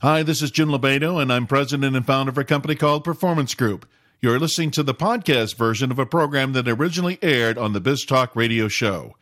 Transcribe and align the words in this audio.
Hi, 0.00 0.22
this 0.22 0.42
is 0.42 0.52
Jim 0.52 0.68
Lobaito, 0.68 1.20
and 1.20 1.32
I'm 1.32 1.48
president 1.48 1.96
and 1.96 2.06
founder 2.06 2.30
of 2.30 2.38
a 2.38 2.44
company 2.44 2.76
called 2.76 3.02
Performance 3.02 3.52
Group. 3.56 3.84
You're 4.20 4.38
listening 4.38 4.70
to 4.72 4.84
the 4.84 4.94
podcast 4.94 5.56
version 5.56 5.90
of 5.90 5.98
a 5.98 6.06
program 6.06 6.52
that 6.52 6.68
originally 6.68 7.18
aired 7.20 7.58
on 7.58 7.72
the 7.72 7.80
BizTalk 7.80 8.36
radio 8.36 8.68
show. 8.68 9.16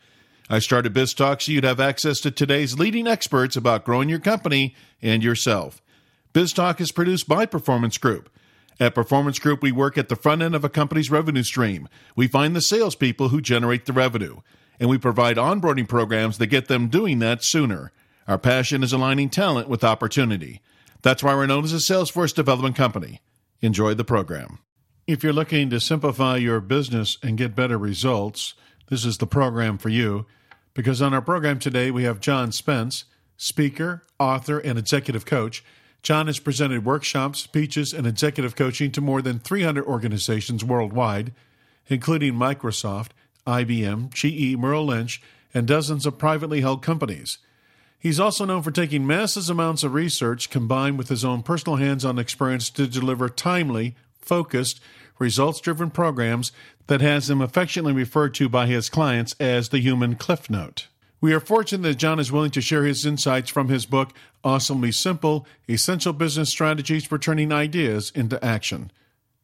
I 0.51 0.59
started 0.59 0.93
BizTalk 0.93 1.41
so 1.41 1.51
you'd 1.51 1.63
have 1.63 1.79
access 1.79 2.19
to 2.19 2.29
today's 2.29 2.77
leading 2.77 3.07
experts 3.07 3.55
about 3.55 3.85
growing 3.85 4.07
your 4.07 4.19
company 4.19 4.75
and 5.01 5.23
yourself. 5.23 5.81
BizTalk 6.35 6.79
is 6.79 6.91
produced 6.91 7.27
by 7.27 7.47
Performance 7.47 7.97
Group. 7.97 8.29
At 8.79 8.93
Performance 8.93 9.39
Group, 9.39 9.63
we 9.63 9.71
work 9.71 9.97
at 9.97 10.09
the 10.09 10.15
front 10.15 10.43
end 10.43 10.53
of 10.53 10.63
a 10.63 10.69
company's 10.69 11.09
revenue 11.09 11.41
stream. 11.41 11.89
We 12.15 12.27
find 12.27 12.55
the 12.55 12.61
salespeople 12.61 13.29
who 13.29 13.41
generate 13.41 13.87
the 13.87 13.93
revenue, 13.93 14.41
and 14.79 14.91
we 14.91 14.99
provide 14.99 15.37
onboarding 15.37 15.89
programs 15.89 16.37
that 16.37 16.47
get 16.47 16.67
them 16.67 16.87
doing 16.87 17.17
that 17.17 17.43
sooner. 17.43 17.91
Our 18.27 18.37
passion 18.37 18.83
is 18.83 18.93
aligning 18.93 19.29
talent 19.29 19.69
with 19.69 19.83
opportunity. 19.83 20.61
That's 21.01 21.23
why 21.23 21.35
we're 21.35 21.45
known 21.45 21.63
as 21.63 21.73
a 21.73 21.77
Salesforce 21.77 22.33
development 22.33 22.75
company. 22.75 23.21
Enjoy 23.61 23.93
the 23.93 24.03
program. 24.03 24.59
If 25.05 25.23
you're 25.23 25.33
looking 25.33 25.69
to 25.69 25.79
simplify 25.79 26.37
your 26.37 26.59
business 26.59 27.17
and 27.23 27.37
get 27.37 27.55
better 27.55 27.77
results, 27.77 28.53
this 28.89 29.05
is 29.05 29.17
the 29.17 29.27
program 29.27 29.77
for 29.77 29.89
you. 29.89 30.25
Because 30.73 31.01
on 31.01 31.13
our 31.13 31.21
program 31.21 31.59
today, 31.59 31.91
we 31.91 32.03
have 32.03 32.19
John 32.19 32.51
Spence, 32.51 33.05
speaker, 33.35 34.03
author, 34.19 34.59
and 34.59 34.77
executive 34.77 35.25
coach. 35.25 35.63
John 36.03 36.27
has 36.27 36.39
presented 36.39 36.85
workshops, 36.85 37.39
speeches, 37.39 37.93
and 37.93 38.05
executive 38.05 38.55
coaching 38.55 38.91
to 38.91 39.01
more 39.01 39.21
than 39.21 39.39
300 39.39 39.85
organizations 39.85 40.63
worldwide, 40.63 41.33
including 41.87 42.33
Microsoft, 42.33 43.09
IBM, 43.45 44.13
GE, 44.13 44.57
Merrill 44.59 44.85
Lynch, 44.85 45.21
and 45.53 45.65
dozens 45.67 46.05
of 46.05 46.17
privately 46.17 46.61
held 46.61 46.83
companies. 46.83 47.39
He's 47.99 48.19
also 48.19 48.45
known 48.45 48.61
for 48.61 48.71
taking 48.71 49.07
massive 49.07 49.49
amounts 49.49 49.83
of 49.83 49.93
research 49.93 50.49
combined 50.49 50.97
with 50.97 51.09
his 51.09 51.25
own 51.25 51.41
personal 51.41 51.77
hands 51.77 52.05
on 52.05 52.19
experience 52.19 52.69
to 52.71 52.87
deliver 52.87 53.27
timely, 53.27 53.95
focused, 54.19 54.79
results 55.19 55.59
driven 55.59 55.89
programs 55.89 56.51
that 56.85 57.01
has 57.01 57.29
him 57.29 57.41
affectionately 57.41 57.93
referred 57.93 58.33
to 58.35 58.47
by 58.47 58.67
his 58.67 58.89
clients 58.89 59.35
as 59.39 59.69
the 59.69 59.79
human 59.79 60.15
cliff 60.15 60.49
note. 60.49 60.87
We 61.19 61.33
are 61.33 61.39
fortunate 61.39 61.81
that 61.81 61.95
John 61.95 62.19
is 62.19 62.31
willing 62.31 62.51
to 62.51 62.61
share 62.61 62.83
his 62.83 63.03
insights 63.03 63.49
from 63.49 63.69
his 63.69 63.87
book, 63.87 64.13
Awesomely 64.43 64.91
Simple 64.91 65.47
Essential 65.67 66.13
Business 66.13 66.49
Strategies 66.49 67.05
for 67.05 67.17
Turning 67.17 67.51
Ideas 67.51 68.11
into 68.13 68.43
Action. 68.45 68.91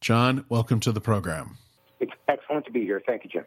John, 0.00 0.44
welcome 0.48 0.78
to 0.80 0.92
the 0.92 1.00
program. 1.00 1.58
It's 1.98 2.12
excellent 2.28 2.66
to 2.66 2.70
be 2.70 2.82
here. 2.82 3.02
Thank 3.04 3.24
you, 3.24 3.30
Jim. 3.30 3.44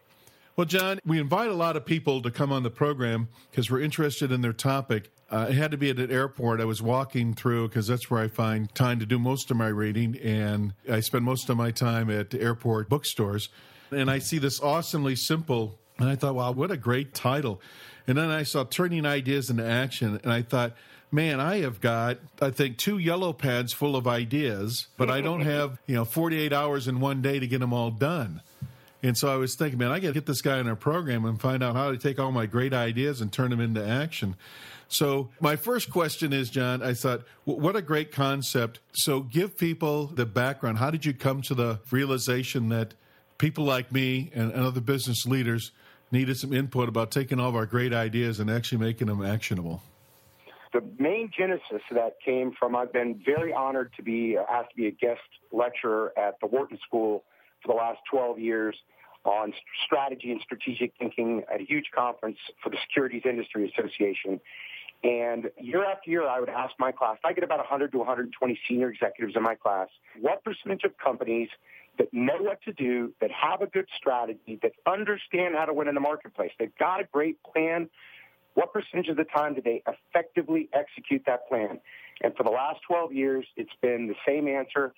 Well, 0.58 0.66
John, 0.66 1.00
we 1.06 1.20
invite 1.20 1.52
a 1.52 1.54
lot 1.54 1.78
of 1.78 1.86
people 1.86 2.24
to 2.24 2.32
come 2.32 2.52
on 2.52 2.64
the 2.64 2.72
program 2.72 3.28
because 3.52 3.70
we're 3.70 3.82
interested 3.82 4.32
in 4.32 4.42
their 4.42 4.54
topic. 4.54 5.12
Uh, 5.30 5.46
it 5.52 5.54
had 5.54 5.70
to 5.70 5.78
be 5.78 5.92
at 5.92 6.00
an 6.00 6.10
airport. 6.10 6.60
I 6.62 6.66
was 6.66 6.82
walking 6.82 7.36
through 7.36 7.68
because 7.68 7.86
that's 7.86 8.10
where 8.10 8.24
I 8.24 8.28
find 8.28 8.74
time 8.74 8.98
to 9.00 9.06
do 9.06 9.20
most 9.20 9.52
of 9.52 9.58
my 9.58 9.68
reading, 9.68 10.18
and 10.18 10.74
I 10.90 11.02
spend 11.02 11.26
most 11.26 11.48
of 11.52 11.58
my 11.58 11.70
time 11.70 12.10
at 12.10 12.34
airport 12.34 12.90
bookstores. 12.90 13.50
And 13.92 14.10
I 14.10 14.18
see 14.18 14.40
this 14.40 14.60
awesomely 14.60 15.16
simple, 15.16 15.78
and 16.00 16.10
I 16.10 16.16
thought, 16.16 16.34
wow, 16.34 16.54
what 16.54 16.72
a 16.72 16.78
great 16.78 17.14
title. 17.14 17.62
And 18.08 18.18
then 18.18 18.32
I 18.32 18.42
saw 18.42 18.64
Turning 18.64 19.06
Ideas 19.06 19.52
into 19.52 19.64
Action, 19.64 20.20
and 20.24 20.34
I 20.34 20.42
thought, 20.42 20.74
man, 21.12 21.40
I 21.40 21.60
have 21.60 21.82
got, 21.82 22.18
I 22.42 22.50
think, 22.50 22.78
two 22.78 22.98
yellow 22.98 23.32
pads 23.32 23.74
full 23.74 23.96
of 23.96 24.08
ideas, 24.08 24.88
but 24.98 25.12
I 25.12 25.22
don't 25.22 25.42
have, 25.56 25.78
you 25.86 25.94
know, 25.94 26.04
48 26.04 26.52
hours 26.52 26.88
in 26.88 27.00
one 27.00 27.22
day 27.22 27.38
to 27.38 27.46
get 27.46 27.60
them 27.60 27.74
all 27.74 27.92
done. 27.92 28.42
And 29.04 29.18
so 29.18 29.32
I 29.32 29.36
was 29.36 29.56
thinking, 29.56 29.78
man, 29.78 29.92
I 29.92 30.00
got 30.00 30.08
to 30.08 30.14
get 30.14 30.26
this 30.26 30.42
guy 30.42 30.60
in 30.60 30.68
our 30.68 30.76
program 30.76 31.26
and 31.26 31.40
find 31.40 31.64
out 31.64 31.76
how 31.76 31.92
to 31.92 31.98
take 31.98 32.20
all 32.20 32.32
my 32.32 32.46
great 32.46 32.74
ideas 32.74 33.22
and 33.22 33.32
turn 33.32 33.52
them 33.52 33.60
into 33.60 33.86
action. 33.86 34.36
So 34.88 35.30
my 35.40 35.56
first 35.56 35.92
question 35.92 36.34
is, 36.34 36.50
John, 36.50 36.82
I 36.82 36.94
thought, 36.94 37.24
what 37.46 37.76
a 37.76 37.82
great 37.82 38.12
concept. 38.12 38.80
So 38.94 39.20
give 39.20 39.58
people 39.58 40.08
the 40.08 40.26
background. 40.26 40.78
How 40.78 40.90
did 40.90 41.06
you 41.06 41.14
come 41.14 41.42
to 41.44 41.54
the 41.54 41.80
realization 41.92 42.70
that 42.70 42.94
people 43.38 43.66
like 43.66 43.92
me 43.92 44.32
and, 44.34 44.52
and 44.52 44.64
other 44.64 44.82
business 44.82 45.26
leaders 45.26 45.72
needed 46.12 46.38
some 46.38 46.54
input 46.54 46.90
about 46.90 47.12
taking 47.12 47.40
all 47.40 47.50
of 47.50 47.56
our 47.56 47.66
great 47.66 47.94
ideas 47.94 48.40
and 48.40 48.50
actually 48.50 48.80
making 48.80 49.08
them 49.08 49.24
actionable? 49.24 49.84
The 50.74 50.84
main 51.00 51.32
genesis 51.38 51.82
that 51.92 52.18
came 52.24 52.54
from 52.58 52.76
I've 52.76 52.94
been 52.94 53.22
very 53.26 53.54
honored 53.54 53.92
to 53.98 54.04
be 54.04 54.38
uh, 54.38 54.44
asked 54.52 54.72
to 54.72 54.76
be 54.76 54.88
a 54.88 54.92
guest 54.92 55.22
lecturer 55.52 56.14
at 56.18 56.40
the 56.40 56.48
Wharton 56.48 56.78
School 56.86 57.24
for 57.62 57.68
the 57.70 57.78
last 57.78 58.00
12 58.12 58.40
years 58.40 58.76
on 59.24 59.54
strategy 59.86 60.32
and 60.32 60.42
strategic 60.42 60.94
thinking 60.98 61.44
at 61.54 61.62
a 61.62 61.64
huge 61.64 61.92
conference 61.94 62.38
for 62.64 62.70
the 62.70 62.78
Securities 62.88 63.24
Industry 63.26 63.72
Association. 63.72 64.40
And 65.04 65.52
year 65.60 65.86
after 65.86 66.10
year, 66.10 66.28
I 66.28 66.40
would 66.40 66.50
ask 66.50 66.74
my 66.80 66.92
class, 66.92 67.18
I 67.24 67.34
get 67.34 67.44
about 67.44 67.60
100 67.60 67.92
to 67.92 67.98
120 68.00 68.60
senior 68.68 68.90
executives 68.90 69.36
in 69.36 69.44
my 69.44 69.56
class, 69.56 69.90
what 70.20 70.44
percentage 70.44 70.84
of 70.86 70.98
companies 70.98 71.50
that 72.00 72.14
know 72.14 72.38
what 72.40 72.62
to 72.64 72.74
do, 72.74 73.14
that 73.22 73.32
have 73.32 73.62
a 73.62 73.68
good 73.68 73.88
strategy, 73.96 74.60
that 74.62 74.72
understand 74.86 75.56
how 75.56 75.66
to 75.66 75.74
win 75.74 75.88
in 75.88 75.96
the 75.96 76.02
marketplace, 76.02 76.52
they've 76.58 76.76
got 76.80 77.02
a 77.02 77.04
great 77.12 77.38
plan, 77.44 77.90
what 78.54 78.74
percentage 78.74 79.08
of 79.08 79.18
the 79.18 79.24
time 79.24 79.54
do 79.54 79.62
they 79.62 79.84
effectively 79.88 80.68
execute 80.74 81.24
that 81.28 81.48
plan? 81.48 81.80
And 82.24 82.36
for 82.36 82.44
the 82.44 82.50
last 82.50 82.80
12 82.88 83.14
years, 83.14 83.46
it's 83.56 83.74
been 83.82 84.08
the 84.08 84.16
same 84.26 84.48
answer, 84.48 84.94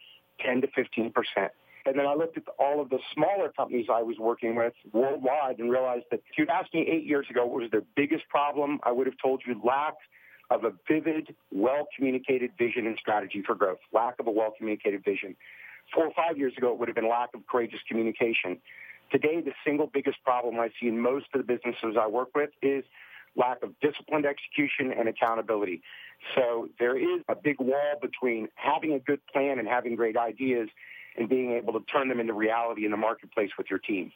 10 0.45 0.61
to 0.61 0.67
15 0.67 1.11
percent. 1.11 1.51
And 1.89 1.97
then 1.97 2.05
I 2.05 2.13
looked 2.13 2.38
at 2.38 2.44
all 2.59 2.79
of 2.79 2.89
the 2.89 3.00
smaller 3.16 3.50
companies 3.50 3.88
I 3.91 4.03
was 4.03 4.19
working 4.19 4.55
with 4.55 4.73
worldwide 4.94 5.57
and 5.57 5.72
realized 5.72 6.05
that 6.11 6.22
if 6.29 6.38
you'd 6.38 6.50
asked 6.50 6.72
me 6.72 6.81
eight 6.88 7.03
years 7.03 7.25
ago 7.31 7.47
what 7.47 7.61
was 7.63 7.72
their 7.72 7.81
biggest 7.95 8.29
problem, 8.29 8.79
I 8.83 8.91
would 8.91 9.07
have 9.07 9.17
told 9.19 9.41
you 9.44 9.59
lack 9.66 9.95
of 10.51 10.66
a 10.66 10.73
vivid, 10.88 11.33
well-communicated 11.51 12.51
vision 12.59 12.85
and 12.85 12.95
strategy 13.00 13.41
for 13.44 13.55
growth, 13.55 13.79
lack 13.91 14.19
of 14.19 14.27
a 14.27 14.31
well-communicated 14.31 15.03
vision. 15.03 15.35
Four 15.91 16.05
or 16.05 16.13
five 16.13 16.38
years 16.38 16.53
ago, 16.55 16.72
it 16.72 16.77
would 16.77 16.89
have 16.89 16.95
been 16.95 17.09
lack 17.09 17.29
of 17.33 17.47
courageous 17.47 17.79
communication. 17.88 18.59
Today, 19.11 19.41
the 19.41 19.53
single 19.66 19.88
biggest 19.88 20.23
problem 20.23 20.59
I 20.59 20.69
see 20.79 20.89
in 20.89 21.00
most 21.00 21.25
of 21.33 21.44
the 21.44 21.47
businesses 21.56 21.97
I 22.00 22.06
work 22.06 22.35
with 22.35 22.51
is 22.61 22.83
lack 23.35 23.63
of 23.63 23.73
disciplined 23.79 24.27
execution 24.27 24.94
and 24.95 25.09
accountability. 25.09 25.81
So 26.35 26.69
there 26.77 26.95
is 26.95 27.23
a 27.27 27.35
big 27.35 27.59
wall 27.59 27.97
between 28.00 28.50
having 28.53 28.94
a 28.94 29.00
good 29.00 29.25
plan 29.25 29.57
and 29.57 29.67
having 29.67 29.95
great 29.95 30.17
ideas 30.17 30.69
and 31.17 31.29
being 31.29 31.53
able 31.53 31.73
to 31.73 31.81
turn 31.91 32.07
them 32.07 32.19
into 32.19 32.33
reality 32.33 32.85
in 32.85 32.91
the 32.91 32.97
marketplace 32.97 33.51
with 33.57 33.67
your 33.69 33.79
team. 33.79 34.11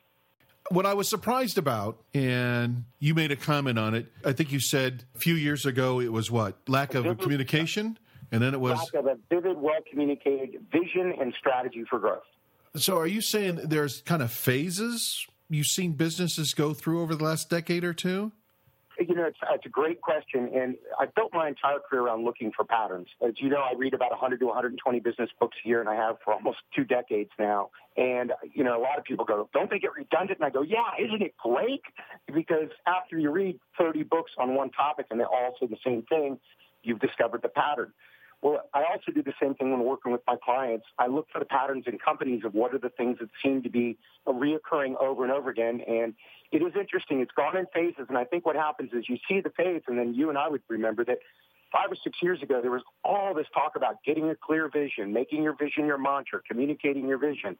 What 0.70 0.86
I 0.86 0.94
was 0.94 1.10
surprised 1.10 1.58
about, 1.58 2.02
and 2.14 2.86
you 3.00 3.14
made 3.14 3.32
a 3.32 3.36
comment 3.36 3.78
on 3.78 3.94
it, 3.96 4.08
I 4.24 4.32
think 4.32 4.52
you 4.52 4.60
said 4.60 5.04
a 5.14 5.20
few 5.20 5.34
years 5.36 5.66
ago 5.66 6.00
it 6.00 6.12
was 6.12 6.32
what? 6.32 6.58
Lack 6.70 6.96
of 6.96 7.18
communication? 7.20 7.98
And 8.32 8.42
then 8.42 8.54
it 8.54 8.60
was. 8.60 8.80
Lack 8.80 8.94
of 8.94 9.06
a 9.08 9.18
vivid, 9.30 9.58
well 9.58 9.80
communicated 9.90 10.66
vision 10.72 11.14
and 11.20 11.34
strategy 11.38 11.84
for 11.90 12.00
growth. 12.00 12.24
So 12.76 12.98
are 12.98 13.08
you 13.08 13.22
saying 13.22 13.60
there's 13.66 14.02
kind 14.02 14.22
of 14.22 14.32
phases 14.32 15.28
you've 15.50 15.68
seen 15.68 15.92
businesses 15.94 16.54
go 16.54 16.74
through 16.74 17.02
over 17.02 17.14
the 17.14 17.24
last 17.24 17.50
decade 17.50 17.84
or 17.84 17.94
two? 17.94 18.32
You 19.00 19.16
know, 19.16 19.26
it's, 19.26 19.38
it's 19.52 19.66
a 19.66 19.70
great 19.70 20.02
question, 20.02 20.50
and 20.54 20.76
I 21.00 21.06
built 21.06 21.32
my 21.34 21.48
entire 21.48 21.80
career 21.80 22.04
around 22.04 22.26
looking 22.26 22.52
for 22.56 22.64
patterns. 22.64 23.08
As 23.26 23.34
you 23.38 23.50
know, 23.50 23.58
I 23.58 23.74
read 23.76 23.94
about 23.94 24.12
100 24.12 24.40
to 24.40 24.46
120 24.46 25.00
business 25.00 25.30
books 25.40 25.58
a 25.66 25.68
year, 25.68 25.80
and 25.80 25.90
I 25.90 25.96
have 25.96 26.18
for 26.24 26.34
almost 26.34 26.60
two 26.76 26.84
decades 26.84 27.32
now. 27.40 27.70
And 27.98 28.32
you 28.54 28.64
know, 28.64 28.80
a 28.80 28.82
lot 28.82 28.98
of 28.98 29.04
people 29.04 29.26
go, 29.26 29.50
"Don't 29.54 29.70
they 29.70 29.80
get 29.80 29.94
redundant?" 29.96 30.40
And 30.40 30.46
I 30.46 30.50
go, 30.50 30.62
"Yeah, 30.62 30.92
isn't 31.00 31.22
it 31.22 31.36
great?" 31.38 31.82
Because 32.34 32.70
after 32.88 33.18
you 33.18 33.32
read 33.32 33.60
30 33.78 34.04
books 34.04 34.32
on 34.38 34.56
one 34.56 34.70
topic 34.72 35.08
and 35.12 35.20
they 35.20 35.26
all 35.26 35.56
say 35.60 35.68
the 35.68 35.78
same 35.84 36.04
thing, 36.04 36.40
you've 36.84 37.00
discovered 37.00 37.42
the 37.42 37.50
pattern. 37.50 37.94
Well, 38.44 38.60
I 38.74 38.84
also 38.84 39.14
do 39.14 39.24
the 39.24 39.34
same 39.42 39.56
thing 39.56 39.72
when 39.72 39.86
working 39.86 40.12
with 40.12 40.20
my 40.28 40.36
clients. 40.44 40.86
I 41.00 41.08
look 41.08 41.28
for 41.32 41.40
the 41.40 41.46
patterns 41.46 41.86
in 41.88 41.98
companies 41.98 42.42
of 42.44 42.54
what 42.54 42.76
are 42.76 42.78
the 42.78 42.90
things 42.90 43.20
that 43.22 43.30
seem 43.42 43.64
to 43.64 43.70
be 43.70 43.98
reoccurring 44.28 45.02
over 45.02 45.24
and 45.24 45.32
over 45.32 45.50
again. 45.50 45.80
And 45.88 46.14
it 46.52 46.58
is 46.62 46.74
interesting. 46.78 47.22
It's 47.22 47.32
gone 47.32 47.56
in 47.56 47.68
phases. 47.74 48.08
And 48.10 48.18
I 48.18 48.26
think 48.26 48.46
what 48.46 48.58
happens 48.58 48.92
is 48.92 49.06
you 49.08 49.18
see 49.30 49.40
the 49.40 49.50
phase, 49.52 49.82
and 49.88 49.98
then 49.98 50.14
you 50.14 50.28
and 50.28 50.38
I 50.38 50.50
would 50.50 50.62
remember 50.68 51.06
that 51.06 51.20
five 51.72 51.90
or 51.90 51.96
six 52.04 52.18
years 52.22 52.44
ago, 52.44 52.60
there 52.62 52.70
was 52.70 52.84
all 53.06 53.34
this 53.34 53.48
talk 53.54 53.78
about 53.78 54.04
getting 54.06 54.30
a 54.30 54.36
clear 54.36 54.70
vision, 54.70 55.14
making 55.14 55.42
your 55.42 55.56
vision 55.56 55.86
your 55.86 55.98
mantra, 55.98 56.42
communicating 56.46 57.08
your 57.08 57.20
vision. 57.20 57.58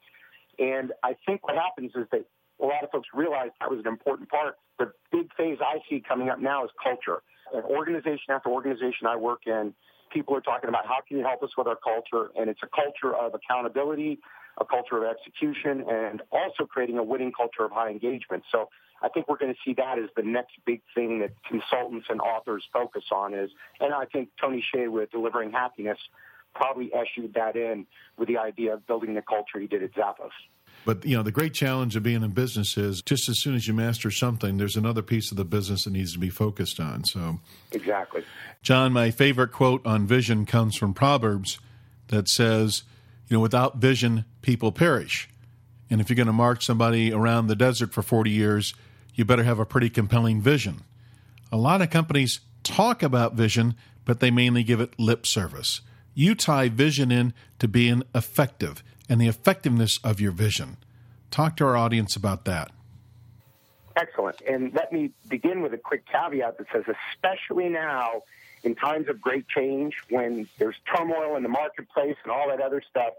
And 0.60 0.92
I 1.02 1.16
think 1.26 1.48
what 1.48 1.56
happens 1.56 1.94
is 1.96 2.08
that 2.12 2.26
a 2.62 2.66
lot 2.66 2.84
of 2.84 2.92
folks 2.92 3.08
realize 3.14 3.52
that 3.62 3.70
was 3.70 3.80
an 3.80 3.88
important 3.88 4.28
part. 4.28 4.58
The 4.80 4.92
big 5.14 5.34
phase 5.38 5.60
I 5.62 5.80
see 5.90 6.04
coming 6.06 6.28
up 6.28 6.40
now 6.40 6.66
is 6.66 6.72
culture. 6.84 7.24
An 7.54 7.64
organization 7.64 8.32
after 8.32 8.50
organization 8.50 9.08
I 9.08 9.16
work 9.16 9.48
in, 9.48 9.74
people 10.14 10.36
are 10.36 10.42
talking 10.42 10.70
about 10.70 10.86
how 10.86 11.00
can 11.08 11.18
you 11.18 11.24
help 11.24 11.42
us 11.44 11.50
with 11.58 11.68
our 11.68 11.76
culture, 11.76 12.30
and 12.38 12.50
it's 12.50 12.62
a 12.64 12.68
culture 12.68 13.16
of 13.16 13.34
accountability, 13.34 14.20
a 14.58 14.66
culture 14.66 15.04
of 15.04 15.04
execution, 15.04 15.84
and 15.90 16.22
also 16.32 16.66
creating 16.66 16.98
a 16.98 17.04
winning 17.04 17.32
culture 17.32 17.66
of 17.66 17.72
high 17.72 17.90
engagement. 17.90 18.44
So 18.52 18.70
I 19.02 19.10
think 19.10 19.28
we're 19.28 19.38
going 19.38 19.54
to 19.54 19.60
see 19.66 19.74
that 19.74 19.98
as 19.98 20.10
the 20.16 20.24
next 20.24 20.54
big 20.66 20.82
thing 20.96 21.20
that 21.20 21.32
consultants 21.50 22.08
and 22.10 22.22
authors 22.22 22.64
focus 22.72 23.04
on 23.12 23.34
is, 23.34 23.50
and 23.80 23.94
I 23.94 24.06
think 24.06 24.30
Tony 24.40 24.64
Hsieh 24.74 24.90
with 24.90 25.12
Delivering 25.12 25.52
Happiness 25.52 25.98
probably 26.56 26.92
issued 26.94 27.34
that 27.34 27.56
in 27.56 27.88
with 28.18 28.28
the 28.28 28.38
idea 28.38 28.76
of 28.76 28.86
building 28.86 29.16
the 29.16 29.24
culture 29.24 29.60
he 29.60 29.68
did 29.68 29.82
at 29.84 29.94
Zappos. 29.94 30.30
But 30.86 31.06
you 31.06 31.16
know, 31.16 31.24
the 31.24 31.32
great 31.32 31.54
challenge 31.54 31.96
of 31.96 32.04
being 32.04 32.24
in 32.24 32.32
business 32.32 32.78
is 32.78 33.02
just 33.02 33.30
as 33.30 33.42
soon 33.42 33.56
as 33.56 33.68
you 33.68 33.74
master 33.74 34.12
something, 34.12 34.58
there's 34.58 34.76
another 34.76 35.02
piece 35.02 35.32
of 35.32 35.38
the 35.38 35.46
business 35.46 35.86
that 35.86 35.92
needs 35.92 36.14
to 36.14 36.20
be 36.20 36.30
focused 36.30 36.80
on. 36.80 37.06
So 37.06 37.40
exactly, 37.72 38.24
John. 38.62 38.92
My 38.94 39.12
favorite 39.12 39.52
quote 39.52 39.86
on 39.86 40.06
vision 40.06 40.46
comes 40.46 40.76
from 40.76 40.94
Proverbs 40.94 41.60
that 42.08 42.28
says, 42.28 42.84
"You 43.30 43.38
know, 43.38 43.42
without 43.42 43.78
vision, 43.78 44.26
people 44.42 44.72
perish." 44.72 45.30
And 45.90 46.02
if 46.02 46.10
you're 46.10 46.16
going 46.16 46.28
to 46.28 46.34
march 46.34 46.66
somebody 46.66 47.14
around 47.14 47.48
the 47.48 47.56
desert 47.56 47.94
for 47.94 48.02
40 48.02 48.32
years, 48.32 48.74
you 49.14 49.26
better 49.26 49.44
have 49.44 49.60
a 49.60 49.66
pretty 49.66 49.90
compelling 49.90 50.42
vision. 50.42 50.82
A 51.52 51.58
lot 51.58 51.82
of 51.82 51.92
companies 51.92 52.40
talk 52.64 53.04
about 53.04 53.36
vision, 53.36 53.76
but 54.06 54.20
they 54.20 54.32
mainly 54.32 54.64
give 54.64 54.82
it 54.82 55.00
lip 55.00 55.28
service. 55.28 55.82
You 56.16 56.36
tie 56.36 56.70
vision 56.70 57.12
in 57.12 57.34
to 57.60 57.68
being 57.68 58.04
effective 58.16 58.84
and 59.14 59.22
the 59.22 59.28
effectiveness 59.28 60.00
of 60.04 60.20
your 60.20 60.32
vision. 60.32 60.76
Talk 61.30 61.56
to 61.58 61.66
our 61.66 61.78
audience 61.78 62.16
about 62.16 62.46
that. 62.46 62.72
Excellent. 63.96 64.42
And 64.42 64.74
let 64.74 64.92
me 64.92 65.12
begin 65.30 65.62
with 65.62 65.72
a 65.72 65.78
quick 65.78 66.04
caveat 66.12 66.58
that 66.58 66.66
says, 66.74 66.84
especially 67.14 67.70
now 67.70 68.24
in 68.64 68.74
times 68.74 69.08
of 69.10 69.22
great 69.22 69.48
change, 69.48 69.94
when 70.10 70.50
there's 70.58 70.78
turmoil 70.92 71.36
in 71.36 71.44
the 71.44 71.50
marketplace 71.50 72.16
and 72.24 72.32
all 72.32 72.50
that 72.50 72.60
other 72.60 72.82
stuff, 72.90 73.14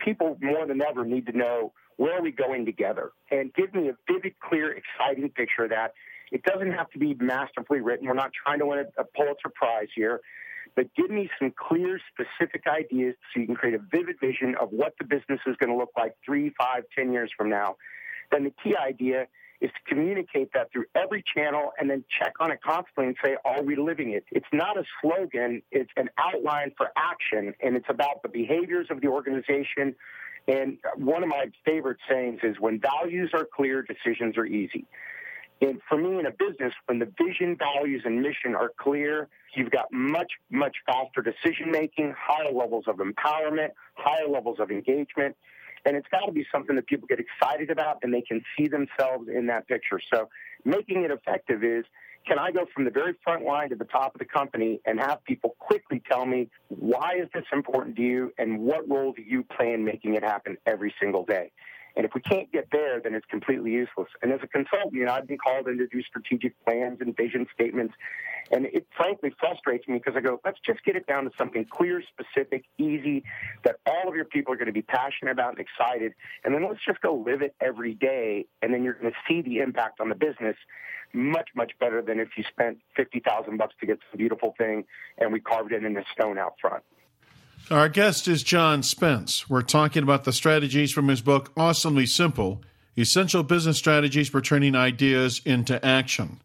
people 0.00 0.36
more 0.42 0.66
than 0.66 0.82
ever 0.82 1.04
need 1.04 1.26
to 1.26 1.38
know 1.38 1.72
where 1.94 2.18
are 2.18 2.22
we 2.22 2.32
going 2.32 2.64
together? 2.64 3.12
And 3.30 3.54
give 3.54 3.72
me 3.72 3.88
a 3.88 3.96
vivid, 4.12 4.34
clear, 4.40 4.72
exciting 4.72 5.28
picture 5.28 5.62
of 5.62 5.70
that. 5.70 5.94
It 6.32 6.42
doesn't 6.42 6.72
have 6.72 6.90
to 6.90 6.98
be 6.98 7.14
masterfully 7.14 7.82
written. 7.82 8.08
We're 8.08 8.14
not 8.14 8.32
trying 8.32 8.58
to 8.58 8.66
win 8.66 8.84
a 8.98 9.04
Pulitzer 9.04 9.50
Prize 9.54 9.90
here 9.94 10.20
but 10.76 10.94
give 10.94 11.10
me 11.10 11.28
some 11.40 11.52
clear, 11.56 11.98
specific 12.12 12.64
ideas 12.68 13.16
so 13.32 13.40
you 13.40 13.46
can 13.46 13.56
create 13.56 13.74
a 13.74 13.80
vivid 13.90 14.20
vision 14.20 14.54
of 14.60 14.70
what 14.70 14.94
the 14.98 15.04
business 15.04 15.40
is 15.46 15.56
going 15.56 15.70
to 15.70 15.76
look 15.76 15.90
like 15.96 16.14
three, 16.24 16.52
five, 16.58 16.84
ten 16.96 17.12
years 17.12 17.30
from 17.36 17.48
now. 17.48 17.76
Then 18.30 18.44
the 18.44 18.52
key 18.62 18.76
idea 18.76 19.26
is 19.60 19.70
to 19.70 19.94
communicate 19.94 20.50
that 20.52 20.70
through 20.70 20.84
every 20.94 21.24
channel 21.34 21.72
and 21.78 21.88
then 21.88 22.04
check 22.20 22.34
on 22.40 22.50
it 22.50 22.60
constantly 22.62 23.06
and 23.06 23.16
say, 23.24 23.36
are 23.44 23.62
we 23.62 23.74
living 23.74 24.12
it? 24.12 24.24
It's 24.30 24.46
not 24.52 24.76
a 24.76 24.84
slogan, 25.00 25.62
it's 25.72 25.90
an 25.96 26.10
outline 26.18 26.72
for 26.76 26.90
action, 26.94 27.54
and 27.62 27.74
it's 27.74 27.88
about 27.88 28.22
the 28.22 28.28
behaviors 28.28 28.88
of 28.90 29.00
the 29.00 29.08
organization. 29.08 29.96
And 30.46 30.78
one 30.96 31.22
of 31.22 31.30
my 31.30 31.46
favorite 31.64 31.98
sayings 32.08 32.40
is 32.42 32.56
when 32.60 32.80
values 32.80 33.30
are 33.32 33.46
clear, 33.50 33.82
decisions 33.82 34.36
are 34.36 34.44
easy. 34.46 34.84
And 35.60 35.80
for 35.88 35.96
me 35.96 36.18
in 36.18 36.26
a 36.26 36.30
business, 36.30 36.74
when 36.86 36.98
the 36.98 37.10
vision, 37.18 37.56
values, 37.56 38.02
and 38.04 38.20
mission 38.20 38.54
are 38.54 38.70
clear, 38.78 39.28
you've 39.54 39.70
got 39.70 39.90
much, 39.90 40.32
much 40.50 40.76
faster 40.84 41.22
decision 41.22 41.70
making, 41.70 42.14
higher 42.18 42.52
levels 42.52 42.84
of 42.86 42.96
empowerment, 42.96 43.70
higher 43.94 44.28
levels 44.28 44.58
of 44.60 44.70
engagement. 44.70 45.34
And 45.86 45.96
it's 45.96 46.08
got 46.10 46.26
to 46.26 46.32
be 46.32 46.44
something 46.52 46.76
that 46.76 46.86
people 46.86 47.06
get 47.06 47.20
excited 47.20 47.70
about 47.70 47.98
and 48.02 48.12
they 48.12 48.20
can 48.20 48.42
see 48.56 48.68
themselves 48.68 49.28
in 49.28 49.46
that 49.46 49.66
picture. 49.68 50.00
So 50.12 50.28
making 50.64 51.04
it 51.04 51.10
effective 51.10 51.64
is 51.64 51.84
can 52.26 52.40
I 52.40 52.50
go 52.50 52.66
from 52.74 52.84
the 52.84 52.90
very 52.90 53.14
front 53.22 53.44
line 53.44 53.68
to 53.68 53.76
the 53.76 53.84
top 53.84 54.14
of 54.14 54.18
the 54.18 54.24
company 54.24 54.80
and 54.84 54.98
have 54.98 55.22
people 55.24 55.54
quickly 55.60 56.02
tell 56.10 56.26
me 56.26 56.48
why 56.68 57.12
is 57.22 57.28
this 57.32 57.44
important 57.52 57.94
to 57.96 58.02
you 58.02 58.32
and 58.36 58.58
what 58.58 58.88
role 58.90 59.12
do 59.12 59.22
you 59.22 59.44
play 59.44 59.72
in 59.72 59.84
making 59.84 60.14
it 60.14 60.24
happen 60.24 60.58
every 60.66 60.92
single 61.00 61.24
day? 61.24 61.52
And 61.96 62.04
if 62.04 62.12
we 62.14 62.20
can't 62.20 62.52
get 62.52 62.68
there, 62.70 63.00
then 63.00 63.14
it's 63.14 63.26
completely 63.26 63.72
useless. 63.72 64.08
And 64.22 64.30
as 64.30 64.40
a 64.42 64.46
consultant, 64.46 64.92
you 64.92 65.06
know, 65.06 65.12
I've 65.12 65.26
been 65.26 65.38
called 65.38 65.66
in 65.66 65.78
to 65.78 65.86
do 65.86 66.02
strategic 66.02 66.52
plans 66.64 66.98
and 67.00 67.16
vision 67.16 67.46
statements. 67.54 67.94
And 68.50 68.66
it 68.66 68.86
frankly 68.94 69.34
frustrates 69.40 69.88
me 69.88 69.94
because 69.94 70.14
I 70.14 70.20
go, 70.20 70.38
let's 70.44 70.60
just 70.64 70.84
get 70.84 70.94
it 70.94 71.06
down 71.06 71.24
to 71.24 71.30
something 71.38 71.64
clear, 71.64 72.02
specific, 72.02 72.64
easy, 72.78 73.24
that 73.64 73.76
all 73.86 74.08
of 74.08 74.14
your 74.14 74.26
people 74.26 74.52
are 74.52 74.56
going 74.56 74.66
to 74.66 74.72
be 74.72 74.82
passionate 74.82 75.32
about 75.32 75.58
and 75.58 75.58
excited. 75.58 76.12
And 76.44 76.54
then 76.54 76.68
let's 76.68 76.84
just 76.84 77.00
go 77.00 77.14
live 77.14 77.40
it 77.40 77.54
every 77.60 77.94
day. 77.94 78.46
And 78.60 78.74
then 78.74 78.84
you're 78.84 78.94
going 78.94 79.12
to 79.12 79.18
see 79.26 79.40
the 79.40 79.58
impact 79.58 79.98
on 79.98 80.10
the 80.10 80.14
business 80.14 80.56
much, 81.14 81.48
much 81.54 81.72
better 81.80 82.02
than 82.02 82.20
if 82.20 82.28
you 82.36 82.44
spent 82.48 82.78
50,000 82.94 83.56
bucks 83.56 83.74
to 83.80 83.86
get 83.86 83.98
some 84.10 84.18
beautiful 84.18 84.54
thing 84.58 84.84
and 85.18 85.32
we 85.32 85.40
carved 85.40 85.72
it 85.72 85.82
in 85.82 85.96
a 85.96 86.04
stone 86.12 86.36
out 86.36 86.54
front. 86.60 86.82
Our 87.68 87.88
guest 87.88 88.28
is 88.28 88.44
John 88.44 88.84
Spence. 88.84 89.50
We're 89.50 89.62
talking 89.62 90.04
about 90.04 90.22
the 90.22 90.32
strategies 90.32 90.92
from 90.92 91.08
his 91.08 91.20
book, 91.20 91.50
Awesomely 91.56 92.06
Simple 92.06 92.62
Essential 92.96 93.42
Business 93.42 93.76
Strategies 93.76 94.28
for 94.28 94.40
Turning 94.40 94.76
Ideas 94.76 95.40
into 95.44 95.84
Action. 95.84 96.40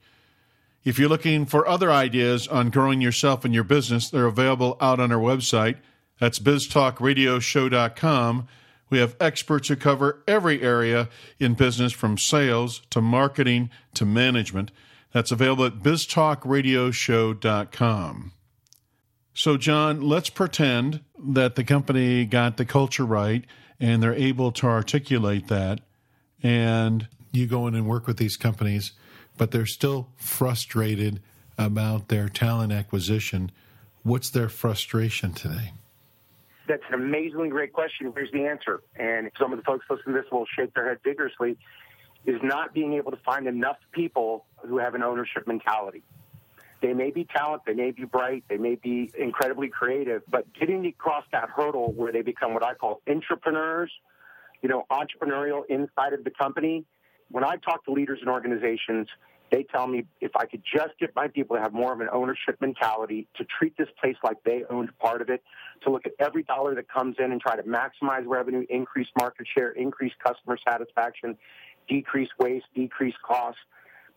If 0.83 0.97
you're 0.97 1.09
looking 1.09 1.45
for 1.45 1.67
other 1.67 1.91
ideas 1.91 2.47
on 2.47 2.71
growing 2.71 3.01
yourself 3.01 3.45
and 3.45 3.53
your 3.53 3.63
business, 3.63 4.09
they're 4.09 4.25
available 4.25 4.77
out 4.81 4.99
on 4.99 5.11
our 5.11 5.19
website. 5.19 5.77
That's 6.19 6.39
biztalkradioshow.com. 6.39 8.47
We 8.89 8.97
have 8.97 9.15
experts 9.19 9.67
who 9.67 9.75
cover 9.75 10.23
every 10.27 10.63
area 10.63 11.07
in 11.39 11.53
business 11.53 11.93
from 11.93 12.17
sales 12.17 12.81
to 12.89 12.99
marketing 12.99 13.69
to 13.93 14.07
management. 14.07 14.71
That's 15.13 15.31
available 15.31 15.65
at 15.65 15.83
biztalkradioshow.com. 15.83 18.31
So, 19.33 19.57
John, 19.57 20.01
let's 20.01 20.29
pretend 20.29 21.01
that 21.17 21.55
the 21.55 21.63
company 21.63 22.25
got 22.25 22.57
the 22.57 22.65
culture 22.65 23.05
right 23.05 23.45
and 23.79 24.03
they're 24.03 24.13
able 24.13 24.51
to 24.53 24.67
articulate 24.67 25.47
that. 25.47 25.79
And 26.43 27.07
you 27.31 27.47
go 27.47 27.67
in 27.67 27.75
and 27.75 27.87
work 27.87 28.07
with 28.07 28.17
these 28.17 28.35
companies, 28.35 28.91
but 29.37 29.51
they're 29.51 29.65
still 29.65 30.09
frustrated 30.17 31.21
about 31.57 32.09
their 32.09 32.27
talent 32.27 32.73
acquisition. 32.73 33.51
What's 34.03 34.29
their 34.29 34.49
frustration 34.49 35.33
today? 35.33 35.71
That's 36.67 36.83
an 36.89 36.95
amazingly 36.95 37.49
great 37.49 37.73
question. 37.73 38.11
Here's 38.13 38.31
the 38.31 38.45
answer. 38.45 38.81
And 38.95 39.31
some 39.39 39.53
of 39.53 39.59
the 39.59 39.63
folks 39.63 39.85
listening 39.89 40.15
to 40.15 40.21
this 40.21 40.31
will 40.31 40.45
shake 40.57 40.73
their 40.73 40.89
head 40.89 40.99
vigorously 41.03 41.57
is 42.25 42.39
not 42.43 42.73
being 42.73 42.93
able 42.93 43.11
to 43.11 43.17
find 43.17 43.47
enough 43.47 43.77
people 43.91 44.45
who 44.65 44.77
have 44.77 44.93
an 44.93 45.03
ownership 45.03 45.47
mentality. 45.47 46.03
They 46.81 46.93
may 46.93 47.11
be 47.11 47.25
talented, 47.25 47.61
they 47.67 47.79
may 47.79 47.91
be 47.91 48.05
bright, 48.05 48.43
they 48.49 48.57
may 48.57 48.75
be 48.75 49.11
incredibly 49.17 49.67
creative, 49.67 50.23
but 50.29 50.51
getting 50.53 50.85
across 50.87 51.23
that 51.31 51.49
hurdle 51.49 51.93
where 51.93 52.11
they 52.11 52.23
become 52.23 52.53
what 52.53 52.63
I 52.63 52.73
call 52.73 53.01
entrepreneurs, 53.07 53.91
you 54.63 54.69
know, 54.69 54.85
entrepreneurial 54.91 55.61
inside 55.69 56.13
of 56.13 56.23
the 56.23 56.31
company. 56.31 56.85
When 57.29 57.43
I 57.43 57.57
talk 57.57 57.85
to 57.85 57.91
leaders 57.91 58.19
in 58.21 58.29
organizations, 58.29 59.07
they 59.51 59.63
tell 59.63 59.85
me 59.85 60.05
if 60.21 60.31
I 60.35 60.45
could 60.45 60.63
just 60.63 60.97
get 60.99 61.15
my 61.15 61.27
people 61.27 61.55
to 61.55 61.61
have 61.61 61.73
more 61.73 61.93
of 61.93 61.99
an 61.99 62.07
ownership 62.11 62.59
mentality, 62.61 63.27
to 63.35 63.45
treat 63.45 63.77
this 63.77 63.89
place 64.01 64.15
like 64.23 64.37
they 64.43 64.63
owned 64.69 64.97
part 64.97 65.21
of 65.21 65.29
it, 65.29 65.43
to 65.83 65.91
look 65.91 66.05
at 66.05 66.13
every 66.19 66.43
dollar 66.43 66.73
that 66.75 66.89
comes 66.89 67.17
in 67.19 67.31
and 67.31 67.39
try 67.41 67.55
to 67.55 67.63
maximize 67.63 68.23
revenue, 68.25 68.65
increase 68.69 69.07
market 69.19 69.45
share, 69.55 69.71
increase 69.71 70.13
customer 70.23 70.57
satisfaction, 70.67 71.37
decrease 71.87 72.29
waste, 72.39 72.65
decrease 72.73 73.15
costs. 73.27 73.59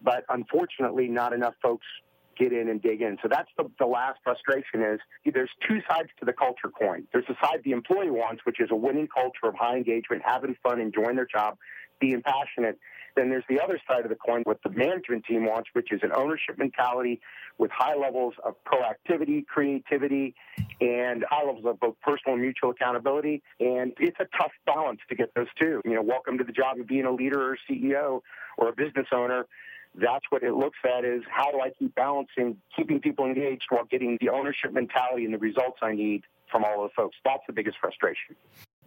But 0.01 0.25
unfortunately, 0.29 1.09
not 1.09 1.33
enough 1.33 1.55
folks 1.61 1.87
get 2.37 2.53
in 2.53 2.69
and 2.69 2.81
dig 2.81 3.03
in. 3.03 3.19
So 3.23 3.29
that's 3.31 3.49
the, 3.57 3.71
the 3.79 3.87
last 3.87 4.19
frustration 4.23 4.83
is 4.83 5.01
there's 5.33 5.51
two 5.69 5.81
sides 5.89 6.09
to 6.21 6.25
the 6.25 6.33
culture 6.33 6.69
coin. 6.69 7.07
There's 7.13 7.27
the 7.27 7.37
side 7.43 7.61
the 7.65 7.73
employee 7.73 8.11
wants, 8.11 8.43
which 8.45 8.61
is 8.61 8.69
a 8.71 8.77
winning 8.77 9.09
culture 9.09 9.47
of 9.47 9.55
high 9.55 9.77
engagement, 9.77 10.23
having 10.25 10.57
fun, 10.63 10.81
enjoying 10.81 11.17
their 11.17 11.27
job, 11.27 11.57
being 12.01 12.23
passionate. 12.23 12.79
Then 13.17 13.31
there's 13.31 13.45
the 13.49 13.61
other 13.61 13.81
side 13.89 14.03
of 14.03 14.09
the 14.09 14.17
coin, 14.17 14.43
what 14.43 14.59
the 14.65 14.71
management 14.71 15.25
team 15.25 15.47
wants, 15.47 15.71
which 15.73 15.93
is 15.93 16.01
an 16.03 16.11
ownership 16.17 16.59
mentality 16.59 17.21
with 17.59 17.71
high 17.71 17.95
levels 17.95 18.35
of 18.45 18.55
proactivity, 18.65 19.47
creativity, 19.47 20.35
and 20.81 21.25
high 21.31 21.45
levels 21.45 21.65
of 21.65 21.79
both 21.79 21.95
personal 22.01 22.35
and 22.35 22.43
mutual 22.43 22.71
accountability. 22.71 23.43
And 23.61 23.93
it's 24.01 24.19
a 24.19 24.27
tough 24.37 24.51
balance 24.67 25.01
to 25.09 25.15
get 25.15 25.33
those 25.37 25.47
two. 25.59 25.81
You 25.85 25.95
know, 25.95 26.03
welcome 26.03 26.39
to 26.39 26.45
the 26.45 26.53
job 26.53 26.81
of 26.81 26.89
being 26.89 27.05
a 27.05 27.13
leader 27.13 27.53
or 27.53 27.59
CEO 27.71 28.21
or 28.59 28.69
a 28.69 28.73
business 28.73 29.07
owner 29.13 29.47
that's 29.95 30.25
what 30.31 30.43
it 30.43 30.55
looks 30.55 30.79
at 30.85 31.05
is 31.05 31.23
how 31.31 31.51
do 31.53 31.61
I 31.61 31.71
keep 31.71 31.95
balancing 31.95 32.57
keeping 32.77 33.01
people 33.01 33.27
engaged 33.27 33.67
while 33.69 33.85
getting 33.85 34.19
the 34.21 34.29
ownership 34.29 34.73
mentality 34.73 35.25
and 35.25 35.33
the 35.33 35.39
results 35.39 35.79
I 35.83 35.93
need 35.93 36.25
from 36.51 36.65
all 36.65 36.85
of 36.85 36.91
the 36.91 36.95
folks. 36.95 37.17
That's 37.25 37.43
the 37.47 37.53
biggest 37.53 37.79
frustration. 37.81 38.37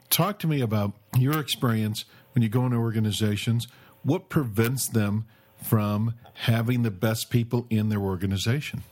Talk 0.10 0.40
to 0.40 0.48
me 0.48 0.62
about 0.62 0.94
your 1.18 1.40
experience 1.40 2.06
when 2.34 2.42
you 2.42 2.50
go 2.50 2.66
into 2.66 2.78
organizations. 2.78 3.68
What 4.04 4.30
prevents 4.30 4.88
them 4.88 5.26
from 5.62 6.14
having 6.34 6.84
the 6.84 6.92
best 6.92 7.30
people 7.30 7.68
in 7.70 7.90
their 7.90 8.00
organization? 8.00 8.84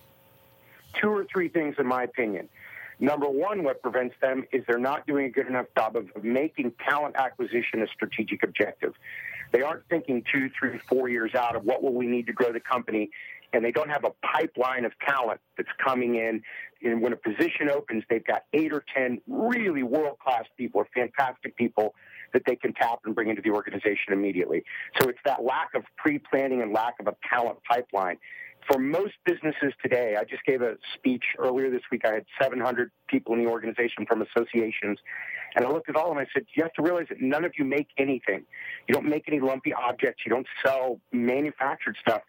Two 1.01 1.09
or 1.09 1.25
three 1.31 1.49
things, 1.49 1.75
in 1.77 1.87
my 1.87 2.03
opinion. 2.03 2.49
Number 2.99 3.27
one, 3.27 3.63
what 3.63 3.81
prevents 3.81 4.15
them 4.21 4.45
is 4.51 4.63
they're 4.67 4.77
not 4.77 5.05
doing 5.05 5.25
a 5.25 5.29
good 5.29 5.47
enough 5.47 5.65
job 5.77 5.95
of 5.95 6.23
making 6.23 6.73
talent 6.87 7.15
acquisition 7.17 7.81
a 7.81 7.87
strategic 7.87 8.43
objective. 8.43 8.93
They 9.55 9.61
aren't 9.61 9.87
thinking 9.89 10.21
two, 10.33 10.49
three, 10.59 10.77
four 10.89 11.07
years 11.07 11.33
out 11.33 11.55
of 11.55 11.63
what 11.63 11.81
will 11.81 11.93
we 11.93 12.07
need 12.07 12.27
to 12.27 12.33
grow 12.33 12.51
the 12.51 12.59
company, 12.59 13.09
and 13.53 13.63
they 13.63 13.71
don't 13.71 13.89
have 13.89 14.03
a 14.03 14.11
pipeline 14.21 14.83
of 14.83 14.91
talent 15.07 15.39
that's 15.55 15.69
coming 15.81 16.15
in. 16.15 16.41
And 16.83 17.01
when 17.01 17.13
a 17.13 17.15
position 17.15 17.69
opens, 17.73 18.03
they've 18.09 18.25
got 18.25 18.43
eight 18.51 18.73
or 18.73 18.83
ten 18.93 19.21
really 19.27 19.81
world 19.81 20.19
class 20.19 20.43
people 20.57 20.81
or 20.81 20.87
fantastic 20.93 21.55
people 21.55 21.95
that 22.33 22.41
they 22.45 22.57
can 22.57 22.73
tap 22.73 22.99
and 23.05 23.15
bring 23.15 23.29
into 23.29 23.41
the 23.41 23.51
organization 23.51 24.11
immediately. 24.11 24.65
So 24.99 25.07
it's 25.07 25.19
that 25.23 25.41
lack 25.41 25.69
of 25.73 25.83
pre 25.95 26.19
planning 26.19 26.61
and 26.61 26.73
lack 26.73 26.95
of 26.99 27.07
a 27.07 27.15
talent 27.29 27.59
pipeline. 27.63 28.17
For 28.69 28.79
most 28.79 29.13
businesses 29.25 29.73
today, 29.81 30.15
I 30.19 30.23
just 30.23 30.43
gave 30.45 30.61
a 30.61 30.75
speech 30.95 31.23
earlier 31.37 31.69
this 31.69 31.81
week. 31.91 32.01
I 32.05 32.13
had 32.13 32.25
700 32.41 32.91
people 33.07 33.33
in 33.33 33.43
the 33.43 33.49
organization 33.49 34.05
from 34.07 34.21
associations. 34.21 34.99
And 35.55 35.65
I 35.65 35.69
looked 35.69 35.89
at 35.89 35.95
all 35.95 36.05
of 36.05 36.11
them. 36.11 36.17
And 36.19 36.27
I 36.27 36.29
said, 36.33 36.45
you 36.55 36.63
have 36.63 36.73
to 36.73 36.81
realize 36.81 37.07
that 37.09 37.21
none 37.21 37.45
of 37.45 37.53
you 37.57 37.65
make 37.65 37.87
anything. 37.97 38.45
You 38.87 38.93
don't 38.93 39.07
make 39.07 39.25
any 39.27 39.39
lumpy 39.39 39.73
objects. 39.73 40.23
You 40.25 40.31
don't 40.31 40.47
sell 40.65 40.99
manufactured 41.11 41.97
stuff. 42.01 42.21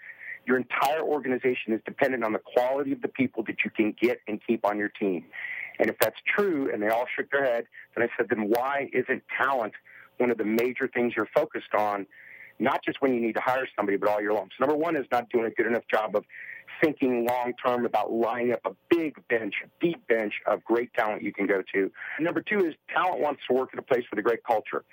Your 0.46 0.56
entire 0.56 1.02
organization 1.02 1.72
is 1.72 1.80
dependent 1.84 2.22
on 2.22 2.32
the 2.32 2.38
quality 2.38 2.92
of 2.92 3.02
the 3.02 3.08
people 3.08 3.42
that 3.44 3.56
you 3.64 3.70
can 3.70 3.94
get 4.00 4.18
and 4.28 4.40
keep 4.46 4.64
on 4.64 4.78
your 4.78 4.90
team. 4.90 5.24
And 5.78 5.90
if 5.90 5.98
that's 5.98 6.16
true, 6.26 6.72
and 6.72 6.82
they 6.82 6.88
all 6.88 7.06
shook 7.16 7.30
their 7.30 7.44
head, 7.44 7.66
then 7.94 8.04
I 8.04 8.08
said, 8.16 8.28
then 8.30 8.48
why 8.48 8.88
isn't 8.92 9.22
talent 9.36 9.72
one 10.18 10.30
of 10.30 10.38
the 10.38 10.44
major 10.44 10.88
things 10.88 11.14
you're 11.16 11.28
focused 11.34 11.74
on 11.76 12.06
not 12.58 12.84
just 12.84 13.00
when 13.00 13.14
you 13.14 13.20
need 13.20 13.34
to 13.34 13.40
hire 13.40 13.66
somebody, 13.76 13.96
but 13.96 14.08
all 14.08 14.20
year 14.20 14.32
long. 14.32 14.48
So 14.58 14.66
number 14.66 14.76
one 14.76 14.96
is 14.96 15.06
not 15.12 15.28
doing 15.30 15.46
a 15.46 15.50
good 15.50 15.66
enough 15.66 15.84
job 15.90 16.16
of 16.16 16.24
thinking 16.82 17.26
long 17.26 17.52
term 17.64 17.86
about 17.86 18.12
lining 18.12 18.52
up 18.52 18.60
a 18.64 18.72
big 18.90 19.14
bench, 19.28 19.54
a 19.64 19.68
deep 19.84 20.06
bench 20.08 20.34
of 20.46 20.62
great 20.64 20.92
talent 20.94 21.22
you 21.22 21.32
can 21.32 21.46
go 21.46 21.62
to. 21.74 21.90
Number 22.20 22.42
two 22.42 22.66
is 22.66 22.74
talent 22.92 23.20
wants 23.20 23.42
to 23.48 23.54
work 23.54 23.70
at 23.72 23.78
a 23.78 23.82
place 23.82 24.04
with 24.10 24.18
a 24.18 24.22
great 24.22 24.44
culture. 24.44 24.84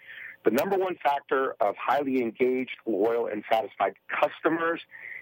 The 0.46 0.52
number 0.52 0.78
one 0.78 0.96
factor 1.02 1.56
of 1.62 1.76
highly 1.78 2.22
engaged, 2.22 2.76
loyal, 2.86 3.28
and 3.28 3.44
satisfied 3.50 3.94
customers 4.10 4.82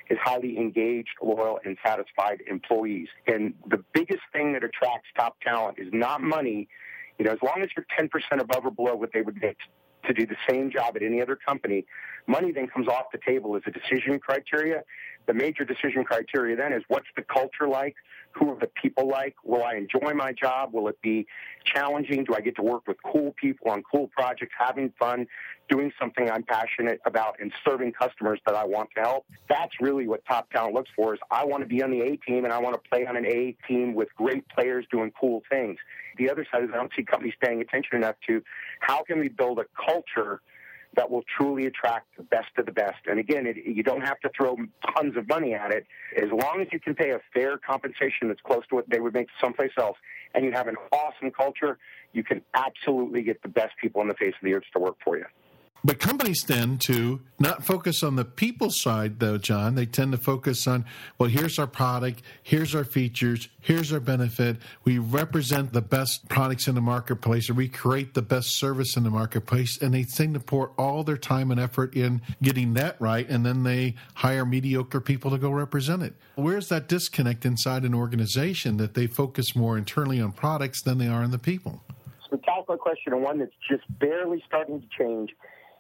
is 0.09 0.17
highly 0.21 0.57
engaged, 0.57 1.09
loyal, 1.21 1.59
and 1.63 1.77
satisfied 1.85 2.41
employees. 2.49 3.07
And 3.27 3.53
the 3.69 3.83
biggest 3.93 4.21
thing 4.33 4.53
that 4.53 4.63
attracts 4.63 5.07
top 5.15 5.37
talent 5.41 5.77
is 5.79 5.87
not 5.93 6.21
money. 6.21 6.67
You 7.19 7.25
know, 7.25 7.31
as 7.31 7.39
long 7.43 7.61
as 7.61 7.69
you're 7.77 7.85
10% 7.97 8.41
above 8.41 8.65
or 8.65 8.71
below 8.71 8.95
what 8.95 9.13
they 9.13 9.21
would 9.21 9.39
make 9.41 9.57
to 10.05 10.13
do 10.13 10.25
the 10.25 10.37
same 10.49 10.71
job 10.71 10.95
at 10.95 11.03
any 11.03 11.21
other 11.21 11.35
company, 11.35 11.85
money 12.27 12.51
then 12.51 12.67
comes 12.67 12.87
off 12.87 13.05
the 13.11 13.19
table 13.25 13.55
as 13.55 13.63
a 13.65 13.71
decision 13.71 14.19
criteria. 14.19 14.83
The 15.27 15.33
major 15.33 15.63
decision 15.63 16.03
criteria 16.03 16.55
then 16.55 16.73
is 16.73 16.83
what's 16.87 17.07
the 17.15 17.21
culture 17.21 17.67
like? 17.67 17.95
Who 18.33 18.49
are 18.51 18.59
the 18.59 18.67
people 18.67 19.07
like? 19.07 19.35
Will 19.43 19.63
I 19.63 19.75
enjoy 19.75 20.13
my 20.13 20.31
job? 20.31 20.73
Will 20.73 20.87
it 20.87 21.01
be 21.01 21.27
challenging? 21.65 22.23
Do 22.23 22.33
I 22.33 22.39
get 22.39 22.55
to 22.55 22.61
work 22.61 22.87
with 22.87 22.97
cool 23.03 23.35
people 23.39 23.69
on 23.69 23.83
cool 23.83 24.07
projects, 24.07 24.53
having 24.57 24.93
fun, 24.97 25.27
doing 25.69 25.91
something 25.99 26.29
I'm 26.29 26.43
passionate 26.43 27.01
about, 27.05 27.35
and 27.39 27.51
serving 27.65 27.91
customers 27.91 28.39
that 28.45 28.55
I 28.55 28.63
want 28.63 28.89
to 28.95 29.01
help? 29.01 29.25
That's 29.49 29.73
really 29.81 30.07
what 30.07 30.25
top 30.25 30.49
talent 30.51 30.73
looks 30.73 30.89
for. 30.95 31.13
Is 31.13 31.19
I 31.29 31.45
want 31.45 31.61
to 31.63 31.67
be 31.67 31.83
on 31.83 31.91
the 31.91 32.01
A 32.01 32.15
team 32.17 32.45
and 32.45 32.53
I 32.53 32.59
want 32.59 32.81
to 32.81 32.89
play 32.89 33.05
on 33.05 33.17
an 33.17 33.25
A 33.25 33.55
team 33.67 33.93
with 33.93 34.07
great 34.15 34.47
players 34.47 34.85
doing 34.91 35.11
cool 35.19 35.43
things. 35.49 35.77
The 36.21 36.29
other 36.29 36.45
side 36.51 36.63
is 36.63 36.69
I 36.71 36.77
don't 36.77 36.91
see 36.95 37.01
companies 37.01 37.33
paying 37.41 37.61
attention 37.61 37.95
enough 37.95 38.15
to 38.27 38.43
how 38.79 39.01
can 39.01 39.19
we 39.19 39.27
build 39.27 39.57
a 39.57 39.65
culture 39.75 40.39
that 40.95 41.09
will 41.09 41.23
truly 41.35 41.65
attract 41.65 42.15
the 42.15 42.21
best 42.21 42.49
of 42.59 42.67
the 42.67 42.71
best. 42.71 42.99
And 43.09 43.17
again, 43.17 43.47
it, 43.47 43.55
you 43.65 43.81
don't 43.81 44.01
have 44.01 44.19
to 44.19 44.29
throw 44.37 44.55
tons 44.95 45.17
of 45.17 45.27
money 45.27 45.55
at 45.55 45.71
it. 45.71 45.87
As 46.15 46.29
long 46.29 46.61
as 46.61 46.67
you 46.71 46.79
can 46.79 46.93
pay 46.93 47.09
a 47.09 47.19
fair 47.33 47.57
compensation 47.57 48.27
that's 48.27 48.41
close 48.41 48.61
to 48.69 48.75
what 48.75 48.87
they 48.87 48.99
would 48.99 49.15
make 49.15 49.29
someplace 49.41 49.71
else, 49.79 49.97
and 50.35 50.45
you 50.45 50.51
have 50.51 50.67
an 50.67 50.75
awesome 50.91 51.31
culture, 51.31 51.79
you 52.13 52.23
can 52.23 52.43
absolutely 52.53 53.23
get 53.23 53.41
the 53.41 53.49
best 53.49 53.73
people 53.81 53.99
on 54.01 54.07
the 54.07 54.13
face 54.13 54.35
of 54.39 54.45
the 54.45 54.53
earth 54.53 54.65
to 54.73 54.79
work 54.79 54.97
for 55.03 55.17
you. 55.17 55.25
But 55.83 55.99
companies 55.99 56.43
tend 56.43 56.79
to 56.81 57.21
not 57.39 57.65
focus 57.65 58.03
on 58.03 58.15
the 58.15 58.23
people 58.23 58.69
side, 58.69 59.19
though, 59.19 59.39
John. 59.39 59.73
They 59.73 59.87
tend 59.87 60.11
to 60.11 60.17
focus 60.19 60.67
on, 60.67 60.85
well, 61.17 61.27
here's 61.27 61.57
our 61.57 61.65
product, 61.65 62.21
here's 62.43 62.75
our 62.75 62.83
features, 62.83 63.49
here's 63.59 63.91
our 63.91 63.99
benefit. 63.99 64.57
We 64.83 64.99
represent 64.99 65.73
the 65.73 65.81
best 65.81 66.29
products 66.29 66.67
in 66.67 66.75
the 66.75 66.81
marketplace, 66.81 67.49
or 67.49 67.55
we 67.55 67.67
create 67.67 68.13
the 68.13 68.21
best 68.21 68.59
service 68.59 68.95
in 68.95 69.03
the 69.03 69.09
marketplace. 69.09 69.81
And 69.81 69.91
they 69.91 70.03
seem 70.03 70.35
to 70.35 70.39
pour 70.39 70.69
all 70.77 71.03
their 71.03 71.17
time 71.17 71.49
and 71.49 71.59
effort 71.59 71.95
in 71.95 72.21
getting 72.43 72.75
that 72.75 72.95
right, 73.01 73.27
and 73.27 73.43
then 73.43 73.63
they 73.63 73.95
hire 74.13 74.45
mediocre 74.45 75.01
people 75.01 75.31
to 75.31 75.39
go 75.39 75.49
represent 75.49 76.03
it. 76.03 76.13
Where's 76.35 76.69
that 76.69 76.87
disconnect 76.87 77.43
inside 77.43 77.85
an 77.85 77.95
organization 77.95 78.77
that 78.77 78.93
they 78.93 79.07
focus 79.07 79.55
more 79.55 79.79
internally 79.79 80.21
on 80.21 80.31
products 80.31 80.83
than 80.83 80.99
they 80.99 81.07
are 81.07 81.23
on 81.23 81.31
the 81.31 81.39
people? 81.39 81.81
A 82.69 82.77
question, 82.77 83.11
and 83.11 83.21
one 83.21 83.39
that's 83.39 83.51
just 83.67 83.83
barely 83.99 84.41
starting 84.47 84.79
to 84.79 84.87
change 84.97 85.31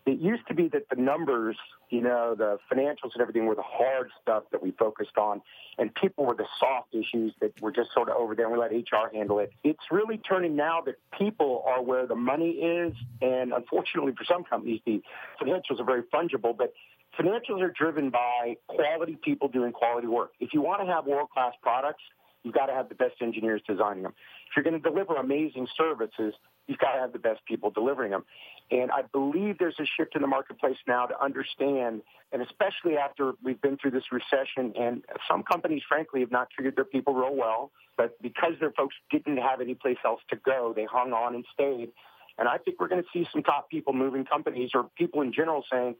it 0.05 0.19
used 0.19 0.47
to 0.47 0.53
be 0.53 0.67
that 0.69 0.89
the 0.89 0.95
numbers, 0.95 1.55
you 1.89 2.01
know, 2.01 2.35
the 2.35 2.57
financials 2.71 3.13
and 3.13 3.21
everything 3.21 3.45
were 3.45 3.55
the 3.55 3.63
hard 3.63 4.09
stuff 4.21 4.43
that 4.51 4.61
we 4.61 4.71
focused 4.71 5.17
on, 5.17 5.41
and 5.77 5.93
people 5.93 6.25
were 6.25 6.35
the 6.35 6.47
soft 6.59 6.93
issues 6.93 7.33
that 7.41 7.59
were 7.61 7.71
just 7.71 7.93
sort 7.93 8.09
of 8.09 8.15
over 8.15 8.35
there 8.35 8.45
and 8.45 8.53
we 8.53 8.59
let 8.59 8.71
HR 8.71 9.13
handle 9.13 9.39
it. 9.39 9.51
It's 9.63 9.83
really 9.91 10.17
turning 10.17 10.55
now 10.55 10.81
that 10.81 10.95
people 11.17 11.63
are 11.67 11.81
where 11.81 12.07
the 12.07 12.15
money 12.15 12.51
is, 12.51 12.93
and 13.21 13.53
unfortunately 13.53 14.13
for 14.17 14.25
some 14.25 14.43
companies, 14.43 14.81
the 14.85 15.01
financials 15.41 15.79
are 15.79 15.85
very 15.85 16.03
fungible, 16.03 16.57
but 16.57 16.73
financials 17.19 17.61
are 17.61 17.71
driven 17.71 18.09
by 18.09 18.55
quality 18.67 19.17
people 19.21 19.47
doing 19.47 19.71
quality 19.71 20.07
work. 20.07 20.31
If 20.39 20.53
you 20.53 20.61
want 20.61 20.81
to 20.81 20.87
have 20.87 21.05
world 21.05 21.29
class 21.29 21.53
products, 21.61 22.03
you've 22.43 22.55
got 22.55 22.67
to 22.67 22.73
have 22.73 22.89
the 22.89 22.95
best 22.95 23.21
engineers 23.21 23.61
designing 23.67 24.03
them. 24.03 24.13
If 24.49 24.55
you're 24.55 24.63
going 24.63 24.81
to 24.81 24.89
deliver 24.89 25.15
amazing 25.15 25.67
services, 25.77 26.33
you've 26.67 26.79
got 26.79 26.93
to 26.93 26.99
have 26.99 27.13
the 27.13 27.19
best 27.19 27.45
people 27.45 27.69
delivering 27.69 28.11
them. 28.11 28.25
And 28.71 28.89
I 28.89 29.01
believe 29.01 29.57
there's 29.59 29.79
a 29.79 29.85
shift 29.85 30.15
in 30.15 30.21
the 30.21 30.29
marketplace 30.29 30.77
now 30.87 31.05
to 31.05 31.21
understand, 31.21 32.01
and 32.31 32.41
especially 32.41 32.95
after 32.95 33.33
we've 33.43 33.61
been 33.61 33.77
through 33.77 33.91
this 33.91 34.05
recession, 34.13 34.73
and 34.79 35.03
some 35.29 35.43
companies, 35.43 35.83
frankly, 35.87 36.21
have 36.21 36.31
not 36.31 36.49
treated 36.49 36.77
their 36.77 36.85
people 36.85 37.13
real 37.13 37.35
well, 37.35 37.71
but 37.97 38.19
because 38.21 38.53
their 38.61 38.71
folks 38.71 38.95
didn't 39.11 39.37
have 39.37 39.59
any 39.59 39.75
place 39.75 39.97
else 40.05 40.21
to 40.29 40.37
go, 40.37 40.71
they 40.73 40.85
hung 40.85 41.11
on 41.11 41.35
and 41.35 41.45
stayed. 41.53 41.91
And 42.37 42.47
I 42.47 42.57
think 42.57 42.79
we're 42.79 42.87
going 42.87 43.03
to 43.03 43.09
see 43.11 43.27
some 43.31 43.43
top 43.43 43.69
people 43.69 43.91
moving 43.91 44.23
companies 44.23 44.71
or 44.73 44.89
people 44.97 45.21
in 45.21 45.33
general 45.33 45.65
saying, 45.69 45.95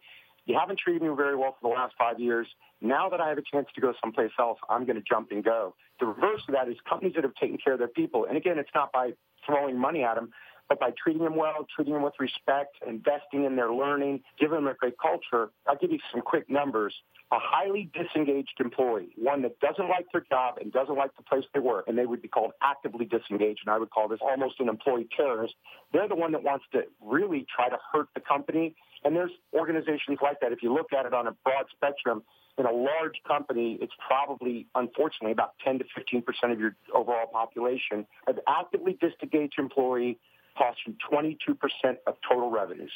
you 0.46 0.58
haven't 0.58 0.80
treated 0.80 1.02
me 1.02 1.10
very 1.16 1.36
well 1.36 1.56
for 1.60 1.70
the 1.70 1.76
last 1.76 1.94
five 2.00 2.20
years. 2.20 2.48
Now 2.80 3.10
that 3.10 3.22
I 3.22 3.28
have 3.30 3.38
a 3.38 3.44
chance 3.44 3.68
to 3.76 3.82
go 3.82 3.94
someplace 4.02 4.32
else, 4.40 4.58
I'm 4.70 4.86
going 4.86 4.96
to 4.96 5.04
jump 5.08 5.32
and 5.32 5.44
go. 5.44 5.76
The 6.00 6.08
reverse 6.08 6.42
of 6.48 6.56
that 6.56 6.68
is 6.68 6.78
companies 6.90 7.14
that 7.16 7.24
have 7.24 7.36
taken 7.36 7.58
care 7.64 7.74
of 7.74 7.80
their 7.80 7.88
people. 7.88 8.26
And 8.26 8.38
again, 8.38 8.58
it's 8.58 8.72
not 8.74 8.92
by 8.92 9.12
throwing 9.46 9.78
money 9.78 10.04
at 10.04 10.16
them, 10.16 10.32
but 10.72 10.80
by 10.80 10.92
treating 11.04 11.22
them 11.22 11.36
well, 11.36 11.68
treating 11.76 11.94
them 11.94 12.02
with 12.02 12.14
respect, 12.18 12.78
investing 12.88 13.44
in 13.44 13.58
their 13.58 13.74
learning, 13.74 14.22
giving 14.40 14.56
them 14.56 14.68
a 14.68 14.74
great 14.74 14.94
culture. 14.98 15.52
I'll 15.68 15.76
give 15.76 15.92
you 15.92 16.00
some 16.14 16.22
quick 16.22 16.50
numbers. 16.50 16.94
A 17.34 17.40
highly 17.40 17.92
disengaged 17.94 18.54
employee, 18.58 19.10
one 19.18 19.42
that 19.42 19.60
doesn't 19.60 19.90
like 19.90 20.06
their 20.14 20.24
job 20.30 20.60
and 20.62 20.72
doesn't 20.72 20.96
like 20.96 21.14
the 21.18 21.24
place 21.24 21.44
they 21.54 21.60
work, 21.60 21.90
and 21.90 21.98
they 21.98 22.06
would 22.06 22.22
be 22.22 22.30
called 22.30 22.54
actively 22.62 23.04
disengaged, 23.04 23.60
and 23.66 23.74
I 23.74 23.78
would 23.78 23.90
call 23.90 24.08
this 24.08 24.20
almost 24.22 24.62
an 24.62 24.70
employee 24.70 25.10
terrorist. 25.16 25.56
They're 25.92 26.08
the 26.08 26.16
one 26.16 26.32
that 26.32 26.44
wants 26.44 26.64
to 26.72 26.84
really 27.02 27.46
try 27.54 27.68
to 27.68 27.78
hurt 27.92 28.08
the 28.16 28.22
company 28.22 28.74
and 29.04 29.16
there's 29.16 29.32
organizations 29.54 30.20
like 30.22 30.40
that. 30.42 30.52
If 30.52 30.62
you 30.62 30.72
look 30.74 30.94
at 30.94 31.06
it 31.06 31.14
on 31.14 31.28
a 31.28 31.32
broad 31.44 31.66
spectrum, 31.76 32.24
in 32.58 32.66
a 32.66 32.72
large 32.72 33.16
company, 33.28 33.78
it's 33.82 33.94
probably, 34.06 34.68
unfortunately, 34.76 35.32
about 35.32 35.54
10 35.64 35.80
to 35.80 35.86
15 35.96 36.22
percent 36.22 36.52
of 36.52 36.60
your 36.60 36.76
overall 36.94 37.26
population. 37.26 38.06
An 38.28 38.38
actively 38.48 38.98
disengaged 39.00 39.58
employee 39.58 40.20
costs 40.58 40.82
you 40.86 40.96
22 41.10 41.56
percent 41.56 42.00
of 42.08 42.16
total 42.28 42.50
revenues. 42.50 42.92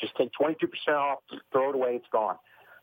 Just 0.00 0.16
take 0.16 0.32
22 0.32 0.66
percent 0.66 0.96
off, 0.96 1.18
throw 1.52 1.70
it 1.70 1.74
away, 1.74 1.96
it's 1.96 2.06
gone. 2.12 2.36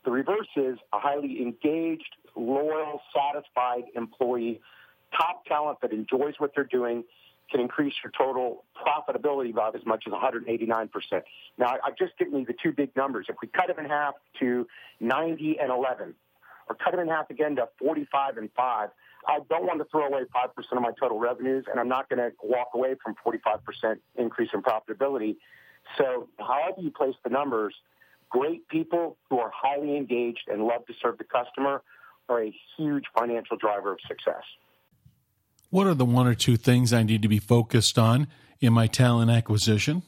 The 0.04 0.12
reverse 0.12 0.48
is 0.56 0.78
a 0.94 1.00
highly 1.00 1.42
engaged, 1.42 2.16
loyal, 2.36 3.02
satisfied 3.14 3.86
employee, 3.96 4.62
top 5.18 5.46
talent 5.46 5.80
that 5.82 5.92
enjoys 5.92 6.36
what 6.38 6.52
they're 6.56 6.64
doing 6.64 7.04
can 7.50 7.60
increase 7.60 7.94
your 8.04 8.12
total 8.18 8.64
profitability 8.76 9.54
by 9.54 9.70
as 9.70 9.86
much 9.86 10.06
as 10.08 10.14
189%. 10.14 10.90
Now, 11.58 11.76
I've 11.84 11.98
just 11.98 12.18
given 12.18 12.40
you 12.40 12.46
the 12.46 12.56
two 12.62 12.72
big 12.72 12.96
numbers. 12.96 13.28
If 13.30 13.36
we 13.42 13.48
cut 13.48 13.68
them 13.68 13.84
in 13.84 13.90
half 13.90 14.16
to 14.40 14.68
90 15.00 15.58
and 15.62 15.72
11, 15.72 16.16
or 16.68 16.76
cut 16.76 16.92
them 16.92 17.02
in 17.02 17.08
half 17.08 17.30
again 17.30 17.56
to 17.58 17.70
45 17.80 18.38
and 18.38 18.50
5, 18.56 18.90
I 19.28 19.40
don't 19.50 19.66
want 19.66 19.80
to 19.80 19.86
throw 19.86 20.06
away 20.06 20.22
5% 20.24 20.48
of 20.72 20.82
my 20.82 20.92
total 21.00 21.20
revenues, 21.20 21.66
and 21.70 21.80
I'm 21.80 21.88
not 21.88 22.10
going 22.10 22.20
to 22.20 22.32
walk 22.44 22.70
away 22.74 22.96
from 23.04 23.16
45% 23.26 23.98
increase 24.16 24.50
in 24.54 24.62
profitability. 24.62 25.38
So, 25.98 26.30
however 26.40 26.82
you 26.82 26.92
place 26.92 27.16
the 27.24 27.30
numbers, 27.30 27.74
great 28.30 28.68
people 28.68 29.18
who 29.30 29.40
are 29.40 29.52
highly 29.54 29.96
engaged 29.96 30.48
and 30.48 30.64
love 30.64 30.86
to 30.88 30.94
serve 31.02 31.18
the 31.18 31.24
customer 31.24 31.82
are 32.30 32.44
a 32.44 32.54
huge 32.78 33.06
financial 33.18 33.58
driver 33.58 33.94
of 33.94 34.00
success. 34.08 34.44
What 35.70 35.88
are 35.88 35.94
the 35.94 36.06
one 36.06 36.28
or 36.28 36.36
two 36.36 36.58
things 36.58 36.94
I 36.94 37.04
need 37.04 37.22
to 37.22 37.28
be 37.28 37.40
focused 37.40 37.98
on 37.98 38.28
in 38.62 38.74
my 38.74 38.88
talent 38.88 39.32
acquisition? 39.32 40.04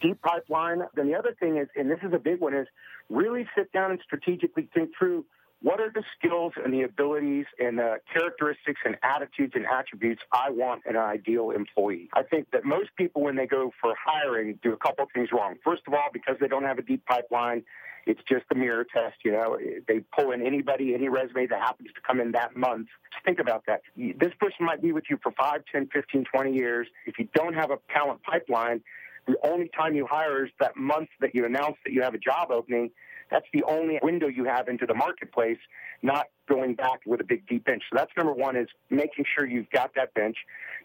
Deep 0.00 0.20
pipeline. 0.22 0.82
Then 0.94 1.08
the 1.08 1.14
other 1.14 1.34
thing 1.38 1.56
is, 1.56 1.68
and 1.76 1.90
this 1.90 1.98
is 2.02 2.12
a 2.12 2.18
big 2.18 2.40
one, 2.40 2.54
is 2.54 2.66
really 3.08 3.46
sit 3.56 3.72
down 3.72 3.90
and 3.90 4.00
strategically 4.04 4.68
think 4.74 4.90
through 4.98 5.24
what 5.60 5.80
are 5.80 5.90
the 5.92 6.04
skills 6.16 6.52
and 6.62 6.72
the 6.72 6.82
abilities 6.82 7.46
and 7.58 7.78
the 7.78 7.96
characteristics 8.12 8.80
and 8.84 8.96
attitudes 9.02 9.54
and 9.56 9.66
attributes 9.66 10.22
I 10.32 10.50
want 10.50 10.82
in 10.88 10.94
an 10.94 11.02
ideal 11.02 11.50
employee? 11.50 12.08
I 12.14 12.22
think 12.22 12.50
that 12.52 12.64
most 12.64 12.90
people, 12.96 13.22
when 13.22 13.34
they 13.36 13.46
go 13.46 13.72
for 13.80 13.94
hiring, 14.02 14.58
do 14.62 14.72
a 14.72 14.76
couple 14.76 15.04
of 15.04 15.10
things 15.12 15.30
wrong. 15.32 15.56
First 15.64 15.82
of 15.88 15.94
all, 15.94 16.08
because 16.12 16.36
they 16.40 16.46
don't 16.46 16.64
have 16.64 16.78
a 16.78 16.82
deep 16.82 17.04
pipeline, 17.06 17.64
it's 18.06 18.20
just 18.28 18.44
a 18.52 18.54
mirror 18.54 18.84
test. 18.84 19.16
You 19.24 19.32
know, 19.32 19.58
they 19.86 20.00
pull 20.16 20.30
in 20.30 20.46
anybody, 20.46 20.94
any 20.94 21.08
resume 21.08 21.46
that 21.48 21.60
happens 21.60 21.88
to 21.94 22.00
come 22.06 22.20
in 22.20 22.32
that 22.32 22.56
month. 22.56 22.86
Just 23.12 23.24
think 23.24 23.40
about 23.40 23.64
that. 23.66 23.82
This 23.96 24.32
person 24.38 24.64
might 24.64 24.80
be 24.80 24.92
with 24.92 25.04
you 25.10 25.18
for 25.22 25.32
5, 25.32 25.62
10, 25.70 25.88
15, 25.92 26.24
20 26.32 26.52
years. 26.54 26.86
If 27.06 27.18
you 27.18 27.28
don't 27.34 27.54
have 27.54 27.70
a 27.70 27.78
talent 27.92 28.22
pipeline, 28.22 28.80
the 29.26 29.36
only 29.44 29.70
time 29.76 29.94
you 29.94 30.06
hire 30.06 30.46
is 30.46 30.52
that 30.60 30.76
month 30.76 31.10
that 31.20 31.34
you 31.34 31.44
announce 31.44 31.76
that 31.84 31.92
you 31.92 32.02
have 32.02 32.14
a 32.14 32.18
job 32.18 32.50
opening. 32.50 32.90
That's 33.30 33.46
the 33.52 33.62
only 33.64 33.98
window 34.02 34.26
you 34.28 34.44
have 34.44 34.68
into 34.68 34.86
the 34.86 34.94
marketplace, 34.94 35.58
not 36.02 36.26
going 36.48 36.74
back 36.74 37.00
with 37.06 37.20
a 37.20 37.24
big 37.24 37.46
deep 37.46 37.64
bench. 37.64 37.82
So 37.90 37.96
that's 37.98 38.10
number 38.16 38.32
one 38.32 38.56
is 38.56 38.68
making 38.88 39.24
sure 39.34 39.46
you've 39.46 39.70
got 39.70 39.90
that 39.96 40.14
bench. 40.14 40.36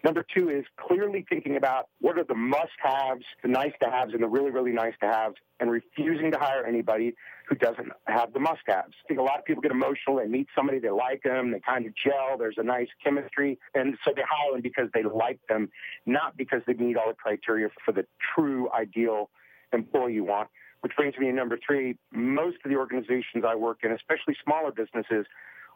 Number 0.04 0.24
two 0.34 0.50
is 0.50 0.64
clearly 0.76 1.24
thinking 1.28 1.56
about 1.56 1.88
what 2.00 2.18
are 2.18 2.24
the 2.24 2.34
must-haves, 2.34 3.24
the 3.42 3.48
nice-to-haves, 3.48 4.12
and 4.12 4.22
the 4.22 4.28
really, 4.28 4.50
really 4.50 4.72
nice-to-haves, 4.72 5.36
and 5.60 5.70
refusing 5.70 6.30
to 6.32 6.38
hire 6.38 6.66
anybody 6.66 7.14
who 7.48 7.54
doesn't 7.54 7.88
have 8.06 8.32
the 8.32 8.40
must-haves. 8.40 8.92
I 9.04 9.08
think 9.08 9.20
a 9.20 9.22
lot 9.22 9.38
of 9.38 9.44
people 9.44 9.62
get 9.62 9.70
emotional. 9.70 10.16
They 10.16 10.26
meet 10.26 10.48
somebody, 10.54 10.78
they 10.78 10.90
like 10.90 11.22
them, 11.22 11.52
they 11.52 11.60
kind 11.60 11.86
of 11.86 11.92
gel. 11.94 12.36
There's 12.38 12.56
a 12.58 12.62
nice 12.62 12.88
chemistry, 13.02 13.58
and 13.74 13.96
so 14.04 14.12
they 14.14 14.22
hire 14.28 14.52
them 14.52 14.60
because 14.60 14.88
they 14.92 15.02
like 15.02 15.40
them, 15.48 15.70
not 16.04 16.36
because 16.36 16.60
they 16.66 16.74
meet 16.74 16.96
all 16.96 17.08
the 17.08 17.14
criteria 17.14 17.68
for 17.84 17.92
the 17.92 18.04
true 18.34 18.68
ideal 18.72 19.30
employee 19.72 20.14
you 20.14 20.24
want. 20.24 20.48
Which 20.84 20.92
brings 20.96 21.16
me 21.16 21.28
to 21.28 21.32
number 21.32 21.58
three. 21.66 21.96
Most 22.12 22.58
of 22.62 22.70
the 22.70 22.76
organizations 22.76 23.42
I 23.48 23.54
work 23.54 23.78
in, 23.84 23.92
especially 23.92 24.36
smaller 24.44 24.70
businesses, 24.70 25.24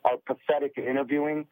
are 0.04 0.18
pathetic 0.18 0.76
at 0.76 0.84
interviewing. 0.84 1.46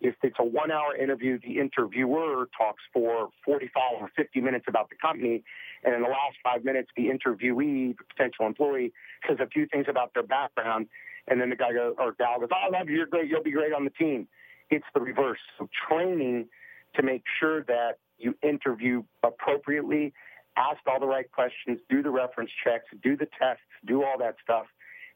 If 0.00 0.14
it's 0.22 0.36
a 0.38 0.44
one 0.44 0.70
hour 0.70 0.96
interview, 0.96 1.38
the 1.38 1.60
interviewer 1.60 2.48
talks 2.56 2.82
for 2.90 3.28
45 3.44 4.00
or 4.00 4.10
50 4.16 4.40
minutes 4.40 4.64
about 4.66 4.88
the 4.88 4.96
company. 4.96 5.44
And 5.84 5.94
in 5.94 6.00
the 6.00 6.08
last 6.08 6.38
five 6.42 6.64
minutes, 6.64 6.88
the 6.96 7.08
interviewee, 7.08 7.98
the 7.98 8.04
potential 8.16 8.46
employee, 8.46 8.94
says 9.28 9.36
a 9.42 9.46
few 9.46 9.66
things 9.66 9.84
about 9.90 10.14
their 10.14 10.22
background. 10.22 10.86
And 11.28 11.38
then 11.38 11.50
the 11.50 11.56
guy 11.56 11.74
goes, 11.74 11.94
or 11.98 12.12
gal 12.12 12.40
goes, 12.40 12.48
oh, 12.50 12.66
I 12.74 12.78
love 12.78 12.88
you. 12.88 12.96
You're 12.96 13.04
great. 13.04 13.28
You'll 13.28 13.42
be 13.42 13.50
great 13.52 13.74
on 13.74 13.84
the 13.84 13.90
team. 13.90 14.26
It's 14.70 14.86
the 14.94 15.02
reverse. 15.02 15.38
So 15.58 15.68
training 15.86 16.48
to 16.94 17.02
make 17.02 17.24
sure 17.38 17.62
that 17.64 17.98
you 18.16 18.34
interview 18.42 19.02
appropriately 19.22 20.14
ask 20.56 20.78
all 20.86 21.00
the 21.00 21.06
right 21.06 21.30
questions, 21.30 21.80
do 21.88 22.02
the 22.02 22.10
reference 22.10 22.50
checks, 22.64 22.86
do 23.02 23.16
the 23.16 23.28
tests, 23.38 23.62
do 23.86 24.04
all 24.04 24.18
that 24.18 24.36
stuff. 24.42 24.66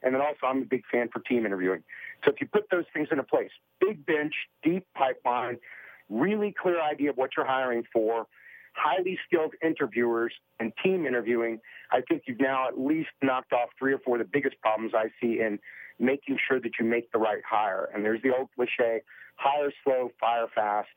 And 0.03 0.15
then 0.15 0.21
also, 0.21 0.47
I'm 0.47 0.63
a 0.63 0.65
big 0.65 0.83
fan 0.91 1.09
for 1.13 1.21
team 1.21 1.47
interviewing. 1.47 1.83
So 2.25 2.31
if 2.31 2.41
you 2.41 2.47
put 2.47 2.71
those 2.71 2.85
things 2.93 3.09
into 3.11 3.23
place, 3.23 3.51
big 3.81 4.05
bench, 4.07 4.35
deep 4.63 4.87
pipeline, 4.95 5.59
really 6.09 6.55
clear 6.61 6.81
idea 6.81 7.11
of 7.11 7.17
what 7.17 7.31
you're 7.37 7.47
hiring 7.47 7.85
for, 7.93 8.27
highly 8.75 9.19
skilled 9.27 9.55
interviewers, 9.65 10.33
and 10.61 10.73
team 10.83 11.07
interviewing, 11.07 11.61
I 11.91 12.03
think 12.03 12.23
you've 12.27 12.41
now 12.41 12.69
at 12.69 12.79
least 12.79 13.09
knocked 13.23 13.53
off 13.53 13.71
three 13.79 13.93
or 13.93 13.99
four 13.99 14.17
of 14.17 14.21
the 14.21 14.31
biggest 14.31 14.61
problems 14.61 14.93
I 14.95 15.07
see 15.21 15.41
in 15.41 15.59
making 15.99 16.39
sure 16.47 16.61
that 16.61 16.73
you 16.79 16.85
make 16.85 17.11
the 17.11 17.19
right 17.19 17.43
hire. 17.49 17.89
And 17.95 18.05
there's 18.05 18.21
the 18.23 18.35
old 18.37 18.49
cliche, 18.55 19.01
hire 19.37 19.73
slow, 19.83 20.11
fire 20.21 20.47
fast, 20.55 20.89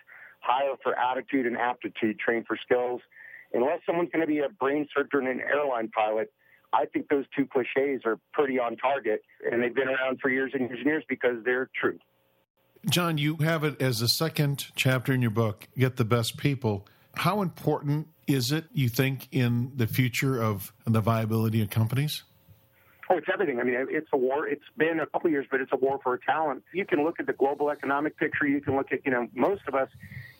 hire 0.41 0.75
for 0.83 0.97
attitude 0.97 1.45
and 1.45 1.57
aptitude, 1.57 2.19
train 2.19 2.43
for 2.45 2.57
skills 2.57 3.01
unless 3.53 3.79
someone's 3.85 4.09
going 4.11 4.21
to 4.21 4.27
be 4.27 4.39
a 4.39 4.49
brain 4.49 4.87
surgeon 4.95 5.27
and 5.27 5.39
an 5.39 5.47
airline 5.47 5.89
pilot, 5.89 6.31
I 6.71 6.85
think 6.85 7.09
those 7.09 7.25
two 7.35 7.47
cliches 7.47 8.01
are 8.05 8.19
pretty 8.33 8.59
on 8.59 8.77
target, 8.77 9.23
and 9.49 9.63
they've 9.63 9.73
been 9.73 9.87
around 9.87 10.19
for 10.21 10.29
years 10.29 10.51
and 10.53 10.69
years 10.69 10.79
and 10.79 10.85
years 10.85 11.03
because 11.09 11.43
they're 11.43 11.69
true. 11.79 11.97
John, 12.89 13.17
you 13.17 13.37
have 13.37 13.63
it 13.63 13.81
as 13.81 14.01
a 14.01 14.07
second 14.07 14.67
chapter 14.75 15.11
in 15.11 15.21
your 15.21 15.31
book, 15.31 15.67
Get 15.77 15.97
the 15.97 16.05
Best 16.05 16.37
People. 16.37 16.87
How 17.15 17.41
important 17.41 18.07
is 18.27 18.51
it, 18.51 18.65
you 18.71 18.87
think, 18.87 19.27
in 19.31 19.71
the 19.75 19.87
future 19.87 20.41
of 20.41 20.71
the 20.85 21.01
viability 21.01 21.61
of 21.61 21.69
companies? 21.69 22.23
Oh, 23.09 23.17
it's 23.17 23.27
everything. 23.33 23.59
I 23.59 23.63
mean, 23.63 23.75
it's 23.89 24.07
a 24.13 24.17
war. 24.17 24.47
It's 24.47 24.63
been 24.77 24.99
a 24.99 25.07
couple 25.07 25.31
years, 25.31 25.47
but 25.49 25.59
it's 25.59 25.71
a 25.73 25.75
war 25.75 25.99
for 26.03 26.15
talent. 26.19 26.63
You 26.71 26.85
can 26.85 27.03
look 27.03 27.19
at 27.19 27.25
the 27.25 27.33
global 27.33 27.71
economic 27.71 28.17
picture. 28.17 28.45
You 28.45 28.61
can 28.61 28.75
look 28.75 28.91
at, 28.91 29.03
you 29.03 29.11
know, 29.11 29.27
most 29.33 29.63
of 29.67 29.73
us, 29.73 29.89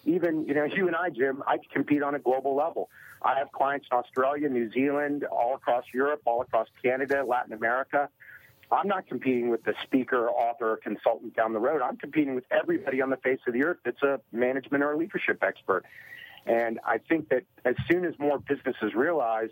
even, 0.09 0.45
you 0.45 0.53
know, 0.53 0.63
you 0.75 0.87
and 0.87 0.95
I, 0.95 1.09
Jim, 1.09 1.43
I 1.47 1.57
compete 1.71 2.03
on 2.03 2.15
a 2.15 2.19
global 2.19 2.55
level. 2.55 2.89
I 3.21 3.37
have 3.37 3.51
clients 3.51 3.87
in 3.91 3.97
Australia, 3.97 4.49
New 4.49 4.71
Zealand, 4.71 5.25
all 5.25 5.55
across 5.55 5.85
Europe, 5.93 6.21
all 6.25 6.41
across 6.41 6.67
Canada, 6.81 7.23
Latin 7.25 7.53
America. 7.53 8.09
I'm 8.71 8.87
not 8.87 9.07
competing 9.07 9.49
with 9.49 9.63
the 9.63 9.73
speaker, 9.83 10.29
author, 10.29 10.73
or 10.73 10.77
consultant 10.77 11.35
down 11.35 11.53
the 11.53 11.59
road. 11.59 11.81
I'm 11.81 11.97
competing 11.97 12.35
with 12.35 12.43
everybody 12.51 13.01
on 13.01 13.09
the 13.09 13.17
face 13.17 13.39
of 13.47 13.53
the 13.53 13.63
earth 13.63 13.77
that's 13.83 14.01
a 14.03 14.21
management 14.31 14.83
or 14.83 14.93
a 14.93 14.97
leadership 14.97 15.41
expert. 15.41 15.85
And 16.45 16.79
I 16.85 16.99
think 16.99 17.29
that 17.29 17.43
as 17.65 17.75
soon 17.89 18.05
as 18.05 18.13
more 18.19 18.37
businesses 18.37 18.93
realize 18.93 19.49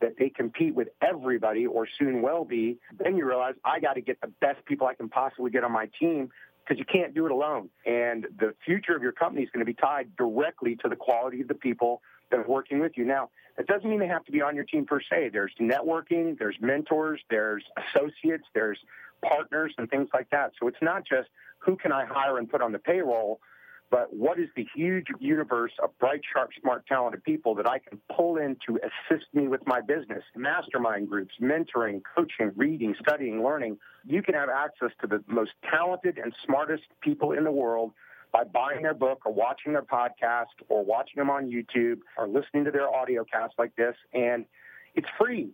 that 0.00 0.14
they 0.18 0.28
compete 0.28 0.74
with 0.74 0.88
everybody 1.00 1.66
or 1.66 1.86
soon 1.98 2.22
will 2.22 2.44
be, 2.44 2.78
then 2.98 3.16
you 3.16 3.24
realize 3.24 3.54
I 3.64 3.80
got 3.80 3.94
to 3.94 4.00
get 4.00 4.20
the 4.20 4.30
best 4.40 4.64
people 4.66 4.86
I 4.86 4.94
can 4.94 5.08
possibly 5.08 5.50
get 5.50 5.64
on 5.64 5.72
my 5.72 5.88
team 5.98 6.30
because 6.66 6.78
you 6.78 6.84
can't 6.84 7.14
do 7.14 7.26
it 7.26 7.32
alone. 7.32 7.68
And 7.84 8.26
the 8.38 8.54
future 8.64 8.96
of 8.96 9.02
your 9.02 9.12
company 9.12 9.42
is 9.42 9.50
going 9.50 9.64
to 9.64 9.66
be 9.66 9.74
tied 9.74 10.16
directly 10.16 10.76
to 10.76 10.88
the 10.88 10.96
quality 10.96 11.40
of 11.40 11.48
the 11.48 11.54
people 11.54 12.02
that 12.30 12.40
are 12.40 12.46
working 12.48 12.80
with 12.80 12.92
you. 12.96 13.04
Now, 13.04 13.30
that 13.56 13.66
doesn't 13.66 13.88
mean 13.88 14.00
they 14.00 14.08
have 14.08 14.24
to 14.24 14.32
be 14.32 14.42
on 14.42 14.56
your 14.56 14.64
team 14.64 14.84
per 14.84 15.00
se. 15.00 15.30
There's 15.32 15.52
networking, 15.60 16.38
there's 16.38 16.56
mentors, 16.60 17.20
there's 17.30 17.64
associates, 17.76 18.44
there's 18.54 18.78
partners 19.24 19.72
and 19.78 19.88
things 19.88 20.08
like 20.12 20.28
that. 20.30 20.52
So 20.60 20.66
it's 20.68 20.82
not 20.82 21.04
just 21.06 21.28
who 21.58 21.76
can 21.76 21.92
I 21.92 22.04
hire 22.04 22.38
and 22.38 22.50
put 22.50 22.60
on 22.60 22.72
the 22.72 22.78
payroll, 22.78 23.40
but 23.90 24.12
what 24.12 24.38
is 24.38 24.48
the 24.56 24.66
huge 24.74 25.06
universe 25.20 25.72
of 25.82 25.96
bright, 25.98 26.20
sharp, 26.32 26.50
smart, 26.60 26.86
talented 26.86 27.22
people 27.22 27.54
that 27.54 27.68
I 27.68 27.78
can 27.78 28.00
pull 28.14 28.36
in 28.36 28.56
to 28.66 28.78
assist 28.78 29.26
me 29.32 29.46
with 29.46 29.66
my 29.66 29.80
business? 29.80 30.24
Mastermind 30.34 31.08
groups, 31.08 31.34
mentoring, 31.40 32.02
coaching, 32.14 32.52
reading, 32.56 32.96
studying, 33.00 33.44
learning. 33.44 33.78
You 34.04 34.22
can 34.22 34.34
have 34.34 34.48
access 34.48 34.90
to 35.02 35.06
the 35.06 35.22
most 35.28 35.52
talented 35.70 36.18
and 36.18 36.34
smartest 36.44 36.84
people 37.00 37.32
in 37.32 37.44
the 37.44 37.52
world 37.52 37.92
by 38.32 38.42
buying 38.44 38.82
their 38.82 38.94
book 38.94 39.22
or 39.24 39.32
watching 39.32 39.72
their 39.72 39.82
podcast 39.82 40.46
or 40.68 40.84
watching 40.84 41.18
them 41.20 41.30
on 41.30 41.48
YouTube 41.48 42.00
or 42.18 42.26
listening 42.26 42.64
to 42.64 42.72
their 42.72 42.92
audio 42.92 43.24
cast 43.24 43.54
like 43.56 43.74
this. 43.76 43.94
And 44.12 44.46
it's 44.96 45.08
free. 45.18 45.50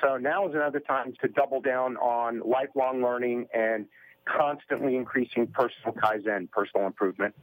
So 0.00 0.16
now 0.16 0.48
is 0.48 0.54
another 0.54 0.80
time 0.80 1.14
to 1.20 1.28
double 1.28 1.60
down 1.60 1.96
on 1.96 2.40
lifelong 2.40 3.02
learning 3.02 3.48
and 3.52 3.86
constantly 4.24 4.96
increasing 4.96 5.48
personal 5.48 5.94
Kaizen, 5.94 6.48
personal 6.50 6.86
improvement. 6.86 7.34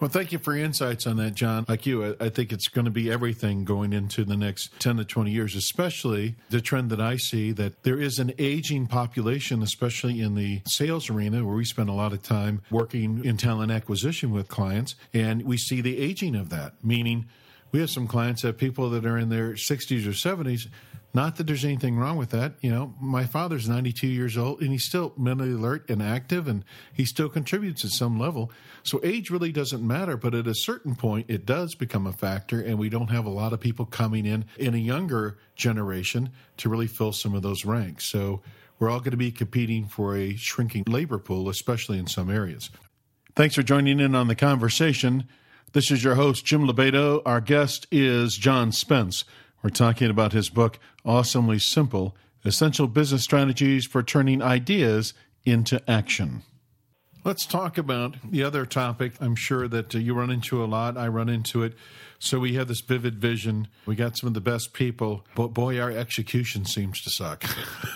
Well, 0.00 0.08
thank 0.08 0.30
you 0.30 0.38
for 0.38 0.54
your 0.54 0.64
insights 0.64 1.08
on 1.08 1.16
that, 1.16 1.34
John. 1.34 1.64
Like 1.68 1.84
you, 1.84 2.14
I 2.20 2.28
think 2.28 2.52
it's 2.52 2.68
going 2.68 2.84
to 2.84 2.90
be 2.90 3.10
everything 3.10 3.64
going 3.64 3.92
into 3.92 4.24
the 4.24 4.36
next 4.36 4.78
10 4.78 4.98
to 4.98 5.04
20 5.04 5.32
years, 5.32 5.56
especially 5.56 6.36
the 6.50 6.60
trend 6.60 6.90
that 6.90 7.00
I 7.00 7.16
see 7.16 7.50
that 7.52 7.82
there 7.82 8.00
is 8.00 8.20
an 8.20 8.32
aging 8.38 8.86
population, 8.86 9.60
especially 9.60 10.20
in 10.20 10.36
the 10.36 10.62
sales 10.68 11.10
arena 11.10 11.44
where 11.44 11.56
we 11.56 11.64
spend 11.64 11.88
a 11.88 11.94
lot 11.94 12.12
of 12.12 12.22
time 12.22 12.62
working 12.70 13.24
in 13.24 13.36
talent 13.36 13.72
acquisition 13.72 14.30
with 14.30 14.46
clients. 14.46 14.94
And 15.12 15.42
we 15.42 15.56
see 15.56 15.80
the 15.80 15.98
aging 15.98 16.36
of 16.36 16.48
that, 16.50 16.74
meaning 16.80 17.26
we 17.72 17.80
have 17.80 17.90
some 17.90 18.06
clients 18.06 18.42
that 18.42 18.56
people 18.56 18.90
that 18.90 19.04
are 19.04 19.18
in 19.18 19.30
their 19.30 19.54
60s 19.54 20.06
or 20.06 20.10
70s 20.10 20.68
not 21.14 21.36
that 21.36 21.46
there's 21.46 21.64
anything 21.64 21.96
wrong 21.96 22.16
with 22.16 22.30
that. 22.30 22.54
You 22.60 22.70
know, 22.70 22.94
my 23.00 23.24
father's 23.24 23.68
92 23.68 24.06
years 24.06 24.36
old 24.36 24.60
and 24.60 24.70
he's 24.70 24.84
still 24.84 25.14
mentally 25.16 25.52
alert 25.52 25.88
and 25.88 26.02
active 26.02 26.46
and 26.46 26.64
he 26.92 27.04
still 27.04 27.28
contributes 27.28 27.84
at 27.84 27.92
some 27.92 28.18
level. 28.18 28.52
So 28.82 29.00
age 29.02 29.30
really 29.30 29.50
doesn't 29.50 29.86
matter, 29.86 30.16
but 30.16 30.34
at 30.34 30.46
a 30.46 30.54
certain 30.54 30.94
point 30.94 31.26
it 31.28 31.46
does 31.46 31.74
become 31.74 32.06
a 32.06 32.12
factor 32.12 32.60
and 32.60 32.78
we 32.78 32.88
don't 32.88 33.10
have 33.10 33.24
a 33.24 33.30
lot 33.30 33.52
of 33.52 33.60
people 33.60 33.86
coming 33.86 34.26
in 34.26 34.44
in 34.58 34.74
a 34.74 34.78
younger 34.78 35.38
generation 35.56 36.30
to 36.58 36.68
really 36.68 36.86
fill 36.86 37.12
some 37.12 37.34
of 37.34 37.42
those 37.42 37.64
ranks. 37.64 38.04
So 38.04 38.42
we're 38.78 38.90
all 38.90 39.00
going 39.00 39.12
to 39.12 39.16
be 39.16 39.32
competing 39.32 39.86
for 39.86 40.14
a 40.14 40.36
shrinking 40.36 40.84
labor 40.86 41.18
pool, 41.18 41.48
especially 41.48 41.98
in 41.98 42.06
some 42.06 42.30
areas. 42.30 42.70
Thanks 43.34 43.54
for 43.54 43.62
joining 43.62 43.98
in 43.98 44.14
on 44.14 44.28
the 44.28 44.34
conversation. 44.34 45.26
This 45.72 45.90
is 45.90 46.02
your 46.02 46.14
host, 46.14 46.44
Jim 46.44 46.66
Lobaito. 46.66 47.20
Our 47.26 47.40
guest 47.40 47.86
is 47.90 48.36
John 48.36 48.72
Spence. 48.72 49.24
We're 49.62 49.70
talking 49.70 50.08
about 50.08 50.32
his 50.32 50.50
book, 50.50 50.78
Awesomely 51.04 51.58
Simple 51.58 52.16
Essential 52.44 52.86
Business 52.86 53.24
Strategies 53.24 53.86
for 53.86 54.02
Turning 54.02 54.40
Ideas 54.40 55.14
into 55.44 55.82
Action. 55.90 56.42
Let's 57.24 57.44
talk 57.44 57.76
about 57.76 58.14
the 58.30 58.44
other 58.44 58.64
topic 58.64 59.14
I'm 59.20 59.34
sure 59.34 59.66
that 59.66 59.94
uh, 59.94 59.98
you 59.98 60.14
run 60.14 60.30
into 60.30 60.62
a 60.62 60.66
lot. 60.66 60.96
I 60.96 61.08
run 61.08 61.28
into 61.28 61.64
it. 61.64 61.74
So 62.20 62.38
we 62.38 62.54
have 62.54 62.68
this 62.68 62.80
vivid 62.80 63.16
vision. 63.16 63.68
We 63.86 63.96
got 63.96 64.16
some 64.16 64.28
of 64.28 64.34
the 64.34 64.40
best 64.40 64.72
people, 64.72 65.26
but 65.34 65.48
boy, 65.48 65.80
our 65.80 65.90
execution 65.90 66.64
seems 66.64 67.02
to 67.02 67.10
suck. 67.10 67.44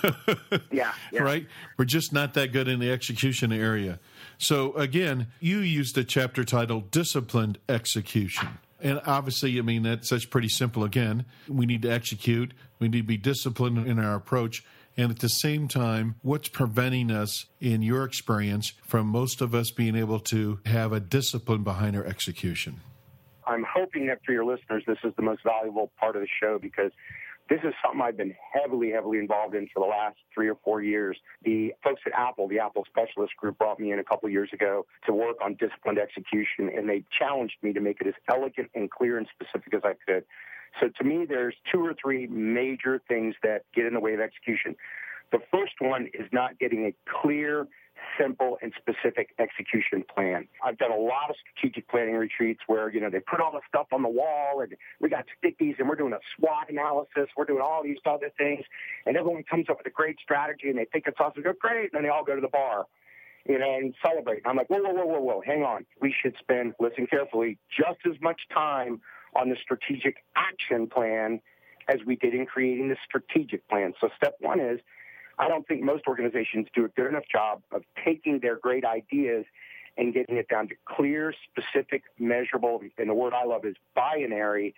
yeah, 0.71 0.93
yeah. 1.13 1.23
Right? 1.23 1.47
We're 1.79 1.85
just 1.85 2.13
not 2.13 2.35
that 2.35 2.53
good 2.53 2.69
in 2.69 2.81
the 2.81 2.91
execution 2.91 3.53
area. 3.53 4.01
So 4.39 4.75
again, 4.75 5.29
you 5.41 5.59
used 5.59 5.97
a 5.97 6.05
chapter 6.05 6.45
titled 6.45 6.91
Disciplined 6.91 7.59
Execution. 7.69 8.59
And 8.83 9.01
obviously, 9.07 9.59
I 9.59 9.63
mean, 9.63 9.85
that's, 9.85 10.11
that's 10.11 10.25
pretty 10.25 10.49
simple. 10.49 10.83
Again, 10.83 11.25
we 11.49 11.67
need 11.67 11.83
to 11.83 11.91
execute, 11.91 12.53
we 12.81 12.89
need 12.89 12.99
to 12.99 13.05
be 13.05 13.17
disciplined 13.17 13.87
in 13.87 13.99
our 13.99 14.17
approach. 14.17 14.65
And 14.97 15.11
at 15.11 15.21
the 15.21 15.29
same 15.29 15.69
time, 15.69 16.17
what's 16.23 16.49
preventing 16.49 17.11
us, 17.11 17.47
in 17.61 17.81
your 17.81 18.05
experience, 18.05 18.73
from 18.83 19.07
most 19.07 19.41
of 19.41 19.55
us 19.55 19.71
being 19.71 19.97
able 19.97 20.21
to 20.21 20.61
have 20.67 20.93
a 20.93 21.01
discipline 21.01 21.63
behind 21.63 21.97
our 21.97 22.05
execution? 22.05 22.81
I'm 23.47 23.65
hoping 23.65 24.07
that 24.09 24.19
for 24.25 24.33
your 24.33 24.45
listeners, 24.45 24.83
this 24.87 24.99
is 25.03 25.13
the 25.17 25.23
most 25.23 25.43
valuable 25.45 25.91
part 25.99 26.17
of 26.17 26.23
the 26.23 26.29
show 26.41 26.59
because 26.61 26.93
this 27.53 27.61
is 27.65 27.75
something 27.85 28.01
I've 28.01 28.17
been 28.17 28.35
heavily, 28.55 28.93
heavily 28.93 29.19
involved 29.19 29.55
in 29.55 29.69
for 29.75 29.81
the 29.85 29.91
last 29.91 30.17
three 30.35 30.49
or 30.49 30.57
four 30.65 30.81
years. 30.81 31.19
The 31.45 31.75
folks 31.85 32.01
at 32.07 32.13
Apple, 32.19 32.49
the 32.49 32.59
Apple 32.59 32.87
Specialist 32.89 33.37
Group, 33.37 33.59
brought 33.59 33.79
me 33.79 33.93
in 33.93 33.99
a 33.99 34.05
couple 34.05 34.27
years 34.31 34.49
ago 34.55 34.87
to 35.05 35.13
work 35.13 35.37
on 35.45 35.57
disciplined 35.57 35.99
execution, 35.99 36.71
and 36.75 36.89
they 36.89 37.05
challenged 37.19 37.57
me 37.61 37.75
to 37.75 37.81
make 37.81 38.01
it 38.01 38.07
as 38.07 38.15
elegant 38.31 38.71
and 38.75 38.91
clear 38.91 39.19
and 39.19 39.27
specific 39.35 39.75
as 39.75 39.83
I 39.85 39.93
could. 40.07 40.25
So 40.81 40.89
to 40.89 41.05
me, 41.05 41.27
there's 41.29 41.55
two 41.71 41.85
or 41.85 41.95
three 42.01 42.27
major 42.27 43.03
things 43.07 43.35
that 43.43 43.67
get 43.75 43.85
in 43.85 43.93
the 43.93 44.01
way 44.01 44.15
of 44.15 44.21
execution. 44.21 44.75
The 45.31 45.41
first 45.51 45.75
one 45.79 46.07
is 46.15 46.27
not 46.33 46.59
getting 46.59 46.87
a 46.87 46.95
clear, 47.21 47.67
simple, 48.19 48.59
and 48.63 48.73
specific 48.79 49.31
execution 49.39 50.05
plan. 50.15 50.49
I've 50.65 50.79
done 50.79 50.93
a 50.93 50.97
lot 50.97 51.31
of 51.31 51.37
strategic 51.37 51.89
planning 51.89 52.15
retreats 52.15 52.61
where, 52.67 52.93
you 52.93 53.01
know, 53.01 53.11
they 53.11 53.21
put 53.21 53.41
all 53.41 53.53
the 53.53 53.61
stuff 53.69 53.87
on 53.93 54.03
the 54.03 54.09
wall 54.09 54.61
and 54.61 54.75
we 55.01 55.09
got 55.09 55.25
stickies 55.43 55.79
and 55.79 55.89
we're 55.89 55.97
doing 55.97 56.13
a 56.13 56.21
SWOT 56.37 56.71
analysis. 56.71 57.29
We're 57.37 57.45
doing 57.45 57.63
all 57.63 57.83
these 57.83 57.99
other 58.07 58.31
things. 58.37 58.65
And 59.07 59.17
everyone 59.17 59.45
comes 59.45 59.67
up 59.71 59.79
with 59.79 59.87
a 59.87 59.91
great 59.91 60.19
strategy 60.23 60.69
and 60.69 60.79
they 60.79 60.87
think 60.87 61.05
it's 61.07 61.19
awesome. 61.21 61.43
Go, 61.43 61.53
great. 61.59 61.85
And 61.85 61.91
then 61.95 62.03
they 62.03 62.09
all 62.09 62.25
go 62.25 62.35
to 62.35 62.41
the 62.41 62.49
bar 62.49 62.87
you 63.45 63.59
know, 63.59 63.77
and 63.77 63.93
celebrate. 64.05 64.43
I'm 64.47 64.57
like, 64.57 64.69
whoa, 64.69 64.79
whoa, 64.79 64.93
whoa, 64.93 65.05
whoa, 65.05 65.21
whoa, 65.21 65.43
hang 65.45 65.65
on. 65.65 65.85
We 66.01 66.15
should 66.23 66.37
spend, 66.39 66.75
listen 66.79 67.09
carefully, 67.09 67.59
just 67.77 67.99
as 68.07 68.21
much 68.21 68.43
time 68.55 69.01
on 69.35 69.49
the 69.49 69.57
strategic 69.61 70.19
action 70.37 70.87
plan 70.87 71.41
as 71.89 71.99
we 72.07 72.17
did 72.17 72.35
in 72.35 72.47
creating 72.47 72.89
the 72.89 72.97
strategic 73.05 73.69
plan. 73.69 73.95
So 74.01 74.11
step 74.17 74.37
one 74.41 74.61
is, 74.61 74.79
I 75.39 75.49
don't 75.49 75.67
think 75.67 75.83
most 75.83 76.07
organizations 76.07 76.67
do 76.75 76.85
a 76.85 76.89
good 76.89 77.07
enough 77.07 77.25
job 77.31 77.63
of 77.73 77.83
taking 78.05 78.41
their 78.41 78.57
great 78.57 78.85
ideas 78.85 79.45
and 79.97 80.15
getting 80.15 80.37
it 80.37 80.49
down 80.49 80.69
to 80.69 80.75
clear, 80.87 81.35
specific, 81.51 82.05
measurable, 82.19 82.81
and 82.99 83.09
the 83.09 83.15
word 83.15 83.35
I 83.35 83.45
love 83.45 83.65
is 83.65 83.75
binary 83.95 84.75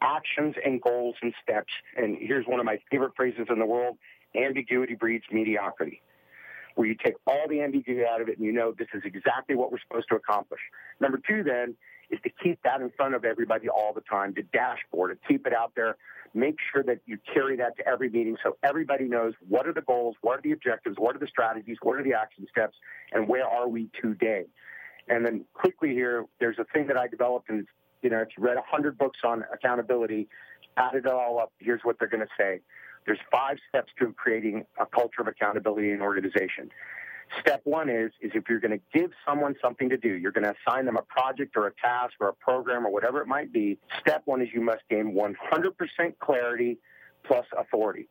actions 0.00 0.56
and 0.64 0.80
goals 0.80 1.16
and 1.22 1.32
steps. 1.42 1.72
And 1.96 2.16
here's 2.20 2.46
one 2.46 2.60
of 2.60 2.66
my 2.66 2.78
favorite 2.90 3.12
phrases 3.16 3.46
in 3.48 3.58
the 3.58 3.66
world 3.66 3.98
ambiguity 4.34 4.94
breeds 4.94 5.24
mediocrity 5.30 6.00
where 6.74 6.86
you 6.86 6.94
take 6.94 7.14
all 7.26 7.46
the 7.48 7.60
ambiguity 7.60 8.04
out 8.06 8.20
of 8.20 8.28
it 8.28 8.38
and 8.38 8.46
you 8.46 8.52
know 8.52 8.74
this 8.76 8.88
is 8.94 9.02
exactly 9.04 9.54
what 9.54 9.70
we're 9.70 9.80
supposed 9.80 10.08
to 10.08 10.16
accomplish. 10.16 10.60
Number 11.00 11.20
two, 11.26 11.42
then, 11.42 11.74
is 12.10 12.18
to 12.22 12.30
keep 12.42 12.62
that 12.62 12.80
in 12.80 12.90
front 12.90 13.14
of 13.14 13.24
everybody 13.24 13.68
all 13.68 13.92
the 13.94 14.02
time, 14.02 14.34
to 14.34 14.42
dashboard 14.42 15.10
it, 15.10 15.18
keep 15.26 15.46
it 15.46 15.54
out 15.54 15.72
there. 15.74 15.96
Make 16.34 16.56
sure 16.72 16.82
that 16.84 17.00
you 17.06 17.18
carry 17.32 17.56
that 17.56 17.76
to 17.76 17.86
every 17.86 18.08
meeting 18.08 18.36
so 18.42 18.56
everybody 18.62 19.04
knows 19.04 19.34
what 19.48 19.66
are 19.66 19.72
the 19.72 19.82
goals, 19.82 20.16
what 20.20 20.38
are 20.38 20.42
the 20.42 20.52
objectives, 20.52 20.96
what 20.98 21.16
are 21.16 21.18
the 21.18 21.26
strategies, 21.26 21.76
what 21.82 21.98
are 21.98 22.02
the 22.02 22.14
action 22.14 22.46
steps, 22.50 22.76
and 23.12 23.28
where 23.28 23.46
are 23.46 23.68
we 23.68 23.90
today. 24.00 24.44
And 25.08 25.26
then 25.26 25.44
quickly 25.54 25.90
here, 25.90 26.24
there's 26.38 26.58
a 26.58 26.64
thing 26.72 26.86
that 26.86 26.96
I 26.96 27.08
developed, 27.08 27.50
and 27.50 27.66
you 28.02 28.10
know, 28.10 28.20
if 28.20 28.28
you 28.36 28.44
read 28.44 28.56
100 28.56 28.98
books 28.98 29.20
on 29.24 29.44
accountability, 29.52 30.28
added 30.76 31.06
it 31.06 31.10
all 31.10 31.38
up, 31.38 31.52
here's 31.58 31.80
what 31.82 31.98
they're 31.98 32.08
going 32.08 32.22
to 32.22 32.32
say. 32.38 32.60
There's 33.06 33.18
five 33.30 33.58
steps 33.68 33.92
to 33.98 34.12
creating 34.12 34.64
a 34.80 34.86
culture 34.86 35.20
of 35.20 35.28
accountability 35.28 35.88
in 35.88 35.96
an 35.96 36.02
organization. 36.02 36.70
Step 37.40 37.62
one 37.64 37.88
is, 37.88 38.12
is 38.20 38.30
if 38.34 38.44
you're 38.48 38.60
going 38.60 38.78
to 38.78 38.98
give 38.98 39.10
someone 39.26 39.54
something 39.62 39.88
to 39.88 39.96
do, 39.96 40.08
you're 40.08 40.32
going 40.32 40.44
to 40.44 40.54
assign 40.66 40.84
them 40.84 40.96
a 40.96 41.02
project 41.02 41.56
or 41.56 41.66
a 41.66 41.72
task 41.74 42.14
or 42.20 42.28
a 42.28 42.34
program 42.34 42.86
or 42.86 42.92
whatever 42.92 43.20
it 43.20 43.26
might 43.26 43.52
be. 43.52 43.78
Step 44.00 44.22
one 44.26 44.42
is 44.42 44.48
you 44.52 44.60
must 44.60 44.82
gain 44.90 45.14
100% 45.14 46.18
clarity 46.18 46.78
plus 47.24 47.46
authority. 47.56 48.08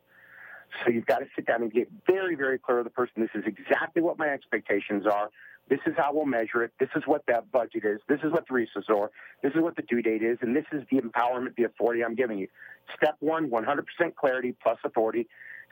So 0.82 0.90
you've 0.90 1.06
got 1.06 1.18
to 1.18 1.26
sit 1.36 1.46
down 1.46 1.62
and 1.62 1.72
get 1.72 1.88
very, 2.06 2.34
very 2.34 2.58
clear 2.58 2.78
with 2.78 2.86
the 2.86 2.90
person. 2.90 3.14
This 3.18 3.30
is 3.34 3.44
exactly 3.46 4.02
what 4.02 4.18
my 4.18 4.28
expectations 4.28 5.06
are. 5.06 5.30
This 5.68 5.80
is 5.86 5.94
how 5.96 6.12
we'll 6.12 6.26
measure 6.26 6.62
it. 6.64 6.72
This 6.78 6.88
is 6.96 7.02
what 7.06 7.22
that 7.28 7.50
budget 7.50 7.84
is. 7.84 8.00
This 8.08 8.20
is 8.24 8.32
what 8.32 8.46
the 8.48 8.54
resources 8.54 8.90
are. 8.90 9.10
This 9.42 9.52
is 9.54 9.62
what 9.62 9.76
the 9.76 9.82
due 9.82 10.02
date 10.02 10.22
is. 10.22 10.38
And 10.42 10.54
this 10.54 10.66
is 10.72 10.82
the 10.90 10.98
empowerment, 10.98 11.54
the 11.56 11.64
authority 11.64 12.04
I'm 12.04 12.14
giving 12.14 12.38
you. 12.38 12.48
Step 12.96 13.16
one, 13.20 13.50
100% 13.50 14.14
clarity 14.16 14.54
plus 14.62 14.78
authority. 14.84 15.28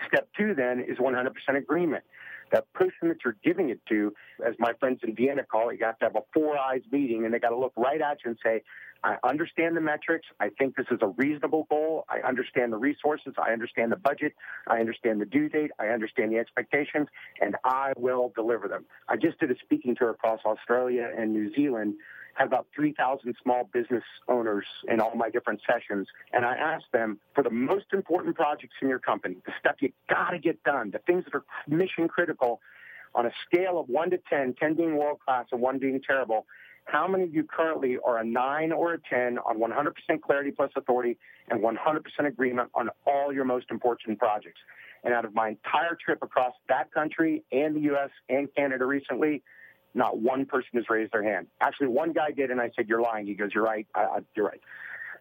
Step 0.08 0.28
two, 0.36 0.54
then, 0.54 0.80
is 0.80 0.98
100% 0.98 1.32
agreement. 1.56 2.04
That 2.52 2.72
person 2.72 3.08
that 3.08 3.18
you're 3.24 3.36
giving 3.44 3.70
it 3.70 3.80
to, 3.88 4.12
as 4.44 4.54
my 4.58 4.72
friends 4.80 5.00
in 5.02 5.14
Vienna 5.14 5.44
call 5.44 5.70
it, 5.70 5.78
you 5.78 5.86
have 5.86 5.98
to 5.98 6.06
have 6.06 6.16
a 6.16 6.22
four 6.34 6.58
eyes 6.58 6.82
meeting 6.90 7.24
and 7.24 7.32
they 7.32 7.38
got 7.38 7.50
to 7.50 7.58
look 7.58 7.72
right 7.76 8.00
at 8.00 8.18
you 8.24 8.30
and 8.30 8.38
say, 8.44 8.62
I 9.02 9.16
understand 9.24 9.76
the 9.76 9.80
metrics. 9.80 10.26
I 10.40 10.50
think 10.58 10.76
this 10.76 10.86
is 10.90 10.98
a 11.00 11.08
reasonable 11.08 11.66
goal. 11.70 12.04
I 12.08 12.26
understand 12.26 12.72
the 12.72 12.76
resources. 12.76 13.32
I 13.38 13.52
understand 13.52 13.92
the 13.92 13.96
budget. 13.96 14.34
I 14.66 14.78
understand 14.78 15.20
the 15.20 15.24
due 15.26 15.48
date. 15.48 15.70
I 15.78 15.86
understand 15.86 16.32
the 16.32 16.38
expectations, 16.38 17.08
and 17.40 17.56
I 17.64 17.92
will 17.96 18.32
deliver 18.34 18.68
them. 18.68 18.84
I 19.08 19.16
just 19.16 19.40
did 19.40 19.50
a 19.50 19.54
speaking 19.64 19.96
tour 19.98 20.10
across 20.10 20.40
Australia 20.44 21.10
and 21.16 21.32
New 21.32 21.54
Zealand 21.54 21.94
had 22.34 22.46
about 22.46 22.66
3,000 22.74 23.34
small 23.42 23.68
business 23.72 24.04
owners 24.28 24.64
in 24.88 25.00
all 25.00 25.14
my 25.14 25.30
different 25.30 25.60
sessions. 25.66 26.06
And 26.32 26.44
I 26.44 26.54
asked 26.54 26.92
them 26.92 27.18
for 27.34 27.42
the 27.42 27.50
most 27.50 27.86
important 27.92 28.36
projects 28.36 28.74
in 28.80 28.88
your 28.88 28.98
company, 28.98 29.36
the 29.44 29.52
stuff 29.58 29.76
you 29.80 29.92
got 30.08 30.30
to 30.30 30.38
get 30.38 30.62
done, 30.64 30.90
the 30.90 30.98
things 30.98 31.24
that 31.24 31.34
are 31.34 31.44
mission 31.66 32.08
critical 32.08 32.60
on 33.14 33.26
a 33.26 33.32
scale 33.46 33.78
of 33.80 33.88
1 33.88 34.10
to 34.10 34.18
10, 34.30 34.54
10 34.54 34.74
being 34.74 34.96
world 34.96 35.18
class 35.24 35.46
and 35.52 35.60
1 35.60 35.78
being 35.78 36.00
terrible, 36.06 36.46
how 36.84 37.06
many 37.06 37.24
of 37.24 37.34
you 37.34 37.44
currently 37.44 37.98
are 38.04 38.18
a 38.18 38.24
9 38.24 38.72
or 38.72 38.94
a 38.94 38.98
10 38.98 39.38
on 39.38 39.58
100% 39.58 40.20
clarity 40.22 40.50
plus 40.50 40.70
authority 40.76 41.18
and 41.48 41.60
100% 41.60 42.26
agreement 42.26 42.70
on 42.74 42.90
all 43.06 43.32
your 43.32 43.44
most 43.44 43.66
important 43.70 44.18
projects? 44.18 44.60
And 45.04 45.14
out 45.14 45.24
of 45.24 45.34
my 45.34 45.48
entire 45.48 45.96
trip 46.04 46.22
across 46.22 46.54
that 46.68 46.92
country 46.92 47.42
and 47.52 47.74
the 47.74 47.80
U.S. 47.80 48.10
and 48.28 48.48
Canada 48.54 48.84
recently, 48.84 49.42
not 49.94 50.18
one 50.18 50.46
person 50.46 50.70
has 50.74 50.84
raised 50.88 51.12
their 51.12 51.22
hand. 51.22 51.48
Actually, 51.60 51.88
one 51.88 52.12
guy 52.12 52.30
did, 52.30 52.50
and 52.50 52.60
I 52.60 52.70
said, 52.76 52.88
"You're 52.88 53.00
lying." 53.00 53.26
He 53.26 53.34
goes, 53.34 53.50
"You're 53.54 53.64
right. 53.64 53.86
I, 53.94 54.00
I, 54.00 54.18
you're 54.34 54.46
right." 54.46 54.60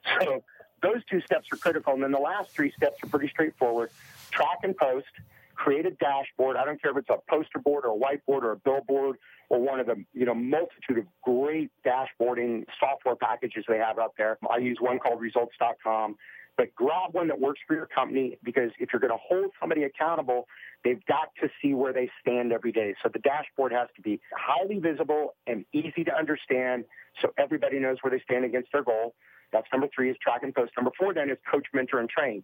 So 0.21 0.43
those 0.81 1.03
two 1.09 1.19
steps 1.21 1.47
are 1.51 1.57
critical, 1.57 1.93
and 1.93 2.01
then 2.01 2.11
the 2.11 2.19
last 2.19 2.51
three 2.51 2.71
steps 2.71 3.03
are 3.03 3.07
pretty 3.07 3.27
straightforward: 3.27 3.89
track 4.31 4.59
and 4.63 4.75
post, 4.75 5.07
create 5.55 5.85
a 5.85 5.91
dashboard. 5.91 6.55
I 6.55 6.63
don't 6.65 6.81
care 6.81 6.91
if 6.91 6.97
it's 6.97 7.09
a 7.09 7.17
poster 7.29 7.59
board 7.59 7.83
or 7.85 7.95
a 7.95 7.99
whiteboard 7.99 8.43
or 8.43 8.51
a 8.51 8.55
billboard 8.55 9.17
or 9.49 9.59
one 9.59 9.79
of 9.79 9.87
the 9.87 10.03
you 10.13 10.25
know 10.25 10.33
multitude 10.33 10.99
of 10.99 11.05
great 11.21 11.71
dashboarding 11.85 12.65
software 12.79 13.15
packages 13.15 13.65
they 13.67 13.77
have 13.77 13.99
out 13.99 14.13
there. 14.17 14.37
I 14.49 14.57
use 14.57 14.77
one 14.79 14.99
called 14.99 15.19
Results.com. 15.19 16.15
But 16.59 16.75
grab 16.75 17.13
one 17.13 17.29
that 17.29 17.39
works 17.39 17.61
for 17.65 17.73
your 17.73 17.85
company 17.85 18.37
because 18.43 18.71
if 18.79 18.89
you're 18.91 18.99
going 18.99 19.13
to 19.13 19.23
hold 19.25 19.51
somebody 19.61 19.83
accountable, 19.83 20.45
they've 20.83 20.99
got 21.05 21.29
to 21.41 21.47
see 21.61 21.73
where 21.73 21.93
they 21.93 22.09
stand 22.19 22.51
every 22.51 22.73
day. 22.73 22.95
So 23.01 23.07
the 23.07 23.19
dashboard 23.19 23.71
has 23.71 23.87
to 23.95 24.01
be 24.01 24.19
highly 24.37 24.77
visible 24.77 25.35
and 25.47 25.63
easy 25.71 26.03
to 26.03 26.13
understand 26.13 26.83
so 27.21 27.31
everybody 27.37 27.79
knows 27.79 27.99
where 28.01 28.11
they 28.11 28.21
stand 28.25 28.43
against 28.43 28.73
their 28.73 28.83
goal. 28.83 29.15
That's 29.53 29.67
number 29.71 29.87
three 29.95 30.11
is 30.11 30.17
track 30.21 30.43
and 30.43 30.53
post. 30.53 30.73
Number 30.75 30.91
four 30.99 31.13
then 31.13 31.29
is 31.29 31.37
coach, 31.49 31.65
mentor, 31.73 32.01
and 32.01 32.09
train. 32.09 32.43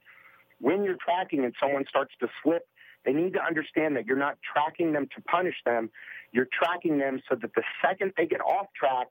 When 0.61 0.85
you're 0.85 0.95
tracking 1.03 1.43
and 1.43 1.53
someone 1.59 1.83
starts 1.89 2.13
to 2.21 2.29
slip, 2.41 2.63
they 3.03 3.11
need 3.11 3.33
to 3.33 3.43
understand 3.43 3.97
that 3.97 4.05
you're 4.05 4.15
not 4.15 4.37
tracking 4.41 4.93
them 4.93 5.09
to 5.13 5.21
punish 5.23 5.55
them. 5.65 5.89
You're 6.31 6.47
tracking 6.53 6.99
them 6.99 7.21
so 7.27 7.35
that 7.35 7.53
the 7.53 7.63
second 7.83 8.13
they 8.15 8.27
get 8.27 8.39
off 8.39 8.67
track, 8.79 9.07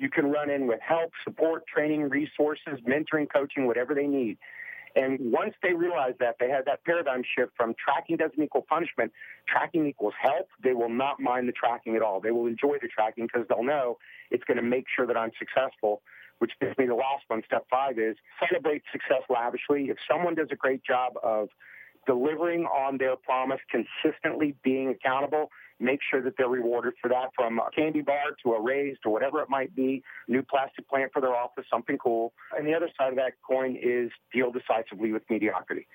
you 0.00 0.08
can 0.08 0.30
run 0.30 0.48
in 0.48 0.66
with 0.66 0.80
help, 0.80 1.12
support, 1.22 1.66
training, 1.66 2.08
resources, 2.08 2.80
mentoring, 2.88 3.28
coaching, 3.30 3.66
whatever 3.66 3.94
they 3.94 4.06
need. 4.06 4.38
And 4.96 5.18
once 5.20 5.54
they 5.62 5.74
realize 5.74 6.14
that, 6.18 6.36
they 6.40 6.48
have 6.48 6.64
that 6.64 6.82
paradigm 6.84 7.22
shift 7.36 7.52
from 7.56 7.74
tracking 7.78 8.16
doesn't 8.16 8.42
equal 8.42 8.64
punishment, 8.68 9.12
tracking 9.46 9.86
equals 9.86 10.14
help, 10.20 10.48
they 10.64 10.72
will 10.72 10.88
not 10.88 11.20
mind 11.20 11.46
the 11.46 11.52
tracking 11.52 11.94
at 11.96 12.02
all. 12.02 12.20
They 12.20 12.30
will 12.30 12.46
enjoy 12.46 12.78
the 12.80 12.88
tracking 12.88 13.26
because 13.26 13.46
they'll 13.48 13.62
know 13.62 13.98
it's 14.30 14.42
going 14.44 14.56
to 14.56 14.64
make 14.64 14.86
sure 14.94 15.06
that 15.06 15.16
I'm 15.16 15.30
successful, 15.38 16.00
which 16.38 16.52
gives 16.60 16.76
me 16.78 16.86
the 16.86 16.94
last 16.94 17.24
one. 17.28 17.42
Step 17.44 17.66
five 17.70 17.98
is 17.98 18.16
celebrate 18.48 18.82
success 18.90 19.22
lavishly. 19.28 19.90
If 19.90 19.98
someone 20.10 20.34
does 20.34 20.48
a 20.50 20.56
great 20.56 20.82
job 20.82 21.12
of 21.22 21.50
delivering 22.06 22.64
on 22.64 22.96
their 22.96 23.16
promise, 23.16 23.60
consistently 23.70 24.56
being 24.64 24.88
accountable, 24.88 25.50
make 25.80 26.00
sure 26.08 26.22
that 26.22 26.34
they're 26.36 26.48
rewarded 26.48 26.94
for 27.00 27.08
that 27.08 27.30
from 27.34 27.58
a 27.58 27.70
candy 27.74 28.02
bar 28.02 28.36
to 28.44 28.52
a 28.52 28.60
raise 28.60 28.96
to 29.02 29.10
whatever 29.10 29.40
it 29.40 29.48
might 29.48 29.74
be, 29.74 30.02
new 30.28 30.42
plastic 30.42 30.88
plant 30.88 31.12
for 31.12 31.20
their 31.20 31.34
office, 31.34 31.64
something 31.70 31.98
cool. 31.98 32.32
And 32.56 32.66
the 32.66 32.74
other 32.74 32.88
side 32.98 33.10
of 33.10 33.16
that 33.16 33.32
coin 33.46 33.76
is 33.80 34.10
deal 34.32 34.52
decisively 34.52 35.12
with 35.12 35.22
mediocrity. 35.30 35.86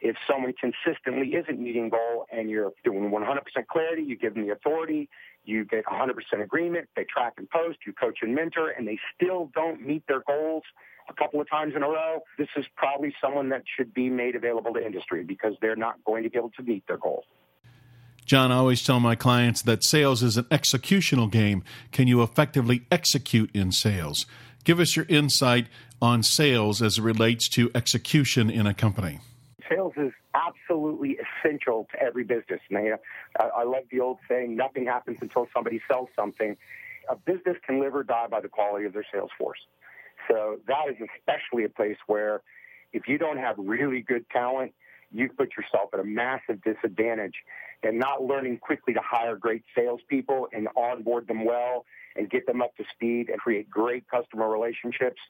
If 0.00 0.16
someone 0.30 0.54
consistently 0.58 1.34
isn't 1.34 1.60
meeting 1.60 1.90
goal 1.90 2.26
and 2.32 2.48
you're 2.48 2.72
doing 2.84 3.10
100% 3.10 3.66
clarity, 3.70 4.02
you 4.02 4.16
give 4.16 4.34
them 4.34 4.46
the 4.46 4.52
authority, 4.52 5.10
you 5.44 5.64
get 5.64 5.84
100% 5.84 6.14
agreement, 6.42 6.88
they 6.96 7.04
track 7.04 7.34
and 7.36 7.48
post, 7.50 7.78
you 7.86 7.92
coach 7.92 8.18
and 8.22 8.34
mentor, 8.34 8.70
and 8.70 8.88
they 8.88 8.98
still 9.14 9.50
don't 9.54 9.86
meet 9.86 10.02
their 10.06 10.22
goals 10.26 10.62
a 11.10 11.14
couple 11.14 11.40
of 11.40 11.50
times 11.50 11.74
in 11.76 11.82
a 11.82 11.88
row, 11.88 12.22
this 12.38 12.48
is 12.56 12.64
probably 12.76 13.14
someone 13.20 13.48
that 13.50 13.62
should 13.76 13.92
be 13.92 14.08
made 14.08 14.36
available 14.36 14.72
to 14.72 14.84
industry 14.84 15.24
because 15.24 15.54
they're 15.60 15.76
not 15.76 16.02
going 16.04 16.22
to 16.22 16.30
be 16.30 16.38
able 16.38 16.50
to 16.50 16.62
meet 16.62 16.86
their 16.86 16.98
goals. 16.98 17.24
John, 18.30 18.52
I 18.52 18.58
always 18.58 18.80
tell 18.84 19.00
my 19.00 19.16
clients 19.16 19.62
that 19.62 19.82
sales 19.82 20.22
is 20.22 20.36
an 20.36 20.44
executional 20.52 21.28
game. 21.28 21.64
Can 21.90 22.06
you 22.06 22.22
effectively 22.22 22.82
execute 22.88 23.50
in 23.52 23.72
sales? 23.72 24.24
Give 24.62 24.78
us 24.78 24.94
your 24.94 25.04
insight 25.08 25.66
on 26.00 26.22
sales 26.22 26.80
as 26.80 26.98
it 26.98 27.02
relates 27.02 27.48
to 27.48 27.72
execution 27.74 28.48
in 28.48 28.68
a 28.68 28.72
company. 28.72 29.18
Sales 29.68 29.94
is 29.96 30.12
absolutely 30.32 31.18
essential 31.18 31.88
to 31.90 32.00
every 32.00 32.22
business. 32.22 32.60
I, 32.72 32.98
I 33.40 33.64
love 33.64 33.82
the 33.90 33.98
old 33.98 34.18
saying, 34.28 34.54
nothing 34.54 34.86
happens 34.86 35.18
until 35.20 35.48
somebody 35.52 35.80
sells 35.88 36.08
something. 36.14 36.56
A 37.08 37.16
business 37.16 37.56
can 37.66 37.80
live 37.80 37.96
or 37.96 38.04
die 38.04 38.28
by 38.30 38.40
the 38.40 38.48
quality 38.48 38.84
of 38.84 38.92
their 38.92 39.06
sales 39.12 39.30
force. 39.36 39.58
So 40.28 40.60
that 40.68 40.84
is 40.88 41.08
especially 41.18 41.64
a 41.64 41.68
place 41.68 41.98
where 42.06 42.42
if 42.92 43.08
you 43.08 43.18
don't 43.18 43.38
have 43.38 43.56
really 43.58 44.02
good 44.02 44.24
talent, 44.30 44.72
you 45.12 45.28
put 45.28 45.50
yourself 45.56 45.90
at 45.92 46.00
a 46.00 46.04
massive 46.04 46.62
disadvantage 46.62 47.34
and 47.82 47.98
not 47.98 48.22
learning 48.22 48.58
quickly 48.58 48.94
to 48.94 49.00
hire 49.02 49.36
great 49.36 49.62
salespeople 49.76 50.48
and 50.52 50.68
onboard 50.76 51.26
them 51.26 51.44
well 51.44 51.84
and 52.16 52.30
get 52.30 52.46
them 52.46 52.62
up 52.62 52.76
to 52.76 52.84
speed 52.94 53.28
and 53.28 53.38
create 53.38 53.68
great 53.70 54.04
customer 54.08 54.48
relationships. 54.48 55.20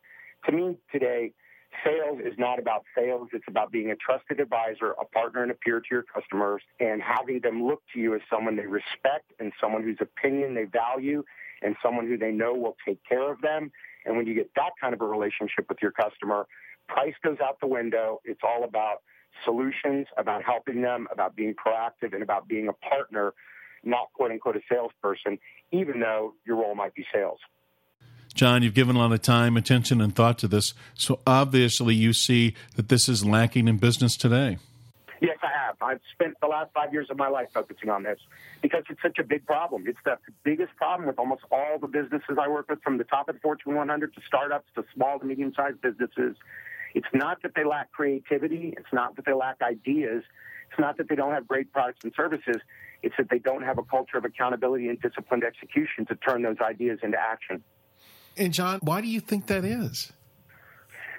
To 0.46 0.52
me 0.52 0.76
today, 0.92 1.32
Sales 1.84 2.18
is 2.24 2.34
not 2.36 2.58
about 2.58 2.84
sales. 2.96 3.28
It's 3.32 3.44
about 3.48 3.70
being 3.70 3.90
a 3.90 3.96
trusted 3.96 4.40
advisor, 4.40 4.92
a 5.00 5.04
partner 5.04 5.42
and 5.42 5.52
a 5.52 5.54
peer 5.54 5.80
to 5.80 5.86
your 5.90 6.02
customers, 6.02 6.62
and 6.80 7.00
having 7.00 7.40
them 7.40 7.64
look 7.64 7.82
to 7.94 8.00
you 8.00 8.14
as 8.14 8.20
someone 8.28 8.56
they 8.56 8.66
respect 8.66 9.32
and 9.38 9.52
someone 9.60 9.82
whose 9.82 9.98
opinion 10.00 10.54
they 10.54 10.64
value 10.64 11.22
and 11.62 11.76
someone 11.82 12.06
who 12.06 12.18
they 12.18 12.32
know 12.32 12.54
will 12.54 12.76
take 12.86 12.98
care 13.08 13.30
of 13.30 13.40
them. 13.40 13.70
And 14.04 14.16
when 14.16 14.26
you 14.26 14.34
get 14.34 14.50
that 14.56 14.72
kind 14.80 14.94
of 14.94 15.00
a 15.00 15.06
relationship 15.06 15.66
with 15.68 15.78
your 15.80 15.92
customer, 15.92 16.46
price 16.88 17.14
goes 17.22 17.38
out 17.42 17.60
the 17.60 17.68
window. 17.68 18.20
It's 18.24 18.40
all 18.42 18.64
about 18.64 19.02
solutions, 19.44 20.06
about 20.16 20.42
helping 20.42 20.82
them, 20.82 21.06
about 21.12 21.36
being 21.36 21.54
proactive, 21.54 22.12
and 22.12 22.22
about 22.22 22.48
being 22.48 22.68
a 22.68 22.72
partner, 22.72 23.34
not 23.84 24.12
quote 24.12 24.30
unquote 24.30 24.56
a 24.56 24.60
salesperson, 24.68 25.38
even 25.72 26.00
though 26.00 26.34
your 26.46 26.56
role 26.56 26.74
might 26.74 26.94
be 26.94 27.04
sales. 27.12 27.38
John, 28.34 28.62
you've 28.62 28.74
given 28.74 28.96
a 28.96 28.98
lot 29.00 29.12
of 29.12 29.22
time, 29.22 29.56
attention, 29.56 30.00
and 30.00 30.14
thought 30.14 30.38
to 30.38 30.48
this. 30.48 30.72
So 30.94 31.20
obviously, 31.26 31.94
you 31.94 32.12
see 32.12 32.54
that 32.76 32.88
this 32.88 33.08
is 33.08 33.24
lacking 33.24 33.66
in 33.66 33.78
business 33.78 34.16
today. 34.16 34.58
Yes, 35.20 35.36
I 35.42 35.48
have. 35.48 35.76
I've 35.82 36.00
spent 36.12 36.34
the 36.40 36.46
last 36.46 36.70
five 36.72 36.92
years 36.92 37.08
of 37.10 37.18
my 37.18 37.28
life 37.28 37.48
focusing 37.52 37.90
on 37.90 38.04
this 38.04 38.18
because 38.62 38.84
it's 38.88 39.02
such 39.02 39.18
a 39.18 39.24
big 39.24 39.44
problem. 39.44 39.84
It's 39.86 39.98
the 40.04 40.16
biggest 40.44 40.74
problem 40.76 41.06
with 41.06 41.18
almost 41.18 41.42
all 41.50 41.78
the 41.78 41.88
businesses 41.88 42.38
I 42.40 42.48
work 42.48 42.70
with, 42.70 42.82
from 42.82 42.96
the 42.96 43.04
top 43.04 43.28
of 43.28 43.34
the 43.34 43.40
Fortune 43.40 43.74
100 43.74 44.14
to 44.14 44.20
startups 44.26 44.68
to 44.76 44.84
small 44.94 45.18
to 45.18 45.26
medium 45.26 45.52
sized 45.54 45.80
businesses. 45.82 46.36
It's 46.94 47.06
not 47.14 47.42
that 47.42 47.52
they 47.54 47.64
lack 47.64 47.92
creativity. 47.92 48.74
It's 48.76 48.92
not 48.92 49.16
that 49.16 49.24
they 49.24 49.32
lack 49.32 49.62
ideas. 49.62 50.22
It's 50.70 50.78
not 50.78 50.96
that 50.98 51.08
they 51.08 51.16
don't 51.16 51.32
have 51.32 51.46
great 51.46 51.72
products 51.72 52.00
and 52.04 52.12
services. 52.16 52.56
It's 53.02 53.14
that 53.16 53.28
they 53.30 53.38
don't 53.38 53.62
have 53.62 53.78
a 53.78 53.82
culture 53.82 54.18
of 54.18 54.24
accountability 54.24 54.88
and 54.88 55.00
disciplined 55.00 55.44
execution 55.44 56.06
to 56.06 56.14
turn 56.16 56.42
those 56.42 56.58
ideas 56.60 56.98
into 57.02 57.18
action. 57.18 57.62
And 58.36 58.52
John, 58.52 58.80
why 58.82 59.00
do 59.00 59.08
you 59.08 59.20
think 59.20 59.46
that 59.46 59.64
is? 59.64 60.12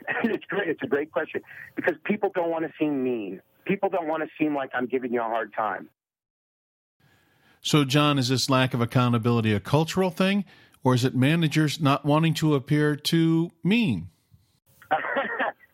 it's 0.23 0.45
great. 0.45 0.69
It's 0.69 0.81
a 0.83 0.87
great 0.87 1.11
question 1.11 1.41
because 1.75 1.95
people 2.05 2.31
don't 2.33 2.49
want 2.49 2.65
to 2.65 2.71
seem 2.79 3.03
mean. 3.03 3.41
People 3.65 3.89
don't 3.89 4.07
want 4.07 4.23
to 4.23 4.29
seem 4.39 4.55
like 4.55 4.71
I'm 4.73 4.87
giving 4.87 5.13
you 5.13 5.21
a 5.21 5.25
hard 5.25 5.53
time. 5.53 5.89
So, 7.61 7.85
John, 7.85 8.17
is 8.17 8.29
this 8.29 8.49
lack 8.49 8.73
of 8.73 8.81
accountability 8.81 9.53
a 9.53 9.59
cultural 9.59 10.09
thing, 10.09 10.45
or 10.83 10.95
is 10.95 11.05
it 11.05 11.15
managers 11.15 11.79
not 11.79 12.03
wanting 12.05 12.33
to 12.35 12.55
appear 12.55 12.95
too 12.95 13.51
mean? 13.63 14.10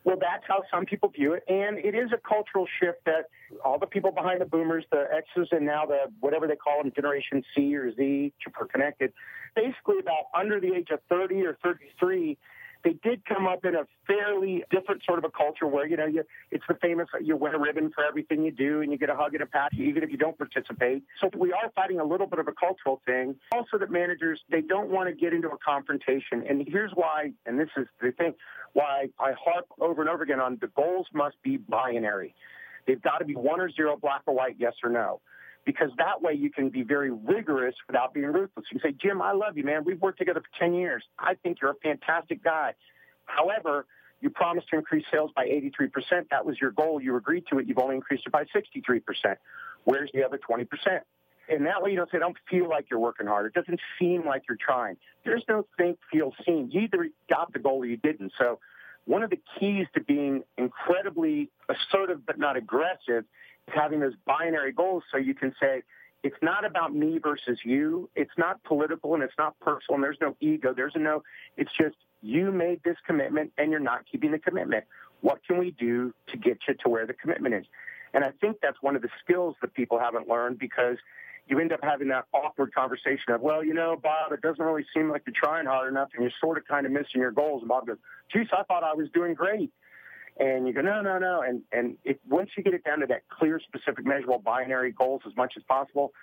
Well, 0.07 0.15
that's 0.17 0.45
how 0.47 0.63
some 0.71 0.85
people 0.85 1.09
view 1.09 1.33
it, 1.33 1.43
and 1.49 1.77
it 1.77 1.93
is 1.93 2.11
a 2.13 2.17
cultural 2.17 2.65
shift 2.79 2.99
that 3.05 3.25
all 3.65 3.77
the 3.77 3.85
people 3.85 4.09
behind 4.13 4.39
the 4.39 4.45
boomers, 4.45 4.85
the 4.89 5.03
X's, 5.13 5.49
and 5.51 5.65
now 5.65 5.85
the 5.85 6.09
whatever 6.21 6.47
they 6.47 6.55
call 6.55 6.81
them, 6.81 6.93
Generation 6.95 7.43
C 7.53 7.75
or 7.75 7.93
Z, 7.93 8.31
for 8.57 8.67
connected, 8.67 9.11
basically 9.53 9.99
about 9.99 10.27
under 10.33 10.61
the 10.61 10.73
age 10.73 10.91
of 10.91 11.01
30 11.09 11.41
or 11.41 11.57
33 11.61 12.37
they 12.83 12.93
did 13.03 13.25
come 13.25 13.47
up 13.47 13.65
in 13.65 13.75
a 13.75 13.85
fairly 14.05 14.63
different 14.71 15.03
sort 15.03 15.19
of 15.19 15.25
a 15.25 15.29
culture 15.29 15.67
where, 15.67 15.87
you 15.87 15.97
know, 15.97 16.05
you, 16.05 16.23
it's 16.51 16.63
the 16.67 16.75
famous, 16.75 17.07
you 17.21 17.35
win 17.35 17.53
a 17.53 17.59
ribbon 17.59 17.91
for 17.93 18.03
everything 18.03 18.43
you 18.43 18.51
do 18.51 18.81
and 18.81 18.91
you 18.91 18.97
get 18.97 19.09
a 19.09 19.15
hug 19.15 19.33
and 19.33 19.43
a 19.43 19.45
pat 19.45 19.73
even 19.73 20.03
if 20.03 20.11
you 20.11 20.17
don't 20.17 20.37
participate. 20.37 21.03
So 21.21 21.29
we 21.37 21.51
are 21.51 21.71
fighting 21.75 21.99
a 21.99 22.03
little 22.03 22.27
bit 22.27 22.39
of 22.39 22.47
a 22.47 22.53
cultural 22.53 23.01
thing. 23.05 23.35
Also 23.51 23.77
that 23.77 23.91
managers, 23.91 24.41
they 24.49 24.61
don't 24.61 24.89
want 24.89 25.09
to 25.09 25.15
get 25.15 25.33
into 25.33 25.49
a 25.49 25.57
confrontation. 25.57 26.43
And 26.47 26.67
here's 26.67 26.91
why, 26.93 27.33
and 27.45 27.59
this 27.59 27.69
is 27.77 27.87
the 28.01 28.11
thing, 28.11 28.33
why 28.73 29.07
I 29.19 29.33
harp 29.33 29.67
over 29.79 30.01
and 30.01 30.09
over 30.09 30.23
again 30.23 30.39
on 30.39 30.57
the 30.61 30.67
goals 30.67 31.07
must 31.13 31.41
be 31.43 31.57
binary. 31.57 32.35
They've 32.85 33.01
got 33.01 33.17
to 33.17 33.25
be 33.25 33.35
one 33.35 33.59
or 33.59 33.69
zero, 33.69 33.97
black 33.97 34.21
or 34.25 34.33
white, 34.33 34.55
yes 34.59 34.73
or 34.83 34.89
no 34.89 35.19
because 35.67 35.89
that 35.97 36.21
way 36.21 36.31
you 36.33 36.49
can 36.49 36.69
be 36.69 36.81
very 36.81 37.11
rigorous 37.11 37.75
without 37.87 38.13
being 38.13 38.27
ruthless. 38.27 38.65
You 38.71 38.79
can 38.79 38.91
say, 38.91 38.95
Jim, 38.97 39.21
I 39.21 39.33
love 39.33 39.57
you, 39.57 39.65
man. 39.65 39.83
We've 39.83 39.99
worked 39.99 40.17
together 40.17 40.39
for 40.39 40.59
10 40.59 40.73
years. 40.73 41.03
I 41.19 41.33
think 41.33 41.57
you're 41.61 41.71
a 41.71 41.75
fantastic 41.83 42.41
guy. 42.41 42.73
However, 43.25 43.85
you 44.21 44.29
promised 44.29 44.69
to 44.69 44.77
increase 44.77 45.03
sales 45.11 45.29
by 45.35 45.45
83%. 45.45 46.29
That 46.31 46.45
was 46.45 46.55
your 46.61 46.71
goal. 46.71 47.01
You 47.01 47.17
agreed 47.17 47.43
to 47.51 47.59
it. 47.59 47.67
You've 47.67 47.79
only 47.79 47.95
increased 47.95 48.23
it 48.25 48.31
by 48.31 48.45
63%. 48.45 49.01
Where's 49.83 50.09
the 50.13 50.25
other 50.25 50.39
20%? 50.39 50.67
And 51.49 51.65
that 51.65 51.83
way 51.83 51.91
you 51.91 51.97
don't 51.97 52.09
say, 52.09 52.15
I 52.17 52.21
don't 52.21 52.37
feel 52.49 52.69
like 52.69 52.85
you're 52.89 53.01
working 53.01 53.27
hard. 53.27 53.47
It 53.47 53.53
doesn't 53.53 53.81
seem 53.99 54.25
like 54.25 54.43
you're 54.47 54.57
trying. 54.57 54.95
There's 55.25 55.43
no 55.49 55.67
think, 55.77 55.99
feel, 56.09 56.33
seem. 56.45 56.69
You 56.71 56.81
either 56.81 57.09
got 57.29 57.51
the 57.51 57.59
goal 57.59 57.79
or 57.79 57.85
you 57.85 57.97
didn't. 57.97 58.31
So 58.37 58.59
one 59.03 59.21
of 59.21 59.31
the 59.31 59.39
keys 59.59 59.87
to 59.95 60.01
being 60.01 60.43
incredibly 60.57 61.49
assertive 61.67 62.25
but 62.25 62.39
not 62.39 62.55
aggressive 62.55 63.25
having 63.69 63.99
those 63.99 64.15
binary 64.25 64.71
goals 64.71 65.03
so 65.11 65.17
you 65.17 65.33
can 65.33 65.53
say, 65.61 65.83
it's 66.23 66.37
not 66.41 66.65
about 66.65 66.93
me 66.93 67.19
versus 67.19 67.59
you. 67.63 68.09
It's 68.15 68.31
not 68.37 68.63
political 68.63 69.13
and 69.13 69.23
it's 69.23 69.37
not 69.37 69.59
personal 69.59 69.95
and 69.95 70.03
there's 70.03 70.17
no 70.19 70.35
ego. 70.39 70.73
There's 70.73 70.95
no, 70.95 71.23
it's 71.57 71.71
just 71.77 71.95
you 72.21 72.51
made 72.51 72.83
this 72.83 72.97
commitment 73.05 73.53
and 73.57 73.71
you're 73.71 73.79
not 73.79 74.05
keeping 74.11 74.31
the 74.31 74.39
commitment. 74.39 74.85
What 75.21 75.43
can 75.45 75.57
we 75.57 75.71
do 75.71 76.13
to 76.27 76.37
get 76.37 76.59
you 76.67 76.73
to 76.75 76.89
where 76.89 77.05
the 77.05 77.13
commitment 77.13 77.55
is? 77.55 77.65
And 78.13 78.23
I 78.23 78.31
think 78.41 78.57
that's 78.61 78.81
one 78.81 78.95
of 78.95 79.01
the 79.01 79.09
skills 79.23 79.55
that 79.61 79.73
people 79.73 79.99
haven't 79.99 80.27
learned 80.27 80.59
because 80.59 80.97
you 81.47 81.59
end 81.59 81.71
up 81.71 81.79
having 81.81 82.09
that 82.09 82.25
awkward 82.33 82.73
conversation 82.73 83.31
of, 83.31 83.41
well, 83.41 83.63
you 83.63 83.73
know, 83.73 83.95
Bob, 83.95 84.31
it 84.31 84.41
doesn't 84.41 84.63
really 84.63 84.85
seem 84.93 85.09
like 85.09 85.23
you're 85.25 85.35
trying 85.35 85.65
hard 85.65 85.89
enough 85.89 86.09
and 86.13 86.23
you're 86.23 86.31
sort 86.41 86.57
of 86.57 86.67
kind 86.67 86.85
of 86.85 86.91
missing 86.91 87.21
your 87.21 87.31
goals. 87.31 87.61
And 87.61 87.69
Bob 87.69 87.87
goes, 87.87 87.97
geez, 88.31 88.47
I 88.51 88.63
thought 88.63 88.83
I 88.83 88.93
was 88.93 89.09
doing 89.13 89.33
great. 89.33 89.71
And 90.39 90.67
you 90.67 90.73
go, 90.73 90.81
no, 90.81 91.01
no, 91.01 91.17
no. 91.17 91.41
And, 91.41 91.63
and 91.71 91.97
it, 92.03 92.19
once 92.27 92.51
you 92.55 92.63
get 92.63 92.73
it 92.73 92.83
down 92.83 92.99
to 92.99 93.07
that 93.07 93.27
clear, 93.29 93.59
specific, 93.59 94.05
measurable 94.05 94.39
binary 94.39 94.91
goals 94.91 95.21
as 95.25 95.35
much 95.35 95.53
as 95.57 95.63
possible, 95.63 96.13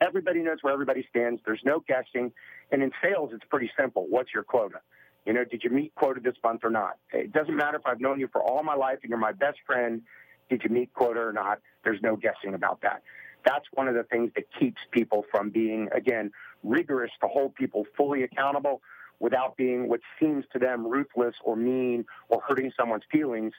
everybody 0.00 0.40
knows 0.40 0.58
where 0.62 0.72
everybody 0.72 1.06
stands. 1.10 1.40
There's 1.44 1.62
no 1.64 1.82
guessing. 1.86 2.32
And 2.70 2.82
in 2.82 2.92
sales, 3.02 3.30
it's 3.32 3.44
pretty 3.50 3.70
simple. 3.78 4.06
What's 4.08 4.32
your 4.32 4.44
quota? 4.44 4.80
You 5.26 5.32
know, 5.32 5.44
did 5.44 5.64
you 5.64 5.70
meet 5.70 5.94
quota 5.94 6.20
this 6.20 6.34
month 6.44 6.60
or 6.64 6.70
not? 6.70 6.98
It 7.12 7.32
doesn't 7.32 7.56
matter 7.56 7.78
if 7.78 7.86
I've 7.86 8.00
known 8.00 8.20
you 8.20 8.28
for 8.30 8.42
all 8.42 8.62
my 8.62 8.74
life 8.74 8.98
and 9.02 9.10
you're 9.10 9.18
my 9.18 9.32
best 9.32 9.58
friend. 9.66 10.02
Did 10.50 10.62
you 10.62 10.70
meet 10.70 10.92
quota 10.92 11.20
or 11.20 11.32
not? 11.32 11.60
There's 11.82 12.02
no 12.02 12.16
guessing 12.16 12.54
about 12.54 12.82
that. 12.82 13.02
That's 13.44 13.64
one 13.72 13.88
of 13.88 13.94
the 13.94 14.04
things 14.04 14.30
that 14.36 14.44
keeps 14.58 14.80
people 14.90 15.24
from 15.30 15.50
being, 15.50 15.88
again, 15.92 16.30
rigorous 16.62 17.10
to 17.20 17.28
hold 17.28 17.54
people 17.54 17.86
fully 17.96 18.22
accountable 18.22 18.82
without 19.24 19.56
being 19.56 19.88
what 19.88 20.00
seems 20.20 20.44
to 20.52 20.58
them 20.58 20.86
ruthless 20.86 21.34
or 21.42 21.56
mean 21.56 22.04
or 22.28 22.42
hurting 22.46 22.70
someone's 22.78 23.04
feelings. 23.10 23.54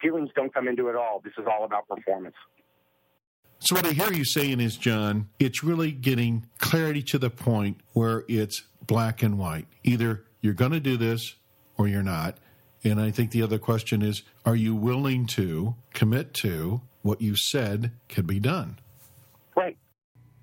Feelings 0.00 0.30
don't 0.36 0.54
come 0.54 0.68
into 0.68 0.88
it 0.88 0.94
all. 0.94 1.20
This 1.24 1.32
is 1.36 1.44
all 1.50 1.64
about 1.64 1.88
performance. 1.88 2.36
So, 3.58 3.74
what 3.74 3.84
I 3.84 3.90
hear 3.90 4.12
you 4.12 4.24
saying 4.24 4.60
is, 4.60 4.76
John, 4.76 5.28
it's 5.40 5.64
really 5.64 5.90
getting 5.90 6.46
clarity 6.58 7.02
to 7.02 7.18
the 7.18 7.30
point 7.30 7.80
where 7.94 8.22
it's 8.28 8.62
black 8.86 9.20
and 9.20 9.36
white. 9.36 9.66
Either 9.82 10.22
you're 10.40 10.54
going 10.54 10.70
to 10.70 10.78
do 10.78 10.96
this 10.96 11.34
or 11.76 11.88
you're 11.88 12.04
not. 12.04 12.38
And 12.84 13.00
I 13.00 13.10
think 13.10 13.32
the 13.32 13.42
other 13.42 13.58
question 13.58 14.02
is, 14.02 14.22
are 14.46 14.54
you 14.54 14.76
willing 14.76 15.26
to 15.26 15.74
commit 15.94 16.32
to 16.34 16.82
what 17.02 17.20
you 17.20 17.34
said 17.34 17.90
can 18.08 18.24
be 18.24 18.38
done? 18.38 18.78
Right. 19.56 19.76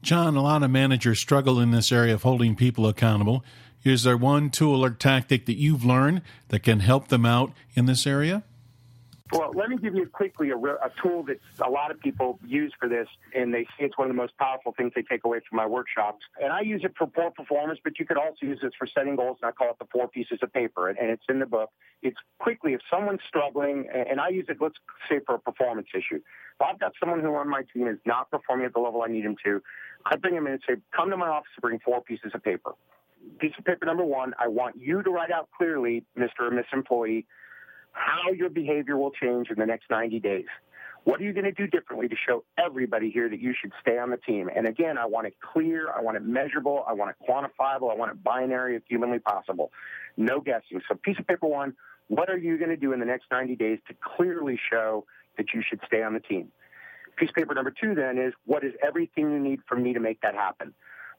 John, 0.02 0.36
a 0.36 0.42
lot 0.44 0.64
of 0.64 0.70
managers 0.70 1.20
struggle 1.20 1.62
in 1.62 1.72
this 1.72 1.94
area 1.94 2.14
of 2.14 2.24
holding 2.24 2.58
people 2.58 2.86
accountable. 2.88 3.46
Is 3.86 4.02
there 4.02 4.18
one 4.18 4.50
tool 4.50 4.84
or 4.84 4.90
tactic 4.90 5.46
that 5.46 5.58
you've 5.58 5.86
learned 5.86 6.24
that 6.48 6.64
can 6.64 6.80
help 6.80 7.10
them 7.10 7.24
out 7.24 7.52
in 7.76 7.86
this 7.86 8.08
area? 8.08 8.44
Well, 9.32 9.52
let 9.54 9.70
me 9.70 9.78
give 9.78 9.94
you 9.94 10.08
quickly 10.08 10.50
a, 10.50 10.58
a, 10.58 10.92
tool 11.02 11.24
that 11.24 11.40
a 11.64 11.70
lot 11.70 11.92
of 11.92 12.00
people 12.00 12.40
use 12.46 12.74
for 12.80 12.90
this, 12.90 13.08
and 13.36 13.54
they 13.54 13.64
say 13.64 13.86
it's 13.86 13.98
one 13.98 14.10
of 14.10 14.16
the 14.16 14.20
most 14.20 14.36
powerful 14.38 14.74
things 14.76 14.94
they 14.96 15.04
take 15.04 15.24
away 15.24 15.40
from 15.48 15.58
my 15.58 15.68
workshops. 15.68 16.20
And 16.42 16.52
I 16.52 16.62
use 16.62 16.82
it 16.84 16.94
for 16.98 17.06
poor 17.06 17.30
performance, 17.30 17.80
but 17.84 18.00
you 18.00 18.06
could 18.06 18.18
also 18.18 18.38
use 18.42 18.60
this 18.62 18.72
for 18.78 18.88
setting 18.88 19.16
goals, 19.16 19.38
and 19.42 19.50
I 19.50 19.52
call 19.52 19.70
it 19.70 19.80
the 19.80 19.88
four 19.92 20.08
pieces 20.08 20.40
of 20.42 20.52
paper, 20.52 20.90
and 20.90 21.12
it's 21.12 21.24
in 21.30 21.38
the 21.38 21.46
book. 21.46 21.70
It's 22.02 22.18
quickly, 22.40 22.74
if 22.74 22.82
someone's 22.90 23.22
struggling, 23.28 23.88
and 23.94 24.20
I 24.20 24.30
use 24.30 24.46
it, 24.50 24.58
let's 24.60 24.78
say, 25.10 25.20
for 25.26 25.36
a 25.36 25.40
performance 25.40 25.88
issue. 25.94 26.18
If 26.18 26.62
I've 26.62 26.80
got 26.80 26.94
someone 27.00 27.20
who 27.20 27.36
on 27.36 27.50
my 27.50 27.64
team 27.72 27.88
is 27.88 28.00
not 28.06 28.32
performing 28.32 28.66
at 28.66 28.74
the 28.74 28.80
level 28.80 29.04
I 29.04 29.08
need 29.08 29.26
him 29.26 29.36
to, 29.44 29.62
I 30.06 30.16
bring 30.16 30.36
him 30.36 30.48
in 30.48 30.54
and 30.54 30.62
say, 30.68 30.76
come 30.96 31.12
to 31.12 31.18
my 31.18 31.28
office 31.28 31.50
and 31.56 31.62
bring 31.62 31.80
four 31.80 32.02
pieces 32.02 32.32
of 32.34 32.44
paper 32.44 32.74
piece 33.40 33.54
of 33.58 33.66
paper 33.66 33.86
number 33.86 34.04
one, 34.04 34.34
I 34.40 34.48
want 34.48 34.76
you 34.78 35.04
to 35.04 35.10
write 35.10 35.32
out 35.32 35.50
clearly, 35.58 36.04
Mr. 36.18 36.42
or 36.42 36.52
Miss 36.52 36.66
Employee, 36.74 37.26
how 37.92 38.32
your 38.32 38.50
behavior 38.50 38.98
will 38.98 39.12
change 39.12 39.50
in 39.50 39.58
the 39.58 39.66
next 39.66 39.90
90 39.90 40.20
days. 40.20 40.46
What 41.06 41.22
are 41.22 41.24
you 41.24 41.34
going 41.34 41.46
to 41.46 41.52
do 41.52 41.68
differently 41.68 42.08
to 42.08 42.16
show 42.28 42.44
everybody 42.58 43.12
here 43.12 43.30
that 43.30 43.40
you 43.40 43.54
should 43.60 43.72
stay 43.80 44.00
on 44.00 44.10
the 44.10 44.18
team? 44.18 44.50
And 44.54 44.66
again, 44.66 44.98
I 44.98 45.06
want 45.06 45.28
it 45.28 45.36
clear, 45.40 45.92
I 45.96 46.02
want 46.02 46.18
it 46.18 46.24
measurable, 46.24 46.84
I 46.88 46.94
want 46.94 47.12
it 47.12 47.30
quantifiable, 47.30 47.92
I 47.92 47.96
want 47.96 48.12
it 48.12 48.24
binary 48.24 48.76
if 48.76 48.82
humanly 48.90 49.20
possible. 49.20 49.72
No 50.18 50.42
guessing. 50.42 50.82
So, 50.90 50.96
piece 50.96 51.20
of 51.20 51.28
paper 51.28 51.46
one, 51.46 51.76
what 52.08 52.30
are 52.30 52.38
you 52.38 52.58
going 52.58 52.72
to 52.72 52.78
do 52.78 52.92
in 52.92 53.00
the 53.00 53.06
next 53.06 53.26
90 53.32 53.56
days 53.56 53.80
to 53.88 53.94
clearly 54.18 54.60
show 54.72 55.06
that 55.38 55.54
you 55.54 55.62
should 55.68 55.80
stay 55.86 56.02
on 56.02 56.14
the 56.14 56.20
team? 56.20 56.52
Piece 57.18 57.30
of 57.30 57.36
paper 57.36 57.54
number 57.54 57.72
two 57.72 57.94
then 57.94 58.18
is 58.18 58.34
what 58.46 58.64
is 58.64 58.74
everything 58.86 59.32
you 59.32 59.40
need 59.40 59.60
from 59.70 59.84
me 59.84 59.94
to 59.94 60.00
make 60.00 60.22
that 60.22 60.34
happen? 60.34 60.74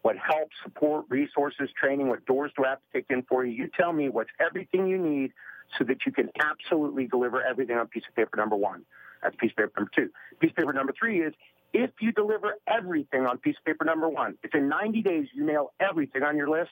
What 0.06 0.16
help, 0.16 0.50
support, 0.62 1.04
resources, 1.08 1.68
training, 1.76 2.06
what 2.06 2.24
doors 2.26 2.52
do 2.56 2.64
I 2.64 2.68
have 2.68 2.78
to 2.78 2.84
kick 2.92 3.06
in 3.10 3.24
for 3.24 3.44
you? 3.44 3.50
You 3.50 3.68
tell 3.76 3.92
me 3.92 4.08
what's 4.08 4.30
everything 4.38 4.86
you 4.86 4.98
need 4.98 5.32
so 5.76 5.82
that 5.82 6.06
you 6.06 6.12
can 6.12 6.30
absolutely 6.40 7.08
deliver 7.08 7.42
everything 7.42 7.76
on 7.76 7.88
piece 7.88 8.04
of 8.08 8.14
paper 8.14 8.36
number 8.36 8.54
one. 8.54 8.82
That's 9.20 9.34
piece 9.34 9.50
of 9.50 9.56
paper 9.56 9.72
number 9.76 9.90
two. 9.96 10.10
Piece 10.38 10.50
of 10.50 10.56
paper 10.58 10.72
number 10.72 10.94
three 10.96 11.22
is 11.22 11.34
if 11.72 11.90
you 12.00 12.12
deliver 12.12 12.54
everything 12.68 13.26
on 13.26 13.38
piece 13.38 13.56
of 13.58 13.64
paper 13.64 13.84
number 13.84 14.08
one, 14.08 14.38
if 14.44 14.54
in 14.54 14.68
90 14.68 15.02
days 15.02 15.26
you 15.34 15.44
nail 15.44 15.72
everything 15.80 16.22
on 16.22 16.36
your 16.36 16.48
list, 16.48 16.70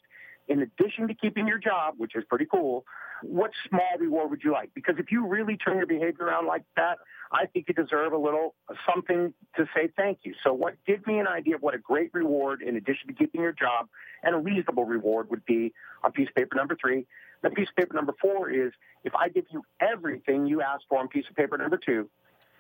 in 0.49 0.63
addition 0.63 1.09
to 1.09 1.15
keeping 1.15 1.47
your 1.47 1.59
job, 1.59 1.95
which 1.97 2.15
is 2.15 2.25
pretty 2.29 2.47
cool, 2.47 2.85
what 3.23 3.51
small 3.69 3.89
reward 3.99 4.31
would 4.31 4.43
you 4.45 4.53
like? 4.53 4.71
Because 4.75 4.97
if 4.99 5.11
you 5.11 5.27
really 5.27 5.57
turn 5.57 5.79
your 5.79 5.87
behavior 5.87 6.27
around 6.27 6.47
like 6.47 6.65
that, 6.77 6.99
I 7.33 7.47
think 7.47 7.67
you 7.69 7.75
deserve 7.75 8.13
a 8.13 8.19
little 8.19 8.55
something 8.87 9.33
to 9.57 9.67
say 9.75 9.89
thank 9.97 10.19
you. 10.23 10.35
So 10.45 10.53
what 10.53 10.75
give 10.87 11.07
me 11.07 11.19
an 11.19 11.27
idea 11.27 11.55
of 11.55 11.63
what 11.63 11.75
a 11.75 11.79
great 11.79 12.13
reward 12.13 12.61
in 12.63 12.77
addition 12.77 13.09
to 13.09 13.15
keeping 13.15 13.41
your 13.41 13.53
job 13.53 13.89
and 14.23 14.35
a 14.35 14.39
reasonable 14.39 14.85
reward 14.85 15.31
would 15.31 15.45
be 15.47 15.73
on 16.03 16.13
piece 16.13 16.29
of 16.29 16.35
paper 16.35 16.57
number 16.57 16.77
three. 16.79 17.07
The 17.43 17.51
piece 17.51 17.69
of 17.69 17.77
paper 17.77 17.95
number 17.95 18.15
four 18.21 18.51
is 18.51 18.73
if 19.05 19.15
I 19.15 19.29
give 19.29 19.47
you 19.51 19.63
everything 19.81 20.47
you 20.47 20.61
asked 20.61 20.85
for 20.89 20.99
on 20.99 21.09
piece 21.09 21.25
of 21.29 21.37
paper 21.37 21.57
number 21.57 21.79
two, 21.79 22.09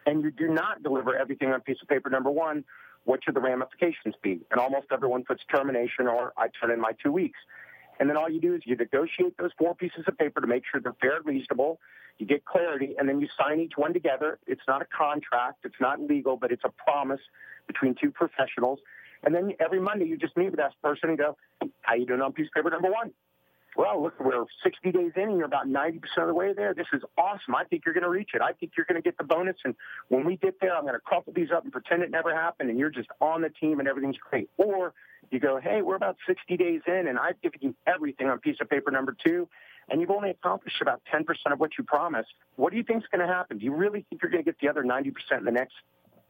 and 0.07 0.23
you 0.23 0.31
do 0.31 0.49
not 0.49 0.83
deliver 0.83 1.17
everything 1.17 1.51
on 1.51 1.61
piece 1.61 1.79
of 1.83 1.89
paper 1.89 2.11
number 2.11 2.31
one, 2.31 2.65
what 3.05 3.21
should 3.25 3.35
the 3.35 3.41
ramifications 3.41 4.15
be? 4.23 4.41
And 4.51 4.61
almost 4.61 4.87
everyone 4.93 5.25
puts 5.25 5.43
termination 5.55 6.07
or 6.07 6.33
I 6.37 6.49
turn 6.49 6.71
in 6.71 6.81
my 6.81 6.93
two 7.03 7.13
weeks. 7.13 7.39
And 8.01 8.09
then 8.09 8.17
all 8.17 8.29
you 8.29 8.41
do 8.41 8.55
is 8.55 8.63
you 8.65 8.77
negotiate 8.77 9.37
those 9.39 9.51
four 9.59 9.75
pieces 9.75 10.05
of 10.07 10.19
paper 10.19 10.41
to 10.41 10.47
make 10.47 10.65
sure 10.71 10.81
they're 10.81 10.97
fair 11.01 11.17
and 11.17 11.27
reasonable. 11.27 11.81
You 12.19 12.27
get 12.27 12.45
clarity, 12.45 12.95
and 12.99 13.09
then 13.09 13.21
you 13.21 13.29
sign 13.39 13.61
each 13.61 13.77
one 13.77 13.93
together. 13.93 14.39
It's 14.47 14.63
not 14.69 14.83
a 14.83 14.87
contract, 14.87 15.65
it's 15.65 15.81
not 15.81 16.01
legal, 16.01 16.37
but 16.37 16.53
it's 16.53 16.65
a 16.65 16.71
promise 16.71 17.21
between 17.67 17.95
two 18.01 18.11
professionals. 18.11 18.79
And 19.23 19.35
then 19.35 19.53
every 19.59 19.81
Monday 19.81 20.07
you 20.07 20.17
just 20.17 20.37
meet 20.37 20.51
with 20.51 20.57
that 20.57 20.75
person 20.83 21.09
and 21.09 21.19
go, 21.19 21.37
"How 21.81 21.95
you 21.95 22.07
doing 22.07 22.21
on 22.21 22.33
piece 22.33 22.49
of 22.49 22.53
paper 22.53 22.71
number 22.71 22.91
one?" 22.91 23.13
well, 23.77 24.03
look, 24.03 24.19
we're 24.21 24.45
60 24.63 24.93
days 24.93 25.13
in 25.17 25.23
and 25.23 25.37
you're 25.37 25.47
about 25.47 25.67
90% 25.67 26.01
of 26.19 26.29
the 26.29 26.35
way 26.35 26.53
there. 26.53 26.75
This 26.75 26.87
is 26.93 27.03
awesome. 27.19 27.55
I 27.55 27.65
think 27.65 27.83
you're 27.85 27.95
going 27.95 28.05
to 28.05 28.11
reach 28.11 28.31
it. 28.35 28.41
I 28.41 28.53
think 28.53 28.73
you're 28.77 28.87
going 28.87 29.01
to 29.01 29.03
get 29.03 29.19
the 29.19 29.25
bonus. 29.25 29.57
And 29.65 29.75
when 30.09 30.25
we 30.25 30.37
get 30.37 30.61
there, 30.61 30.75
I'm 30.75 30.83
going 30.83 30.95
to 30.95 31.01
crumple 31.01 31.33
these 31.33 31.51
up 31.51 31.65
and 31.65 31.73
pretend 31.73 32.03
it 32.03 32.11
never 32.11 32.35
happened. 32.35 32.71
And 32.71 32.79
you're 32.79 32.91
just 32.91 33.09
on 33.21 33.43
the 33.43 33.51
team 33.51 33.81
and 33.81 33.89
everything's 33.89 34.17
great. 34.19 34.49
Or 34.57 34.95
you 35.31 35.41
go, 35.41 35.59
hey, 35.59 35.83
we're 35.83 35.97
about 35.97 36.17
60 36.27 36.57
days 36.57 36.81
in 36.87 37.09
and 37.09 37.19
I've 37.19 37.41
given 37.41 37.61
you 37.63 37.75
everything 37.87 38.29
on 38.29 38.39
piece 38.39 38.57
of 38.61 38.69
paper 38.69 38.91
number 38.91 39.17
two. 39.25 39.49
And 39.89 40.01
you've 40.01 40.11
only 40.11 40.31
accomplished 40.31 40.81
about 40.81 41.03
10% 41.13 41.25
of 41.53 41.61
what 41.61 41.73
you 41.77 41.85
promised. 41.85 42.31
What 42.57 42.71
do 42.71 42.79
you 42.79 42.83
think 42.83 43.03
is 43.03 43.09
going 43.11 43.27
to 43.27 43.33
happen? 43.33 43.59
Do 43.59 43.65
you 43.65 43.75
really 43.75 44.07
think 44.09 44.23
you're 44.23 44.31
going 44.31 44.43
to 44.43 44.51
get 44.51 44.59
the 44.61 44.69
other 44.69 44.83
90% 44.83 45.13
in 45.39 45.45
the 45.45 45.51
next 45.51 45.75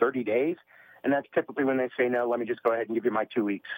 30 0.00 0.24
days? 0.24 0.57
And 1.04 1.12
that's 1.12 1.26
typically 1.35 1.64
when 1.64 1.76
they 1.76 1.88
say, 1.96 2.09
no, 2.09 2.28
let 2.28 2.40
me 2.40 2.46
just 2.46 2.62
go 2.62 2.72
ahead 2.72 2.88
and 2.88 2.96
give 2.96 3.04
you 3.04 3.11
my 3.11 3.26
two 3.26 3.44
weeks. 3.44 3.68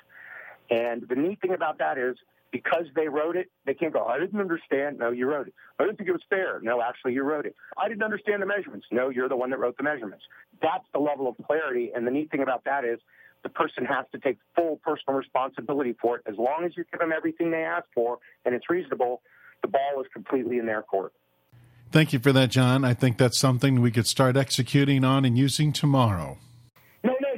And 0.71 1.07
the 1.09 1.15
neat 1.15 1.41
thing 1.41 1.53
about 1.53 1.79
that 1.79 1.99
is 1.99 2.17
because 2.53 2.87
they 2.95 3.09
wrote 3.09 3.37
it, 3.37 3.51
they 3.67 3.75
can't 3.75 3.93
go, 3.93 4.05
I 4.05 4.19
didn't 4.19 4.41
understand. 4.41 4.99
No, 4.99 5.11
you 5.11 5.27
wrote 5.27 5.49
it. 5.49 5.55
I 5.79 5.85
didn't 5.85 5.99
think 5.99 6.09
it 6.09 6.13
was 6.13 6.23
fair. 6.31 6.61
No, 6.63 6.81
actually, 6.81 7.13
you 7.13 7.23
wrote 7.23 7.45
it. 7.45 7.55
I 7.77 7.89
didn't 7.89 8.03
understand 8.03 8.41
the 8.41 8.47
measurements. 8.47 8.87
No, 8.91 9.11
you're 9.11 9.29
the 9.29 9.37
one 9.37 9.51
that 9.51 9.59
wrote 9.59 9.77
the 9.77 9.83
measurements. 9.83 10.25
That's 10.63 10.85
the 10.93 11.01
level 11.01 11.29
of 11.29 11.37
clarity. 11.47 11.91
And 11.95 12.07
the 12.07 12.11
neat 12.11 12.31
thing 12.31 12.43
about 12.43 12.65
that 12.65 12.85
is 12.85 12.99
the 13.47 13.51
person 13.51 13.85
has 13.85 14.05
to 14.11 14.19
take 14.19 14.39
full 14.57 14.81
personal 14.83 15.17
responsibility 15.17 15.95
for 16.03 16.17
it. 16.17 16.23
As 16.27 16.35
long 16.37 16.65
as 16.65 16.73
you 16.77 16.85
give 16.91 16.99
them 16.99 17.13
everything 17.17 17.53
they 17.53 17.63
ask 17.63 17.85
for 17.95 18.19
and 18.45 18.57
it's 18.57 18.69
reasonable, 18.69 19.23
the 19.63 19.69
ball 19.69 20.01
is 20.01 20.07
completely 20.13 20.59
in 20.59 20.67
their 20.67 20.83
court. 20.83 21.13
Thank 21.93 22.13
you 22.13 22.19
for 22.19 22.33
that, 22.33 22.51
John. 22.51 22.85
I 22.85 22.93
think 22.93 23.19
that's 23.19 23.39
something 23.39 23.81
we 23.81 23.93
could 23.93 24.09
start 24.09 24.37
executing 24.37 25.05
on 25.05 25.25
and 25.25 25.39
using 25.39 25.73
tomorrow. 25.73 26.39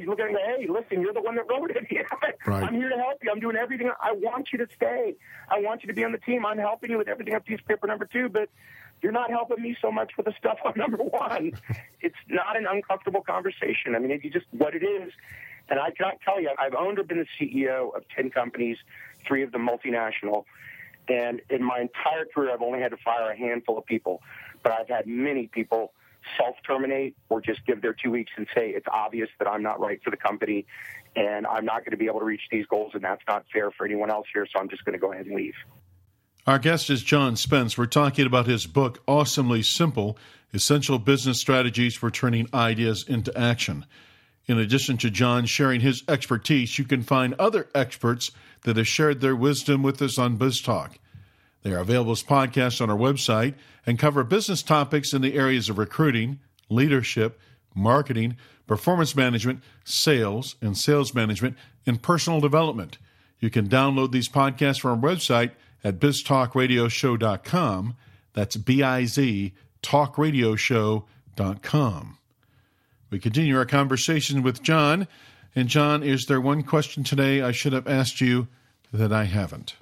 No, 0.09 0.15
no, 0.15 0.31
look 0.31 0.31
at 0.31 0.31
go, 0.31 0.57
hey, 0.57 0.67
listen, 0.67 1.01
you're 1.01 1.13
the 1.13 1.21
one 1.21 1.35
that 1.35 1.45
wrote 1.49 1.71
it. 1.71 2.07
right. 2.45 2.63
I'm 2.63 2.73
here 2.73 2.89
to 2.89 2.95
help 2.95 3.23
you. 3.23 3.31
I'm 3.31 3.39
doing 3.39 3.55
everything. 3.55 3.91
I 4.01 4.11
want 4.13 4.49
you 4.51 4.57
to 4.59 4.67
stay. 4.75 5.15
I 5.49 5.59
want 5.59 5.83
you 5.83 5.87
to 5.87 5.93
be 5.93 6.03
on 6.03 6.11
the 6.11 6.17
team. 6.17 6.45
I'm 6.45 6.57
helping 6.57 6.89
you 6.89 6.97
with 6.97 7.07
everything 7.07 7.35
up 7.35 7.45
piece 7.45 7.59
of 7.59 7.67
paper 7.67 7.87
number 7.87 8.05
two, 8.05 8.29
but 8.29 8.49
you're 9.01 9.11
not 9.11 9.29
helping 9.29 9.61
me 9.61 9.77
so 9.81 9.91
much 9.91 10.11
with 10.17 10.25
the 10.25 10.33
stuff 10.37 10.57
on 10.65 10.73
number 10.77 10.97
one. 10.97 11.51
it's 12.01 12.15
not 12.27 12.57
an 12.57 12.65
uncomfortable 12.69 13.21
conversation. 13.21 13.95
I 13.95 13.99
mean, 13.99 14.11
it's 14.11 14.33
just 14.33 14.45
what 14.51 14.75
it 14.75 14.83
is. 14.83 15.11
And 15.69 15.79
I 15.79 15.91
cannot 15.91 16.19
tell 16.25 16.41
you, 16.41 16.49
I've 16.57 16.73
owned 16.73 16.97
or 16.97 17.03
been 17.03 17.19
the 17.19 17.27
CEO 17.39 17.95
of 17.95 18.03
10 18.15 18.31
companies, 18.31 18.77
three 19.27 19.43
of 19.43 19.51
them 19.51 19.67
multinational. 19.67 20.45
And 21.07 21.41
in 21.49 21.63
my 21.63 21.79
entire 21.79 22.25
career, 22.25 22.53
I've 22.53 22.61
only 22.61 22.79
had 22.79 22.91
to 22.91 22.97
fire 22.97 23.31
a 23.31 23.37
handful 23.37 23.77
of 23.77 23.85
people, 23.85 24.21
but 24.63 24.71
I've 24.71 24.87
had 24.87 25.07
many 25.07 25.47
people 25.47 25.93
self 26.37 26.55
terminate 26.65 27.15
or 27.29 27.41
just 27.41 27.65
give 27.65 27.81
their 27.81 27.93
two 27.93 28.11
weeks 28.11 28.31
and 28.35 28.47
say 28.55 28.69
it's 28.69 28.87
obvious 28.91 29.29
that 29.39 29.47
I'm 29.47 29.63
not 29.63 29.79
right 29.79 29.99
for 30.03 30.09
the 30.09 30.17
company 30.17 30.65
and 31.15 31.45
I'm 31.47 31.65
not 31.65 31.79
going 31.79 31.91
to 31.91 31.97
be 31.97 32.05
able 32.05 32.19
to 32.19 32.25
reach 32.25 32.43
these 32.51 32.65
goals 32.65 32.91
and 32.93 33.03
that's 33.03 33.23
not 33.27 33.45
fair 33.51 33.71
for 33.71 33.85
anyone 33.85 34.09
else 34.09 34.27
here, 34.33 34.45
so 34.51 34.59
I'm 34.59 34.69
just 34.69 34.85
going 34.85 34.93
to 34.93 34.99
go 34.99 35.11
ahead 35.11 35.25
and 35.25 35.35
leave. 35.35 35.55
Our 36.47 36.59
guest 36.59 36.89
is 36.89 37.03
John 37.03 37.35
Spence. 37.35 37.77
We're 37.77 37.85
talking 37.85 38.25
about 38.25 38.47
his 38.47 38.65
book, 38.65 39.03
Awesomely 39.07 39.61
Simple 39.61 40.17
Essential 40.53 40.97
Business 40.97 41.39
Strategies 41.39 41.95
for 41.95 42.09
Turning 42.09 42.47
Ideas 42.53 43.05
into 43.07 43.37
Action. 43.37 43.85
In 44.47 44.57
addition 44.57 44.97
to 44.97 45.11
John 45.11 45.45
sharing 45.45 45.81
his 45.81 46.03
expertise, 46.07 46.79
you 46.79 46.85
can 46.85 47.03
find 47.03 47.35
other 47.35 47.69
experts 47.75 48.31
that 48.63 48.77
have 48.77 48.87
shared 48.87 49.21
their 49.21 49.35
wisdom 49.35 49.83
with 49.83 50.01
us 50.01 50.17
on 50.17 50.39
BizTalk. 50.39 50.93
They 51.63 51.73
are 51.73 51.79
available 51.79 52.13
as 52.13 52.23
podcasts 52.23 52.79
on 52.81 52.89
our 52.89 52.97
website 52.97 53.55
and 53.85 53.99
cover 53.99 54.23
business 54.23 54.63
topics 54.63 55.13
in 55.13 55.21
the 55.21 55.35
areas 55.35 55.67
of 55.69 55.77
recruiting, 55.77 56.39
leadership, 56.69 57.37
marketing, 57.75 58.37
performance 58.67 59.13
management, 59.15 59.61
sales, 59.83 60.55
and 60.61 60.77
sales 60.77 61.13
management, 61.13 61.57
and 61.85 62.01
personal 62.01 62.39
development. 62.39 62.97
You 63.39 63.49
can 63.49 63.67
download 63.67 64.11
these 64.11 64.29
podcasts 64.29 64.79
from 64.79 65.03
our 65.03 65.11
website 65.11 65.51
at 65.83 65.99
biztalkradioshow.com. 65.99 67.95
That's 68.33 68.55
B 68.57 68.83
I 68.83 69.05
Z 69.05 69.53
talkradioshow.com. 69.81 72.17
We 73.09 73.17
continue 73.19 73.57
our 73.57 73.65
conversation 73.65 74.43
with 74.43 74.61
John. 74.61 75.07
And, 75.55 75.67
John, 75.67 76.03
is 76.03 76.27
there 76.27 76.39
one 76.39 76.61
question 76.63 77.03
today 77.03 77.41
I 77.41 77.51
should 77.51 77.73
have 77.73 77.87
asked 77.87 78.21
you 78.21 78.47
that 78.93 79.11
I 79.11 79.23
haven't? 79.23 79.73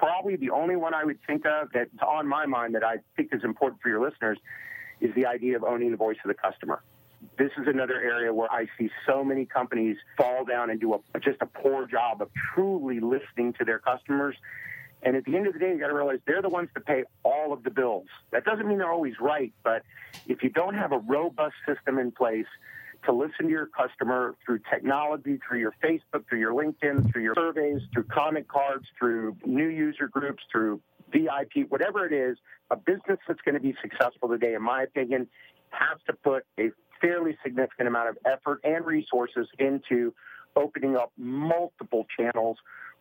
Probably 0.00 0.36
the 0.36 0.50
only 0.50 0.76
one 0.76 0.94
I 0.94 1.04
would 1.04 1.18
think 1.26 1.44
of 1.44 1.68
that's 1.74 1.90
on 2.06 2.26
my 2.26 2.46
mind 2.46 2.74
that 2.74 2.82
I 2.82 2.96
think 3.16 3.28
is 3.32 3.44
important 3.44 3.82
for 3.82 3.90
your 3.90 4.00
listeners 4.00 4.38
is 5.00 5.14
the 5.14 5.26
idea 5.26 5.56
of 5.56 5.62
owning 5.62 5.90
the 5.90 5.96
voice 5.98 6.16
of 6.24 6.28
the 6.28 6.34
customer. 6.34 6.82
This 7.36 7.50
is 7.60 7.66
another 7.66 8.00
area 8.00 8.32
where 8.32 8.50
I 8.50 8.66
see 8.78 8.90
so 9.06 9.22
many 9.22 9.44
companies 9.44 9.98
fall 10.16 10.46
down 10.46 10.70
and 10.70 10.80
do 10.80 10.94
a, 10.94 10.98
just 11.20 11.36
a 11.42 11.46
poor 11.46 11.86
job 11.86 12.22
of 12.22 12.30
truly 12.54 12.98
listening 13.00 13.52
to 13.58 13.64
their 13.66 13.78
customers. 13.78 14.36
And 15.02 15.16
at 15.16 15.24
the 15.24 15.36
end 15.36 15.46
of 15.46 15.52
the 15.52 15.58
day, 15.58 15.72
you 15.72 15.78
got 15.78 15.88
to 15.88 15.94
realize 15.94 16.20
they're 16.26 16.40
the 16.40 16.48
ones 16.48 16.70
that 16.72 16.86
pay 16.86 17.04
all 17.22 17.52
of 17.52 17.62
the 17.62 17.70
bills. 17.70 18.06
That 18.32 18.44
doesn't 18.44 18.66
mean 18.66 18.78
they're 18.78 18.90
always 18.90 19.20
right, 19.20 19.52
but 19.62 19.82
if 20.26 20.42
you 20.42 20.48
don't 20.48 20.74
have 20.74 20.92
a 20.92 20.98
robust 20.98 21.56
system 21.66 21.98
in 21.98 22.10
place 22.10 22.46
to 23.04 23.12
listen 23.12 23.46
to 23.46 23.48
your 23.48 23.66
customer 23.66 24.34
through 24.44 24.60
technology, 24.70 25.38
through 25.46 25.58
your 25.58 25.74
Facebook, 25.82 26.28
through 26.28 26.40
your 26.40 26.52
LinkedIn, 26.52 27.10
through 27.12 27.22
your 27.22 27.34
surveys, 27.34 27.80
through 27.92 28.04
comment 28.04 28.48
cards, 28.48 28.86
through 28.98 29.36
new 29.44 29.68
user 29.68 30.08
groups, 30.08 30.42
through 30.52 30.80
VIP, 31.12 31.68
whatever 31.68 32.06
it 32.06 32.12
is, 32.12 32.36
a 32.70 32.76
business 32.76 33.18
that's 33.26 33.40
going 33.44 33.54
to 33.54 33.60
be 33.60 33.74
successful 33.82 34.28
today, 34.28 34.54
in 34.54 34.62
my 34.62 34.82
opinion, 34.82 35.26
has 35.70 35.98
to 36.06 36.12
put 36.12 36.44
a 36.58 36.70
fairly 37.00 37.36
significant 37.42 37.88
amount 37.88 38.08
of 38.08 38.18
effort 38.26 38.60
and 38.64 38.84
resources 38.84 39.48
into 39.58 40.12
opening 40.56 40.96
up 40.96 41.12
multiple 41.16 42.06
channels 42.18 42.58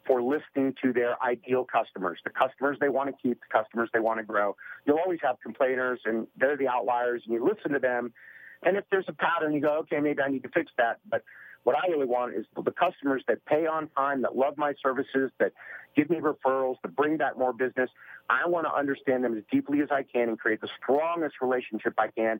for 0.07 0.21
listening 0.21 0.73
to 0.81 0.93
their 0.93 1.21
ideal 1.21 1.65
customers, 1.65 2.19
the 2.23 2.29
customers 2.29 2.77
they 2.79 2.89
want 2.89 3.09
to 3.09 3.15
keep, 3.21 3.39
the 3.41 3.59
customers 3.59 3.89
they 3.93 3.99
want 3.99 4.19
to 4.19 4.23
grow. 4.23 4.55
You'll 4.85 4.97
always 4.97 5.19
have 5.21 5.35
complainers, 5.43 5.99
and 6.05 6.25
they're 6.37 6.57
the 6.57 6.67
outliers, 6.67 7.21
and 7.25 7.33
you 7.33 7.45
listen 7.45 7.73
to 7.73 7.79
them 7.79 8.13
and 8.63 8.77
if 8.77 8.83
there's 8.91 9.05
a 9.07 9.13
pattern, 9.13 9.53
you 9.53 9.61
go, 9.61 9.77
okay, 9.79 9.99
maybe 9.99 10.21
I 10.21 10.29
need 10.29 10.43
to 10.43 10.49
fix 10.49 10.71
that. 10.77 10.99
But 11.09 11.23
what 11.63 11.75
I 11.75 11.87
really 11.87 12.05
want 12.05 12.35
is 12.35 12.45
the 12.55 12.71
customers 12.71 13.23
that 13.27 13.43
pay 13.45 13.67
on 13.67 13.89
time, 13.89 14.21
that 14.21 14.35
love 14.35 14.57
my 14.57 14.73
services, 14.81 15.31
that 15.39 15.53
give 15.95 16.09
me 16.09 16.17
referrals, 16.17 16.75
that 16.81 16.95
bring 16.95 17.17
back 17.17 17.37
more 17.37 17.53
business. 17.53 17.89
I 18.29 18.47
want 18.47 18.65
to 18.65 18.73
understand 18.73 19.23
them 19.23 19.37
as 19.37 19.43
deeply 19.51 19.81
as 19.81 19.89
I 19.91 20.03
can 20.03 20.29
and 20.29 20.39
create 20.39 20.61
the 20.61 20.69
strongest 20.81 21.35
relationship 21.41 21.93
I 21.97 22.07
can 22.07 22.39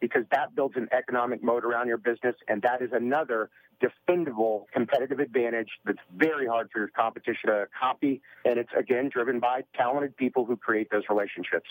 because 0.00 0.24
that 0.30 0.54
builds 0.54 0.76
an 0.76 0.88
economic 0.92 1.42
moat 1.42 1.64
around 1.64 1.88
your 1.88 1.96
business. 1.96 2.36
And 2.46 2.62
that 2.62 2.82
is 2.82 2.90
another 2.92 3.50
defendable 3.82 4.64
competitive 4.72 5.20
advantage 5.20 5.68
that's 5.84 5.98
very 6.16 6.46
hard 6.46 6.70
for 6.72 6.80
your 6.80 6.88
competition 6.88 7.48
to 7.50 7.66
copy. 7.78 8.20
And 8.44 8.58
it's, 8.58 8.70
again, 8.76 9.08
driven 9.08 9.40
by 9.40 9.62
talented 9.74 10.16
people 10.16 10.44
who 10.44 10.56
create 10.56 10.90
those 10.90 11.04
relationships. 11.08 11.68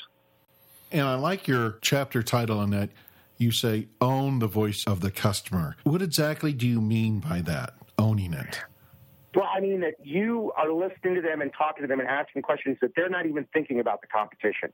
And 0.92 1.02
I 1.02 1.16
like 1.16 1.48
your 1.48 1.80
chapter 1.82 2.24
title 2.24 2.60
on 2.60 2.70
that 2.72 2.90
you 3.38 3.52
say 3.52 3.88
own 4.02 4.40
the 4.40 4.48
voice 4.48 4.84
of 4.88 5.02
the 5.02 5.12
customer. 5.12 5.76
What 5.84 6.02
exactly 6.02 6.54
do 6.54 6.68
you 6.68 6.82
mean 6.82 7.20
by 7.20 7.42
that, 7.42 7.74
owning 7.98 8.34
it? 8.34 8.62
Well, 9.36 9.48
I 9.54 9.60
mean 9.60 9.82
that 9.82 9.96
you 10.04 10.52
are 10.58 10.72
listening 10.72 11.16
to 11.16 11.22
them 11.22 11.42
and 11.42 11.52
talking 11.56 11.84
to 11.84 11.88
them 11.88 12.00
and 12.00 12.10
asking 12.10 12.42
questions 12.42 12.78
that 12.82 12.94
they're 12.96 13.10
not 13.10 13.26
even 13.28 13.46
thinking 13.54 13.80
about 13.80 14.02
the 14.02 14.08
competition. 14.08 14.74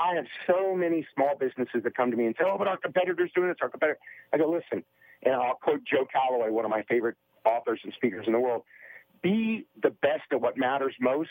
I 0.00 0.14
have 0.14 0.24
so 0.46 0.74
many 0.74 1.06
small 1.14 1.36
businesses 1.38 1.82
that 1.84 1.94
come 1.94 2.10
to 2.10 2.16
me 2.16 2.26
and 2.26 2.34
say, 2.36 2.44
"Oh, 2.46 2.56
but 2.58 2.66
our 2.66 2.78
competitors 2.78 3.30
doing 3.34 3.48
this. 3.48 3.58
Our 3.60 3.68
competitor." 3.68 4.00
I 4.32 4.38
go, 4.38 4.50
"Listen," 4.50 4.84
and 5.22 5.34
I'll 5.34 5.54
quote 5.54 5.84
Joe 5.84 6.06
Calloway, 6.10 6.50
one 6.50 6.64
of 6.64 6.70
my 6.70 6.82
favorite 6.82 7.16
authors 7.44 7.80
and 7.84 7.92
speakers 7.92 8.26
in 8.26 8.32
the 8.32 8.40
world. 8.40 8.64
Be 9.20 9.66
the 9.80 9.90
best 9.90 10.24
at 10.32 10.40
what 10.40 10.56
matters 10.56 10.96
most. 10.98 11.30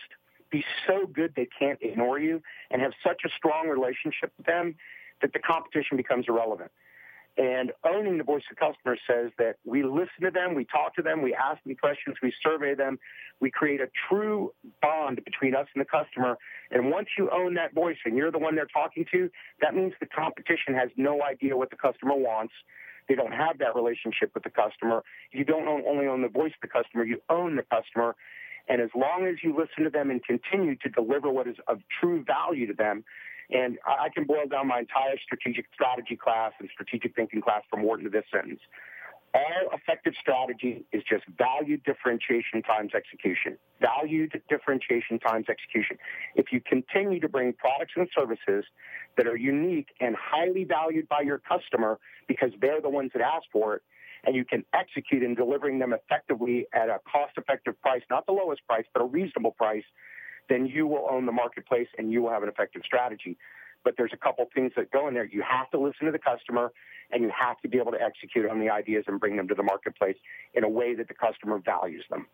Be 0.49 0.63
so 0.85 1.07
good 1.07 1.33
they 1.35 1.47
can't 1.47 1.81
ignore 1.81 2.19
you, 2.19 2.41
and 2.69 2.81
have 2.81 2.93
such 3.03 3.23
a 3.25 3.29
strong 3.29 3.67
relationship 3.67 4.31
with 4.37 4.45
them 4.45 4.75
that 5.21 5.33
the 5.33 5.39
competition 5.39 5.97
becomes 5.97 6.25
irrelevant. 6.27 6.71
And 7.37 7.71
owning 7.85 8.17
the 8.17 8.25
voice 8.25 8.43
of 8.51 8.57
the 8.57 8.59
customer 8.59 8.97
says 9.07 9.31
that 9.37 9.55
we 9.65 9.83
listen 9.83 10.21
to 10.23 10.31
them, 10.31 10.53
we 10.53 10.65
talk 10.65 10.95
to 10.95 11.01
them, 11.01 11.21
we 11.21 11.33
ask 11.33 11.63
them 11.63 11.75
questions, 11.75 12.17
we 12.21 12.33
survey 12.43 12.75
them, 12.75 12.99
we 13.39 13.49
create 13.49 13.79
a 13.79 13.89
true 14.09 14.53
bond 14.81 15.23
between 15.23 15.55
us 15.55 15.67
and 15.73 15.81
the 15.81 15.85
customer. 15.85 16.37
And 16.71 16.91
once 16.91 17.07
you 17.17 17.29
own 17.31 17.53
that 17.53 17.73
voice 17.73 17.97
and 18.05 18.17
you're 18.17 18.31
the 18.31 18.37
one 18.37 18.55
they're 18.55 18.65
talking 18.65 19.05
to, 19.13 19.29
that 19.61 19.73
means 19.73 19.93
the 19.99 20.07
competition 20.07 20.73
has 20.73 20.89
no 20.97 21.23
idea 21.23 21.55
what 21.55 21.69
the 21.69 21.77
customer 21.77 22.15
wants. 22.15 22.53
They 23.07 23.15
don't 23.15 23.33
have 23.33 23.59
that 23.59 23.75
relationship 23.75 24.31
with 24.33 24.43
the 24.43 24.49
customer. 24.49 25.03
You 25.31 25.45
don't 25.45 25.67
only 25.67 26.07
own 26.07 26.21
the 26.21 26.29
voice 26.29 26.51
of 26.53 26.61
the 26.61 26.67
customer, 26.67 27.05
you 27.05 27.21
own 27.29 27.55
the 27.55 27.63
customer. 27.63 28.15
And 28.67 28.81
as 28.81 28.89
long 28.93 29.25
as 29.25 29.35
you 29.41 29.55
listen 29.57 29.85
to 29.85 29.89
them 29.89 30.11
and 30.11 30.23
continue 30.23 30.75
to 30.75 30.89
deliver 30.89 31.29
what 31.29 31.47
is 31.47 31.55
of 31.67 31.79
true 31.99 32.23
value 32.23 32.67
to 32.67 32.73
them, 32.73 33.03
and 33.51 33.77
I 33.85 34.09
can 34.13 34.23
boil 34.23 34.47
down 34.49 34.67
my 34.67 34.79
entire 34.79 35.17
strategic 35.23 35.65
strategy 35.73 36.15
class 36.15 36.53
and 36.59 36.69
strategic 36.71 37.15
thinking 37.15 37.41
class 37.41 37.63
from 37.69 37.83
Wharton 37.83 38.05
to 38.05 38.09
this 38.09 38.25
sentence. 38.31 38.61
All 39.33 39.71
effective 39.73 40.13
strategy 40.19 40.83
is 40.91 41.03
just 41.09 41.23
value 41.37 41.77
differentiation 41.77 42.61
times 42.63 42.91
execution. 42.93 43.57
Valued 43.79 44.41
differentiation 44.49 45.19
times 45.19 45.45
execution. 45.49 45.97
If 46.35 46.47
you 46.51 46.59
continue 46.59 47.21
to 47.21 47.29
bring 47.29 47.53
products 47.53 47.93
and 47.95 48.09
services 48.17 48.65
that 49.15 49.27
are 49.27 49.37
unique 49.37 49.87
and 50.01 50.17
highly 50.19 50.65
valued 50.65 51.07
by 51.07 51.21
your 51.21 51.39
customer 51.39 51.97
because 52.27 52.51
they're 52.59 52.81
the 52.81 52.89
ones 52.89 53.11
that 53.13 53.21
ask 53.21 53.45
for 53.53 53.75
it, 53.75 53.83
and 54.23 54.35
you 54.35 54.45
can 54.45 54.63
execute 54.73 55.23
in 55.23 55.33
delivering 55.33 55.79
them 55.79 55.93
effectively 55.93 56.67
at 56.73 56.89
a 56.89 56.99
cost 57.11 57.33
effective 57.37 57.79
price, 57.81 58.01
not 58.09 58.25
the 58.25 58.31
lowest 58.31 58.61
price, 58.67 58.85
but 58.93 59.01
a 59.01 59.05
reasonable 59.05 59.51
price, 59.51 59.83
then 60.51 60.65
you 60.65 60.85
will 60.85 61.07
own 61.09 61.25
the 61.25 61.31
marketplace 61.31 61.87
and 61.97 62.11
you 62.11 62.21
will 62.21 62.29
have 62.29 62.43
an 62.43 62.49
effective 62.49 62.81
strategy. 62.85 63.37
But 63.83 63.95
there's 63.97 64.11
a 64.13 64.17
couple 64.17 64.45
things 64.53 64.73
that 64.75 64.91
go 64.91 65.07
in 65.07 65.13
there. 65.13 65.23
You 65.23 65.41
have 65.49 65.71
to 65.71 65.79
listen 65.79 66.05
to 66.05 66.11
the 66.11 66.19
customer 66.19 66.71
and 67.11 67.23
you 67.23 67.31
have 67.37 67.59
to 67.61 67.69
be 67.69 67.77
able 67.77 67.93
to 67.93 68.01
execute 68.01 68.49
on 68.49 68.59
the 68.59 68.69
ideas 68.69 69.05
and 69.07 69.19
bring 69.19 69.37
them 69.37 69.47
to 69.47 69.55
the 69.55 69.63
marketplace 69.63 70.17
in 70.53 70.63
a 70.63 70.69
way 70.69 70.93
that 70.95 71.07
the 71.07 71.13
customer 71.13 71.59
values 71.63 72.03
them. 72.09 72.27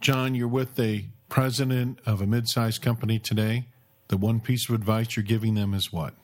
John, 0.00 0.34
you're 0.34 0.48
with 0.48 0.76
the 0.76 1.04
president 1.28 2.00
of 2.06 2.22
a 2.22 2.26
mid-sized 2.26 2.80
company 2.80 3.18
today. 3.18 3.68
The 4.08 4.16
one 4.16 4.40
piece 4.40 4.68
of 4.68 4.74
advice 4.74 5.16
you're 5.16 5.24
giving 5.24 5.54
them 5.54 5.74
is 5.74 5.92
what? 5.92 6.14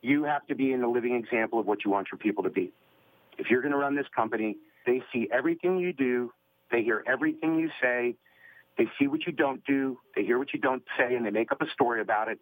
You 0.00 0.24
have 0.24 0.46
to 0.46 0.54
be 0.54 0.72
in 0.72 0.80
the 0.80 0.88
living 0.88 1.14
example 1.14 1.58
of 1.60 1.66
what 1.66 1.84
you 1.84 1.90
want 1.90 2.08
your 2.10 2.18
people 2.18 2.44
to 2.44 2.50
be. 2.50 2.72
If 3.36 3.50
you're 3.50 3.60
going 3.60 3.72
to 3.72 3.78
run 3.78 3.94
this 3.94 4.06
company, 4.14 4.56
they 4.86 5.02
see 5.12 5.28
everything 5.32 5.78
you 5.78 5.92
do, 5.92 6.32
they 6.70 6.82
hear 6.82 7.04
everything 7.06 7.58
you 7.58 7.68
say, 7.82 8.16
they 8.76 8.86
see 8.98 9.06
what 9.06 9.26
you 9.26 9.32
don't 9.32 9.64
do, 9.64 9.98
they 10.16 10.24
hear 10.24 10.38
what 10.38 10.52
you 10.52 10.60
don't 10.60 10.82
say, 10.98 11.14
and 11.14 11.24
they 11.24 11.30
make 11.30 11.52
up 11.52 11.62
a 11.62 11.70
story 11.70 12.00
about 12.00 12.28
it. 12.28 12.38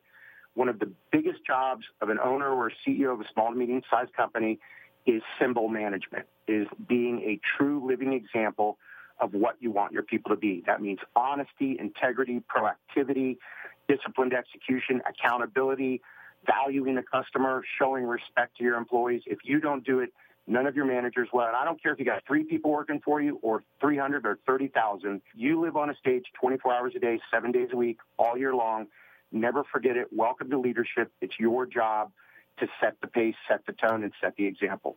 One 0.54 0.68
of 0.68 0.78
the 0.78 0.90
biggest 1.10 1.44
jobs 1.46 1.84
of 2.00 2.08
an 2.08 2.18
owner 2.22 2.48
or 2.48 2.70
CEO 2.86 3.12
of 3.12 3.20
a 3.20 3.24
small 3.32 3.50
to 3.50 3.56
medium 3.56 3.82
sized 3.90 4.12
company 4.14 4.58
is 5.06 5.22
symbol 5.40 5.68
management, 5.68 6.26
is 6.46 6.66
being 6.88 7.20
a 7.20 7.40
true 7.56 7.86
living 7.86 8.12
example 8.12 8.78
of 9.20 9.34
what 9.34 9.56
you 9.60 9.70
want 9.70 9.92
your 9.92 10.02
people 10.02 10.30
to 10.30 10.36
be. 10.36 10.62
That 10.66 10.80
means 10.80 10.98
honesty, 11.16 11.76
integrity, 11.78 12.42
proactivity, 12.54 13.38
disciplined 13.88 14.32
execution, 14.32 15.00
accountability, 15.08 16.02
valuing 16.46 16.96
the 16.96 17.02
customer, 17.02 17.62
showing 17.78 18.04
respect 18.04 18.56
to 18.58 18.64
your 18.64 18.76
employees. 18.76 19.22
If 19.26 19.38
you 19.44 19.60
don't 19.60 19.84
do 19.84 20.00
it, 20.00 20.12
None 20.46 20.66
of 20.66 20.74
your 20.74 20.84
managers 20.84 21.28
will. 21.32 21.46
And 21.46 21.54
I 21.54 21.64
don't 21.64 21.80
care 21.80 21.92
if 21.92 21.98
you 21.98 22.04
got 22.04 22.22
three 22.26 22.42
people 22.44 22.72
working 22.72 23.00
for 23.04 23.20
you 23.20 23.38
or 23.42 23.62
300 23.80 24.26
or 24.26 24.38
30,000. 24.46 25.22
You 25.34 25.60
live 25.60 25.76
on 25.76 25.88
a 25.88 25.94
stage 25.94 26.24
24 26.40 26.74
hours 26.74 26.92
a 26.96 26.98
day, 26.98 27.20
seven 27.32 27.52
days 27.52 27.68
a 27.72 27.76
week, 27.76 27.98
all 28.18 28.36
year 28.36 28.54
long. 28.54 28.88
Never 29.30 29.62
forget 29.72 29.96
it. 29.96 30.08
Welcome 30.10 30.50
to 30.50 30.58
leadership. 30.58 31.12
It's 31.20 31.38
your 31.38 31.64
job 31.66 32.10
to 32.58 32.66
set 32.80 33.00
the 33.00 33.06
pace, 33.06 33.36
set 33.48 33.64
the 33.66 33.72
tone, 33.72 34.02
and 34.02 34.12
set 34.20 34.34
the 34.36 34.46
example. 34.46 34.96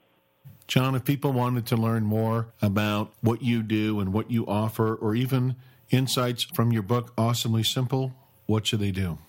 John, 0.68 0.96
if 0.96 1.06
people 1.06 1.32
wanted 1.32 1.66
to 1.68 1.78
learn 1.78 2.04
more 2.04 2.48
about 2.62 3.14
what 3.22 3.42
you 3.42 3.62
do 3.62 4.00
and 4.00 4.12
what 4.14 4.32
you 4.32 4.46
offer, 4.48 4.96
or 4.96 5.16
even 5.16 5.56
insights 5.92 6.44
from 6.44 6.72
your 6.72 6.82
book, 6.82 7.14
Awesomely 7.18 7.64
Simple, 7.64 8.14
what 8.48 8.66
should 8.66 8.80
they 8.80 8.92
do? 8.92 9.20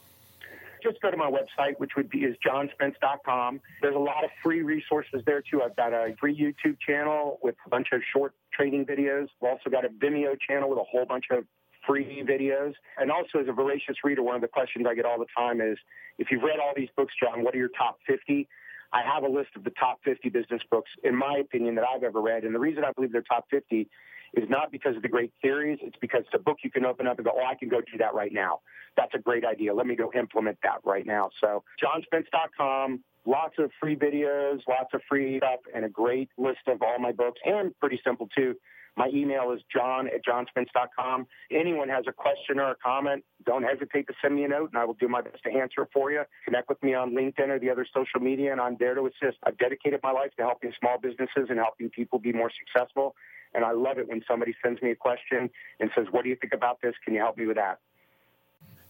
Just 0.87 1.01
go 1.03 1.11
to 1.11 1.16
my 1.16 1.30
website, 1.30 1.78
which 1.78 1.93
would 1.97 2.09
be 2.09 2.18
is 2.18 2.37
johnspence.com. 2.47 3.61
There's 3.82 3.97
a 3.97 3.99
lot 3.99 4.24
of 4.24 4.30
free 4.43 4.62
resources 4.62 5.22
there 5.26 5.43
too. 5.43 5.62
I've 5.62 5.76
got 5.76 5.93
a 5.93 6.14
free 6.20 6.37
YouTube 6.37 6.76
channel 6.87 7.39
with 7.43 7.57
a 7.66 7.68
bunch 7.68 7.89
of 7.93 8.01
short 8.12 8.34
training 8.53 8.87
videos. 8.87 9.28
We've 9.41 9.51
also 9.51 9.70
got 9.70 9.84
a 9.84 9.89
Vimeo 9.89 10.37
channel 10.49 10.70
with 10.70 10.78
a 10.78 10.84
whole 10.84 11.07
bunch 11.07 11.26
of 11.30 11.45
free 11.87 12.22
videos. 12.28 12.74
And 12.99 13.11
also, 13.11 13.39
as 13.41 13.49
a 13.49 13.53
voracious 13.53 13.97
reader, 14.05 14.22
one 14.22 14.34
of 14.34 14.41
the 14.41 14.49
questions 14.49 14.87
I 14.89 14.95
get 14.95 15.05
all 15.05 15.18
the 15.18 15.26
time 15.37 15.61
is, 15.61 15.78
if 16.18 16.28
you've 16.30 16.43
read 16.43 16.59
all 16.59 16.72
these 16.74 16.89
books, 16.97 17.14
John, 17.22 17.45
what 17.45 17.55
are 17.55 17.59
your 17.59 17.70
top 17.76 17.99
50? 18.07 18.49
I 18.93 19.03
have 19.03 19.24
a 19.24 19.28
list 19.28 19.51
of 19.57 19.64
the 19.64 19.70
top 19.70 19.99
50 20.05 20.28
business 20.30 20.62
books, 20.70 20.91
in 21.03 21.14
my 21.14 21.39
opinion, 21.41 21.74
that 21.74 21.84
I've 21.84 22.03
ever 22.03 22.20
read. 22.20 22.45
And 22.45 22.55
the 22.55 22.59
reason 22.59 22.84
I 22.84 22.93
believe 22.93 23.12
they're 23.12 23.22
top 23.22 23.47
50 23.51 23.89
is 24.37 24.49
not 24.49 24.70
because 24.70 24.95
of 24.97 25.03
the 25.03 25.09
great 25.09 25.32
theories. 25.41 25.78
It's 25.82 25.97
because 26.01 26.20
it's 26.26 26.34
a 26.34 26.39
book 26.39 26.59
you 26.62 26.70
can 26.70 26.84
open 26.84 27.07
up 27.07 27.18
and 27.18 27.24
go, 27.24 27.32
oh, 27.34 27.45
I 27.45 27.55
can 27.55 27.68
go 27.68 27.80
do 27.80 27.99
that 27.99 28.14
right 28.14 28.32
now. 28.32 28.61
That's 28.97 29.14
a 29.14 29.18
great 29.18 29.45
idea. 29.45 29.74
Let 29.74 29.87
me 29.87 29.97
go 29.97 30.12
implement 30.12 30.59
that 30.62 30.80
right 30.84 31.07
now. 31.07 31.30
So 31.41 31.64
johnspence.com, 31.82 33.03
lots 33.24 33.55
of 33.59 33.70
free 33.80 33.97
videos, 33.97 34.61
lots 34.68 34.93
of 34.93 35.01
free 35.09 35.39
stuff, 35.39 35.61
and 35.74 35.84
a 35.84 35.89
great 35.89 36.28
list 36.37 36.61
of 36.68 36.82
all 36.82 36.99
my 36.99 37.12
books. 37.12 37.41
And 37.45 37.78
pretty 37.80 38.01
simple, 38.05 38.28
too. 38.37 38.57
My 38.97 39.09
email 39.12 39.53
is 39.53 39.61
john 39.70 40.07
at 40.07 40.24
johnspence.com. 40.24 41.26
Anyone 41.51 41.91
has 41.91 42.05
a 42.09 42.12
question 42.12 42.59
or 42.59 42.70
a 42.70 42.76
comment, 42.76 43.24
don't 43.45 43.62
hesitate 43.62 44.07
to 44.07 44.14
send 44.22 44.34
me 44.34 44.45
a 44.45 44.49
note, 44.49 44.70
and 44.72 44.80
I 44.80 44.87
will 44.87 44.95
do 44.95 45.07
my 45.07 45.20
best 45.20 45.43
to 45.45 45.51
answer 45.51 45.82
it 45.82 45.89
for 45.93 46.11
you. 46.11 46.22
Connect 46.47 46.68
with 46.70 46.82
me 46.82 46.95
on 46.95 47.12
LinkedIn 47.12 47.49
or 47.49 47.59
the 47.59 47.68
other 47.68 47.87
social 47.93 48.20
media, 48.20 48.53
and 48.53 48.61
I'm 48.61 48.76
there 48.80 48.95
to 48.95 49.03
assist. 49.03 49.37
I've 49.45 49.59
dedicated 49.59 50.01
my 50.03 50.12
life 50.12 50.30
to 50.39 50.45
helping 50.45 50.72
small 50.80 50.99
businesses 50.99 51.49
and 51.51 51.59
helping 51.59 51.91
people 51.91 52.18
be 52.18 52.32
more 52.32 52.51
successful. 52.59 53.14
And 53.55 53.64
I 53.64 53.72
love 53.72 53.99
it 53.99 54.09
when 54.09 54.22
somebody 54.28 54.55
sends 54.62 54.82
me 54.82 54.90
a 54.90 54.97
question 54.97 55.51
and 55.80 55.90
says, 55.94 56.07
What 56.11 56.24
do 56.24 56.28
you 56.30 56.36
think 56.36 56.53
about 56.53 56.80
this? 56.82 56.94
Can 57.05 57.14
you 57.14 57.20
help 57.20 57.36
me 57.36 57.47
with 57.47 57.57
that? 57.57 57.78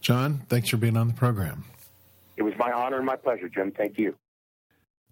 John, 0.00 0.42
thanks 0.48 0.68
for 0.68 0.76
being 0.76 0.96
on 0.96 1.08
the 1.08 1.14
program. 1.14 1.64
It 2.36 2.42
was 2.42 2.54
my 2.58 2.70
honor 2.70 2.96
and 2.98 3.06
my 3.06 3.16
pleasure, 3.16 3.48
Jim. 3.48 3.72
Thank 3.72 3.98
you. 3.98 4.14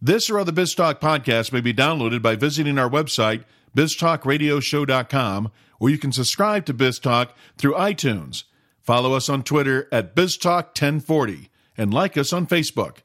This 0.00 0.28
or 0.28 0.38
other 0.38 0.52
BizTalk 0.52 1.00
podcasts 1.00 1.52
may 1.52 1.62
be 1.62 1.72
downloaded 1.72 2.20
by 2.20 2.36
visiting 2.36 2.78
our 2.78 2.90
website, 2.90 3.44
biztalkradioshow.com, 3.74 5.50
or 5.80 5.90
you 5.90 5.98
can 5.98 6.12
subscribe 6.12 6.66
to 6.66 6.74
BizTalk 6.74 7.30
through 7.56 7.74
iTunes. 7.74 8.44
Follow 8.80 9.14
us 9.14 9.30
on 9.30 9.42
Twitter 9.42 9.88
at 9.90 10.14
BizTalk1040 10.14 11.48
and 11.78 11.94
like 11.94 12.18
us 12.18 12.32
on 12.32 12.46
Facebook. 12.46 12.98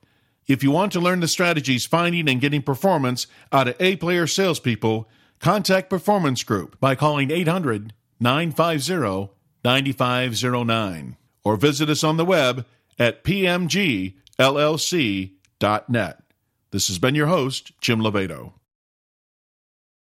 If 0.46 0.64
you 0.64 0.72
want 0.72 0.92
to 0.94 1.00
learn 1.00 1.22
the 1.22 1.28
strategies 1.28 1.86
finding 1.86 2.28
and 2.28 2.42
getting 2.42 2.62
performance 2.62 3.28
out 3.52 3.68
of 3.68 3.76
A 3.80 3.96
player 3.96 4.28
salespeople, 4.28 5.08
Contact 5.40 5.90
Performance 5.90 6.44
Group 6.44 6.80
by 6.80 6.96
calling 6.96 7.32
800 7.32 7.94
950 8.20 9.34
9509 9.64 11.16
or 11.46 11.56
visit 11.56 11.90
us 11.90 12.04
on 12.04 12.18
the 12.18 12.26
web 12.26 12.66
at 12.98 13.24
pmgllc.net. 13.24 14.14
This 16.72 16.88
has 16.88 17.00
been 17.00 17.16
your 17.16 17.28
host, 17.28 17.72
Jim 17.82 18.00
Lobaito. 18.00 18.52